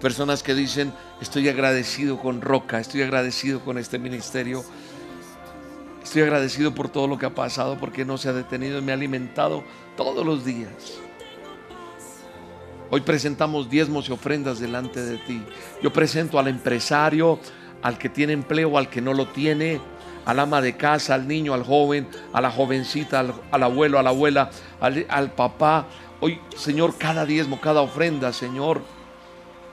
Personas 0.00 0.44
que 0.44 0.54
dicen, 0.54 0.92
estoy 1.20 1.48
agradecido 1.48 2.18
con 2.18 2.40
Roca, 2.40 2.78
estoy 2.78 3.02
agradecido 3.02 3.60
con 3.60 3.76
este 3.76 3.98
ministerio. 3.98 4.64
Estoy 6.10 6.22
agradecido 6.22 6.74
por 6.74 6.88
todo 6.88 7.06
lo 7.06 7.18
que 7.18 7.26
ha 7.26 7.36
pasado, 7.36 7.78
porque 7.78 8.04
no 8.04 8.18
se 8.18 8.28
ha 8.28 8.32
detenido 8.32 8.80
y 8.80 8.82
me 8.82 8.90
ha 8.90 8.96
alimentado 8.96 9.62
todos 9.96 10.26
los 10.26 10.44
días. 10.44 10.98
Hoy 12.90 13.02
presentamos 13.02 13.70
diezmos 13.70 14.08
y 14.08 14.12
ofrendas 14.12 14.58
delante 14.58 15.00
de 15.00 15.18
ti. 15.18 15.40
Yo 15.80 15.92
presento 15.92 16.40
al 16.40 16.48
empresario, 16.48 17.38
al 17.80 17.96
que 17.96 18.08
tiene 18.08 18.32
empleo, 18.32 18.76
al 18.76 18.90
que 18.90 19.00
no 19.00 19.14
lo 19.14 19.28
tiene, 19.28 19.80
al 20.24 20.40
ama 20.40 20.60
de 20.60 20.76
casa, 20.76 21.14
al 21.14 21.28
niño, 21.28 21.54
al 21.54 21.62
joven, 21.62 22.08
a 22.32 22.40
la 22.40 22.50
jovencita, 22.50 23.20
al, 23.52 23.62
abuelo, 23.62 24.00
a 24.00 24.02
la 24.02 24.10
abuela, 24.10 24.50
al, 24.80 25.06
al 25.08 25.30
papá. 25.30 25.86
Hoy, 26.18 26.40
Señor, 26.56 26.98
cada 26.98 27.24
diezmo, 27.24 27.60
cada 27.60 27.82
ofrenda, 27.82 28.32
Señor, 28.32 28.82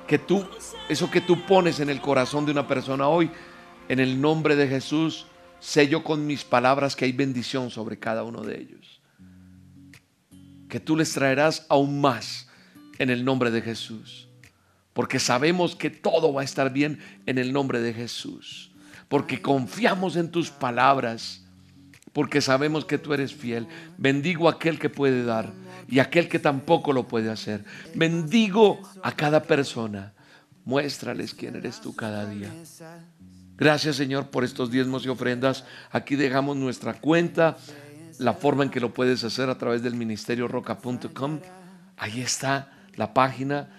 que 0.06 0.20
tú, 0.20 0.46
eso 0.88 1.10
que 1.10 1.20
tú 1.20 1.48
pones 1.48 1.80
en 1.80 1.90
el 1.90 2.00
corazón 2.00 2.46
de 2.46 2.52
una 2.52 2.68
persona 2.68 3.08
hoy, 3.08 3.32
en 3.90 4.00
el 4.00 4.22
nombre 4.22 4.56
de 4.56 4.68
Jesús, 4.68 5.26
sello 5.60 6.04
con 6.04 6.26
mis 6.26 6.44
palabras 6.44 6.96
que 6.96 7.06
hay 7.06 7.12
bendición 7.12 7.70
sobre 7.70 7.98
cada 7.98 8.24
uno 8.24 8.42
de 8.42 8.60
ellos. 8.60 9.02
Que 10.70 10.80
tú 10.80 10.96
les 10.96 11.14
traerás 11.14 11.66
aún 11.70 12.02
más 12.02 12.48
en 13.00 13.10
el 13.10 13.24
nombre 13.24 13.52
de 13.52 13.62
Jesús. 13.62 14.28
Porque 14.94 15.20
sabemos 15.20 15.76
que 15.76 15.90
todo 15.90 16.34
va 16.34 16.42
a 16.42 16.46
estar 16.46 16.74
bien 16.74 17.00
en 17.26 17.38
el 17.38 17.54
nombre 17.54 17.80
de 17.80 17.94
Jesús. 17.94 18.72
Porque 19.08 19.42
confiamos 19.42 20.16
en 20.16 20.32
tus 20.32 20.50
palabras. 20.50 21.46
Porque 22.14 22.42
sabemos 22.42 22.86
que 22.86 22.98
tú 22.98 23.14
eres 23.14 23.34
fiel. 23.34 23.68
Bendigo 23.98 24.50
a 24.50 24.54
aquel 24.54 24.80
que 24.80 24.90
puede 24.90 25.24
dar 25.24 25.54
y 25.88 26.00
aquel 26.00 26.28
que 26.28 26.40
tampoco 26.40 26.94
lo 26.94 27.08
puede 27.08 27.30
hacer. 27.30 27.64
Bendigo 27.96 28.82
a 29.04 29.12
cada 29.14 29.44
persona. 29.44 30.14
Muéstrales 30.66 31.34
quién 31.34 31.56
eres 31.56 31.80
tú 31.80 31.96
cada 31.96 32.26
día. 32.30 32.52
Gracias 33.58 33.96
Señor 33.96 34.28
por 34.28 34.44
estos 34.44 34.70
diezmos 34.70 35.06
y 35.06 35.10
ofrendas. 35.10 35.66
Aquí 35.92 36.16
dejamos 36.16 36.56
nuestra 36.58 36.94
cuenta, 36.94 37.58
la 38.20 38.34
forma 38.34 38.64
en 38.64 38.70
que 38.70 38.80
lo 38.80 38.94
puedes 38.94 39.24
hacer 39.24 39.50
a 39.50 39.58
través 39.58 39.82
del 39.82 39.96
ministerio 39.96 40.48
roca.com. 40.48 41.40
Ahí 41.98 42.22
está 42.22 42.72
la 42.96 43.14
página, 43.14 43.70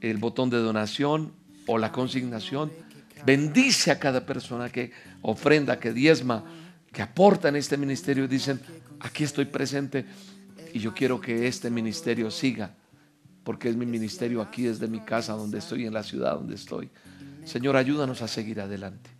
el 0.00 0.18
botón 0.18 0.50
de 0.50 0.58
donación 0.58 1.32
o 1.66 1.78
la 1.78 1.92
consignación. 1.92 2.72
Bendice 3.24 3.90
a 3.90 3.98
cada 3.98 4.26
persona 4.26 4.68
que 4.70 4.92
ofrenda, 5.22 5.78
que 5.78 5.92
diezma, 5.92 6.44
que 6.92 7.02
aporta 7.02 7.48
en 7.48 7.56
este 7.56 7.76
ministerio. 7.76 8.26
Dicen, 8.26 8.60
aquí 8.98 9.22
estoy 9.22 9.44
presente 9.44 10.06
y 10.72 10.80
yo 10.80 10.92
quiero 10.92 11.20
que 11.20 11.46
este 11.46 11.70
ministerio 11.70 12.30
siga 12.30 12.74
porque 13.44 13.68
es 13.68 13.76
mi 13.76 13.86
ministerio 13.86 14.42
aquí 14.42 14.64
desde 14.64 14.86
mi 14.86 15.00
casa 15.00 15.32
donde 15.34 15.58
estoy, 15.58 15.86
en 15.86 15.94
la 15.94 16.02
ciudad 16.02 16.34
donde 16.34 16.54
estoy. 16.54 16.90
Señor, 17.44 17.76
ayúdanos 17.76 18.22
a 18.22 18.28
seguir 18.28 18.60
adelante. 18.60 19.19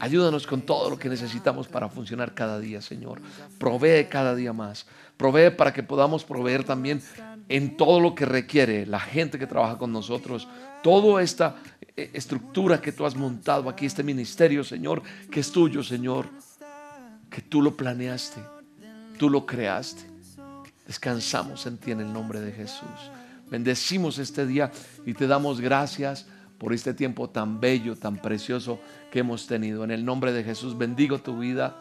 Ayúdanos 0.00 0.46
con 0.46 0.62
todo 0.62 0.90
lo 0.90 0.98
que 0.98 1.08
necesitamos 1.08 1.66
para 1.68 1.88
funcionar 1.88 2.34
cada 2.34 2.58
día, 2.58 2.80
Señor. 2.80 3.20
Provee 3.58 4.06
cada 4.08 4.34
día 4.34 4.52
más. 4.52 4.86
Provee 5.16 5.50
para 5.50 5.72
que 5.72 5.82
podamos 5.82 6.24
proveer 6.24 6.64
también 6.64 7.02
en 7.48 7.76
todo 7.76 8.00
lo 8.00 8.14
que 8.14 8.24
requiere 8.24 8.86
la 8.86 9.00
gente 9.00 9.38
que 9.38 9.46
trabaja 9.46 9.76
con 9.78 9.92
nosotros. 9.92 10.46
Toda 10.82 11.22
esta 11.22 11.56
eh, 11.96 12.10
estructura 12.12 12.80
que 12.80 12.92
tú 12.92 13.04
has 13.04 13.16
montado 13.16 13.68
aquí, 13.68 13.86
este 13.86 14.04
ministerio, 14.04 14.62
Señor, 14.62 15.02
que 15.30 15.40
es 15.40 15.50
tuyo, 15.50 15.82
Señor. 15.82 16.26
Que 17.28 17.42
tú 17.42 17.60
lo 17.60 17.76
planeaste, 17.76 18.40
tú 19.18 19.28
lo 19.28 19.44
creaste. 19.44 20.02
Descansamos 20.86 21.66
en 21.66 21.76
ti 21.76 21.90
en 21.90 22.00
el 22.00 22.12
nombre 22.12 22.40
de 22.40 22.52
Jesús. 22.52 23.10
Bendecimos 23.50 24.18
este 24.18 24.46
día 24.46 24.70
y 25.04 25.14
te 25.14 25.26
damos 25.26 25.60
gracias 25.60 26.26
por 26.58 26.72
este 26.72 26.92
tiempo 26.92 27.30
tan 27.30 27.60
bello, 27.60 27.96
tan 27.96 28.20
precioso 28.20 28.80
que 29.10 29.20
hemos 29.20 29.46
tenido. 29.46 29.84
En 29.84 29.90
el 29.90 30.04
nombre 30.04 30.32
de 30.32 30.44
Jesús 30.44 30.76
bendigo 30.76 31.18
tu 31.18 31.38
vida. 31.38 31.76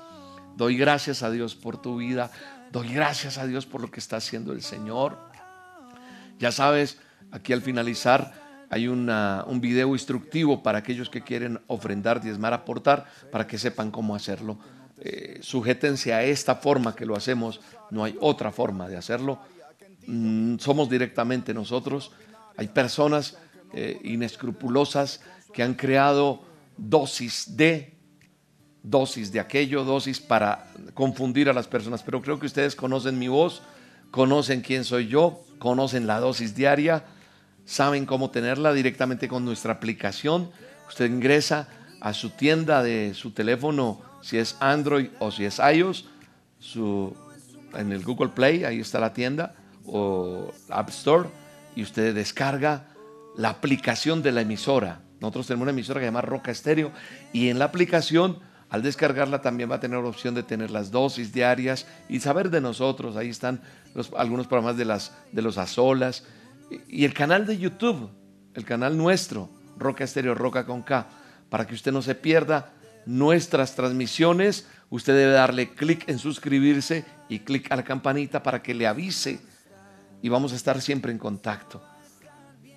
Doy 0.56 0.78
gracias 0.78 1.24
a 1.24 1.32
Dios 1.32 1.56
por 1.56 1.82
tu 1.82 1.98
vida. 1.98 2.32
Doy 2.72 2.94
gracias 2.94 3.38
a 3.38 3.48
Dios 3.48 3.66
por 3.66 3.82
lo 3.82 3.90
que 3.90 4.00
está 4.00 4.18
haciendo 4.18 4.54
el 4.54 4.62
Señor. 4.62 5.18
Ya 6.40 6.52
sabes, 6.52 7.00
aquí 7.32 7.54
al 7.54 7.62
finalizar 7.62 8.34
hay 8.70 8.88
un 8.88 9.60
video 9.62 9.94
instructivo 9.94 10.62
para 10.62 10.80
aquellos 10.80 11.10
que 11.10 11.22
quieren 11.22 11.60
ofrendar, 11.68 12.22
diezmar, 12.22 12.54
aportar, 12.54 13.06
para 13.32 13.48
que 13.48 13.58
sepan 13.58 13.92
cómo 13.92 14.16
hacerlo. 14.16 14.60
Eh, 15.00 15.40
sujétense 15.42 16.14
a 16.14 16.24
esta 16.24 16.56
forma 16.56 16.96
que 16.96 17.06
lo 17.06 17.16
hacemos. 17.16 17.62
No 17.92 18.04
hay 18.04 18.18
otra 18.20 18.52
forma 18.52 18.88
de 18.88 18.98
hacerlo. 18.98 19.40
Mm, 20.06 20.58
somos 20.58 20.90
directamente 20.90 21.54
nosotros. 21.54 22.12
Hay 22.58 22.68
personas 22.68 23.38
eh, 23.74 24.00
inescrupulosas 24.04 25.22
que 25.54 25.64
han 25.64 25.74
creado 25.74 26.42
dosis 26.78 27.58
de, 27.58 27.94
dosis 28.84 29.32
de 29.32 29.40
aquello, 29.40 29.84
dosis 29.84 30.20
para 30.20 30.68
confundir 30.94 31.50
a 31.50 31.54
las 31.54 31.68
personas. 31.68 32.04
Pero 32.04 32.22
creo 32.22 32.40
que 32.40 32.46
ustedes 32.46 32.76
conocen 32.76 33.20
mi 33.20 33.28
voz, 33.28 33.62
conocen 34.12 34.62
quién 34.62 34.84
soy 34.84 35.08
yo, 35.08 35.42
conocen 35.60 36.08
la 36.08 36.20
dosis 36.20 36.56
diaria, 36.56 37.06
saben 37.66 38.06
cómo 38.06 38.30
tenerla 38.30 38.74
directamente 38.74 39.28
con 39.28 39.44
nuestra 39.44 39.74
aplicación. 39.74 40.50
Usted 40.88 41.10
ingresa 41.10 41.68
a 42.00 42.14
su 42.14 42.30
tienda 42.30 42.84
de 42.84 43.14
su 43.14 43.32
teléfono, 43.32 44.02
si 44.22 44.38
es 44.38 44.56
Android 44.60 45.10
o 45.20 45.32
si 45.32 45.46
es 45.46 45.60
iOS, 45.60 46.08
en 47.74 47.92
el 47.92 48.04
Google 48.04 48.30
Play, 48.30 48.64
ahí 48.64 48.80
está 48.80 49.00
la 49.00 49.14
tienda, 49.14 49.56
o 49.86 50.52
App 50.70 50.90
Store, 50.90 51.30
y 51.76 51.84
usted 51.84 52.16
descarga 52.16 52.88
la 53.38 53.50
aplicación 53.50 54.22
de 54.22 54.32
la 54.32 54.42
emisora. 54.42 55.02
Nosotros 55.22 55.48
tenemos 55.48 55.64
una 55.64 55.72
emisora 55.72 56.00
que 56.00 56.06
se 56.06 56.08
llama 56.08 56.22
Roca 56.22 56.52
Estéreo 56.52 56.92
y 57.32 57.50
en 57.50 57.60
la 57.60 57.66
aplicación, 57.66 58.40
al 58.70 58.82
descargarla, 58.82 59.42
también 59.42 59.72
va 59.72 59.76
a 59.76 59.80
tener 59.80 60.00
la 60.00 60.10
opción 60.10 60.36
de 60.36 60.44
tener 60.44 60.72
las 60.72 60.92
dosis 60.92 61.32
diarias 61.32 61.88
y 62.10 62.20
saber 62.20 62.50
de 62.50 62.62
nosotros. 62.62 63.16
Ahí 63.16 63.30
están 63.30 63.62
los, 63.94 64.12
algunos 64.18 64.48
programas 64.48 64.76
de, 64.78 64.86
las, 64.86 65.14
de 65.32 65.42
los 65.42 65.58
Azolas 65.58 66.26
y, 66.70 67.02
y 67.02 67.06
el 67.06 67.14
canal 67.14 67.46
de 67.46 67.58
YouTube, 67.58 68.10
el 68.54 68.66
canal 68.66 68.98
nuestro, 68.98 69.50
Roca 69.78 70.04
Estéreo, 70.04 70.36
Roca 70.36 70.66
con 70.66 70.82
K, 70.82 71.08
para 71.50 71.66
que 71.66 71.76
usted 71.76 71.92
no 71.92 72.02
se 72.02 72.16
pierda 72.16 72.74
nuestras 73.06 73.76
transmisiones. 73.76 74.68
Usted 74.90 75.16
debe 75.16 75.32
darle 75.32 75.74
clic 75.74 76.10
en 76.10 76.18
suscribirse 76.18 77.06
y 77.30 77.40
clic 77.40 77.72
a 77.72 77.76
la 77.76 77.84
campanita 77.84 78.42
para 78.42 78.64
que 78.64 78.74
le 78.74 78.88
avise 78.88 79.40
y 80.22 80.30
vamos 80.30 80.54
a 80.54 80.56
estar 80.56 80.82
siempre 80.82 81.12
en 81.12 81.20
contacto 81.20 81.82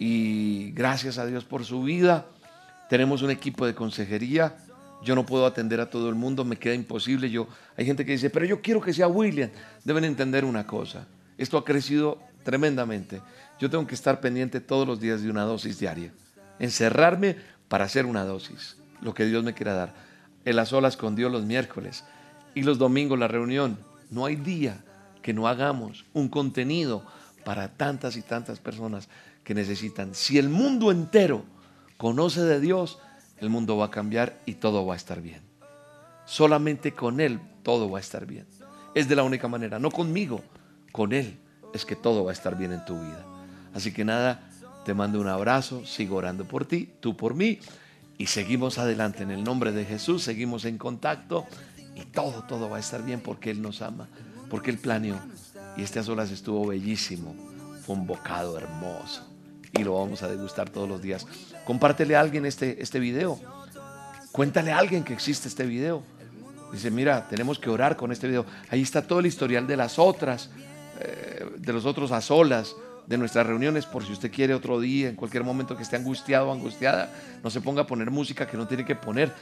y 0.01 0.72
gracias 0.72 1.18
a 1.18 1.26
Dios 1.26 1.44
por 1.44 1.62
su 1.64 1.82
vida. 1.82 2.24
Tenemos 2.88 3.20
un 3.20 3.30
equipo 3.30 3.66
de 3.66 3.74
consejería. 3.74 4.57
Yo 5.05 5.14
no 5.14 5.26
puedo 5.26 5.44
atender 5.44 5.78
a 5.78 5.90
todo 5.90 6.09
el 6.09 6.14
mundo, 6.14 6.42
me 6.42 6.57
queda 6.57 6.74
imposible. 6.74 7.30
Yo, 7.30 7.46
hay 7.76 7.84
gente 7.84 8.07
que 8.07 8.12
dice, 8.12 8.30
pero 8.30 8.46
yo 8.46 8.62
quiero 8.62 8.80
que 8.80 8.94
sea 8.94 9.09
William. 9.09 9.51
Deben 9.84 10.05
entender 10.05 10.46
una 10.46 10.66
cosa. 10.66 11.07
Esto 11.36 11.59
ha 11.59 11.66
crecido 11.66 12.18
tremendamente. 12.44 13.20
Yo 13.59 13.68
tengo 13.68 13.86
que 13.86 13.94
estar 13.94 14.20
pendiente 14.20 14.61
todos 14.61 14.88
los 14.88 15.01
días 15.01 15.22
de 15.22 15.28
una 15.28 15.42
dosis 15.42 15.78
diaria. 15.78 16.14
Encerrarme 16.59 17.36
para 17.68 17.84
hacer 17.84 18.07
una 18.07 18.24
dosis, 18.24 18.78
lo 19.03 19.12
que 19.12 19.26
Dios 19.26 19.44
me 19.44 19.53
quiera 19.53 19.74
dar. 19.74 19.94
En 20.46 20.57
las 20.57 20.72
olas 20.72 20.96
con 20.96 21.14
Dios 21.14 21.30
los 21.30 21.44
miércoles 21.44 22.05
y 22.55 22.62
los 22.62 22.78
domingos 22.78 23.18
la 23.18 23.28
reunión. 23.28 23.78
No 24.11 24.24
hay 24.24 24.36
día 24.36 24.82
que 25.20 25.34
no 25.34 25.46
hagamos 25.46 26.07
un 26.14 26.30
contenido 26.30 27.05
para 27.44 27.68
tantas 27.68 28.16
y 28.16 28.22
tantas 28.22 28.61
personas 28.61 29.09
necesitan. 29.55 30.14
Si 30.14 30.38
el 30.38 30.48
mundo 30.48 30.90
entero 30.90 31.44
conoce 31.96 32.42
de 32.42 32.61
Dios, 32.61 32.98
el 33.38 33.51
mundo 33.51 33.76
va 33.76 33.86
a 33.86 33.90
cambiar 33.90 34.40
y 34.46 34.55
todo 34.55 34.86
va 34.86 34.94
a 34.94 34.96
estar 34.96 35.20
bien. 35.20 35.42
Solamente 36.24 36.92
con 36.92 37.20
Él 37.20 37.40
todo 37.62 37.90
va 37.90 37.98
a 37.98 38.01
estar 38.01 38.26
bien. 38.26 38.46
Es 38.94 39.09
de 39.09 39.16
la 39.16 39.22
única 39.22 39.48
manera, 39.48 39.78
no 39.78 39.90
conmigo, 39.90 40.42
con 40.92 41.12
Él 41.12 41.38
es 41.72 41.84
que 41.84 41.96
todo 41.96 42.24
va 42.24 42.30
a 42.30 42.34
estar 42.34 42.57
bien 42.57 42.72
en 42.72 42.84
tu 42.84 42.98
vida. 43.01 43.24
Así 43.74 43.92
que 43.92 44.05
nada, 44.05 44.51
te 44.84 44.94
mando 44.94 45.20
un 45.20 45.28
abrazo, 45.28 45.84
sigo 45.86 46.16
orando 46.16 46.44
por 46.46 46.64
ti, 46.64 46.90
tú 47.01 47.16
por 47.16 47.34
mí 47.34 47.59
y 48.18 48.26
seguimos 48.26 48.78
adelante 48.78 49.22
en 49.22 49.30
el 49.30 49.44
nombre 49.44 49.72
de 49.72 49.84
Jesús, 49.84 50.22
seguimos 50.22 50.64
en 50.64 50.78
contacto 50.78 51.46
y 51.94 52.05
todo, 52.07 52.44
todo 52.44 52.68
va 52.68 52.78
a 52.78 52.80
estar 52.80 53.05
bien 53.05 53.20
porque 53.20 53.51
Él 53.51 53.62
nos 53.62 53.82
ama, 53.82 54.09
porque 54.48 54.70
Él 54.70 54.78
planeó. 54.78 55.18
Y 55.76 55.82
este 55.82 56.01
a 56.01 56.22
estuvo 56.24 56.66
bellísimo, 56.66 57.34
fue 57.84 57.94
un 57.94 58.07
bocado 58.07 58.59
hermoso 58.59 59.29
y 59.72 59.84
lo 59.84 59.98
vamos 59.98 60.22
a 60.22 60.28
degustar 60.28 60.70
todos 60.70 60.88
los 60.88 61.00
días. 61.02 61.26
Compártele 61.64 62.16
a 62.16 62.20
alguien 62.20 62.46
este, 62.46 62.82
este 62.82 62.98
video. 62.98 63.38
Cuéntale 64.32 64.72
a 64.72 64.78
alguien 64.78 65.04
que 65.04 65.12
existe 65.12 65.48
este 65.48 65.64
video. 65.64 66.02
Dice, 66.72 66.90
mira, 66.90 67.26
tenemos 67.28 67.58
que 67.58 67.68
orar 67.68 67.96
con 67.96 68.12
este 68.12 68.28
video. 68.28 68.46
Ahí 68.70 68.82
está 68.82 69.02
todo 69.02 69.20
el 69.20 69.26
historial 69.26 69.66
de 69.66 69.76
las 69.76 69.98
otras, 69.98 70.50
eh, 71.00 71.44
de 71.56 71.72
los 71.72 71.84
otros 71.84 72.12
a 72.12 72.20
solas, 72.20 72.76
de 73.06 73.18
nuestras 73.18 73.44
reuniones, 73.44 73.86
por 73.86 74.04
si 74.04 74.12
usted 74.12 74.30
quiere 74.30 74.54
otro 74.54 74.78
día, 74.78 75.08
en 75.08 75.16
cualquier 75.16 75.42
momento 75.42 75.76
que 75.76 75.82
esté 75.82 75.96
angustiado 75.96 76.48
o 76.48 76.52
angustiada, 76.52 77.12
no 77.42 77.50
se 77.50 77.60
ponga 77.60 77.82
a 77.82 77.86
poner 77.86 78.10
música 78.10 78.46
que 78.46 78.56
no 78.56 78.68
tiene 78.68 78.84
que 78.84 78.94
poner. 78.94 79.32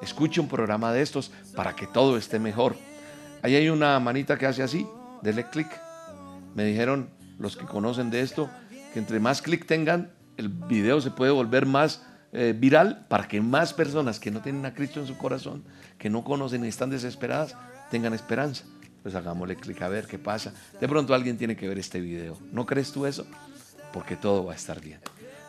Escuche 0.00 0.40
un 0.40 0.48
programa 0.48 0.92
de 0.92 1.02
estos 1.02 1.30
para 1.54 1.76
que 1.76 1.86
todo 1.86 2.16
esté 2.16 2.38
mejor. 2.38 2.74
Ahí 3.42 3.54
hay 3.54 3.68
una 3.68 4.00
manita 4.00 4.38
que 4.38 4.46
hace 4.46 4.62
así, 4.62 4.86
dele 5.20 5.44
clic. 5.50 5.68
Me 6.54 6.64
dijeron 6.64 7.10
los 7.38 7.56
que 7.56 7.66
conocen 7.66 8.08
de 8.08 8.22
esto, 8.22 8.48
entre 8.98 9.20
más 9.20 9.42
clic 9.42 9.66
tengan, 9.66 10.10
el 10.36 10.48
video 10.48 11.00
se 11.00 11.10
puede 11.10 11.32
volver 11.32 11.66
más 11.66 12.02
eh, 12.32 12.54
viral 12.56 13.06
para 13.08 13.26
que 13.26 13.40
más 13.40 13.72
personas 13.72 14.20
que 14.20 14.30
no 14.30 14.40
tienen 14.40 14.66
a 14.66 14.74
Cristo 14.74 15.00
en 15.00 15.06
su 15.06 15.16
corazón, 15.16 15.64
que 15.98 16.10
no 16.10 16.24
conocen 16.24 16.64
y 16.64 16.68
están 16.68 16.90
desesperadas, 16.90 17.56
tengan 17.90 18.12
esperanza. 18.14 18.64
Pues 19.02 19.14
hagámosle 19.14 19.56
clic 19.56 19.80
a 19.82 19.88
ver 19.88 20.06
qué 20.06 20.18
pasa. 20.18 20.52
De 20.80 20.88
pronto 20.88 21.14
alguien 21.14 21.38
tiene 21.38 21.56
que 21.56 21.68
ver 21.68 21.78
este 21.78 22.00
video. 22.00 22.36
¿No 22.52 22.66
crees 22.66 22.92
tú 22.92 23.06
eso? 23.06 23.26
Porque 23.92 24.16
todo 24.16 24.44
va 24.44 24.52
a 24.52 24.56
estar 24.56 24.80
bien. 24.80 25.00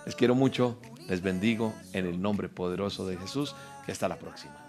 Les 0.06 0.16
quiero 0.16 0.36
mucho, 0.36 0.80
les 1.10 1.22
bendigo 1.22 1.74
en 1.94 2.06
el 2.06 2.22
nombre 2.22 2.48
poderoso 2.48 3.06
de 3.06 3.18
Jesús 3.18 3.56
y 3.88 3.92
hasta 3.92 4.08
la 4.08 4.18
próxima. 4.18 4.69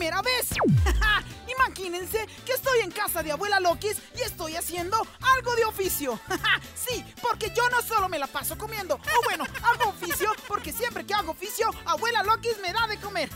Primera 0.00 0.22
vez. 0.22 0.48
Imagínense 1.58 2.26
que 2.46 2.52
estoy 2.52 2.80
en 2.80 2.90
casa 2.90 3.22
de 3.22 3.32
abuela 3.32 3.60
Lokis 3.60 3.98
y 4.16 4.22
estoy 4.22 4.56
haciendo 4.56 4.96
algo 5.36 5.54
de 5.56 5.66
oficio. 5.66 6.18
sí, 6.74 7.04
porque 7.20 7.52
yo 7.54 7.68
no 7.68 7.82
solo 7.82 8.08
me 8.08 8.18
la 8.18 8.26
paso 8.26 8.56
comiendo. 8.56 8.94
O 8.94 9.24
bueno, 9.24 9.44
hago 9.62 9.90
oficio 9.90 10.32
porque 10.48 10.72
siempre 10.72 11.04
que 11.04 11.12
hago 11.12 11.32
oficio, 11.32 11.68
abuela 11.84 12.22
Lokis 12.22 12.56
me 12.62 12.72
da 12.72 12.86
de 12.86 12.96
comer. 12.96 13.28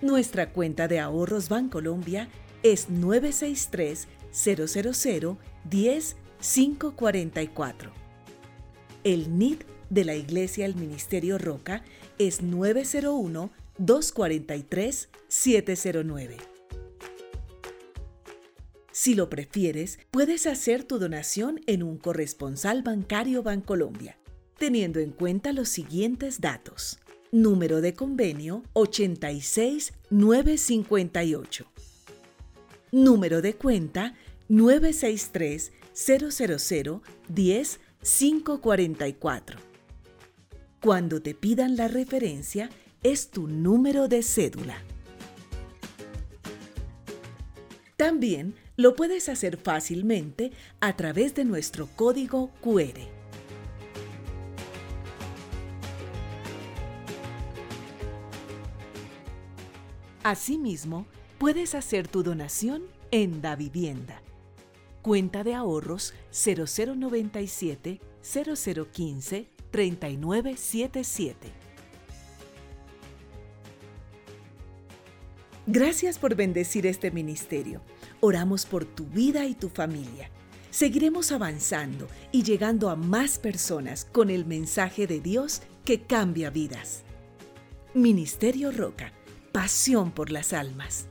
Nuestra 0.03 0.53
cuenta 0.53 0.87
de 0.87 1.01
ahorros 1.01 1.49
Bancolombia 1.49 2.29
es 2.63 2.89
963 2.89 4.09
000 4.33 5.39
10 5.69 6.17
544. 6.41 7.93
El 9.05 9.39
NID 9.39 9.59
de 9.91 10.05
la 10.05 10.15
Iglesia 10.15 10.67
del 10.67 10.77
Ministerio 10.77 11.39
Roca 11.39 11.83
es 12.19 12.43
901 12.43 13.51
243 13.79 15.09
709. 15.29 16.37
Si 18.93 19.15
lo 19.15 19.31
prefieres, 19.31 19.99
puedes 20.11 20.47
hacer 20.47 20.85
tu 20.85 20.99
donación 20.99 21.61
en 21.67 21.83
un 21.83 21.97
corresponsal 21.97 22.83
bancario 22.83 23.43
Bancolombia, 23.43 24.19
teniendo 24.59 25.01
en 25.01 25.13
cuenta 25.13 25.53
los 25.53 25.71
siguientes 25.71 26.41
datos. 26.41 26.99
Número 27.31 27.81
de 27.81 27.95
convenio 27.95 28.63
86958. 28.75 31.72
Número 32.95 33.41
de 33.41 33.55
cuenta 33.55 34.15
963 34.51 35.73
000 35.95 37.03
10 37.27 37.81
544. 38.03 39.59
Cuando 40.83 41.23
te 41.23 41.35
pidan 41.35 41.77
la 41.77 41.89
referencia, 41.89 42.69
es 43.03 43.31
tu 43.31 43.49
número 43.49 44.09
de 44.09 44.23
cédula. 44.23 44.77
También 47.97 48.57
lo 48.77 48.95
puedes 48.95 49.31
hacer 49.31 49.57
fácilmente 49.57 50.53
a 50.81 50.95
través 50.95 51.35
de 51.35 51.47
nuestro 51.47 51.87
código 51.97 52.51
QR. 52.61 53.01
Asimismo, 60.23 61.07
puedes 61.43 61.75
hacer 61.75 62.07
tu 62.07 62.23
donación 62.23 62.85
en 63.11 63.43
Da 63.43 63.57
Vivienda. 63.57 64.23
Cuenta 65.03 65.43
de 65.43 65.55
ahorros 65.55 66.15
0097 66.31 68.01
0015 68.23 69.51
3977. 69.73 71.49
Gracias 75.67 76.17
por 76.17 76.37
bendecir 76.37 76.87
este 76.87 77.11
ministerio. 77.11 77.83
Oramos 78.21 78.65
por 78.65 78.85
tu 78.85 79.07
vida 79.07 79.45
y 79.45 79.57
tu 79.57 79.69
familia. 79.69 80.31
Seguiremos 80.71 81.33
avanzando 81.33 82.07
y 82.31 82.45
llegando 82.45 82.89
a 82.89 82.95
más 82.95 83.41
personas 83.41 84.05
con 84.05 84.31
el 84.31 84.47
mensaje 84.47 85.09
de 85.09 85.19
Dios 85.19 85.63
que 85.85 86.03
cambia 86.03 86.51
vidas. 86.51 87.03
Ministerio 87.95 88.71
Roca, 88.71 89.13
pasión 89.51 90.13
por 90.13 90.31
las 90.31 90.53
almas. 90.53 91.09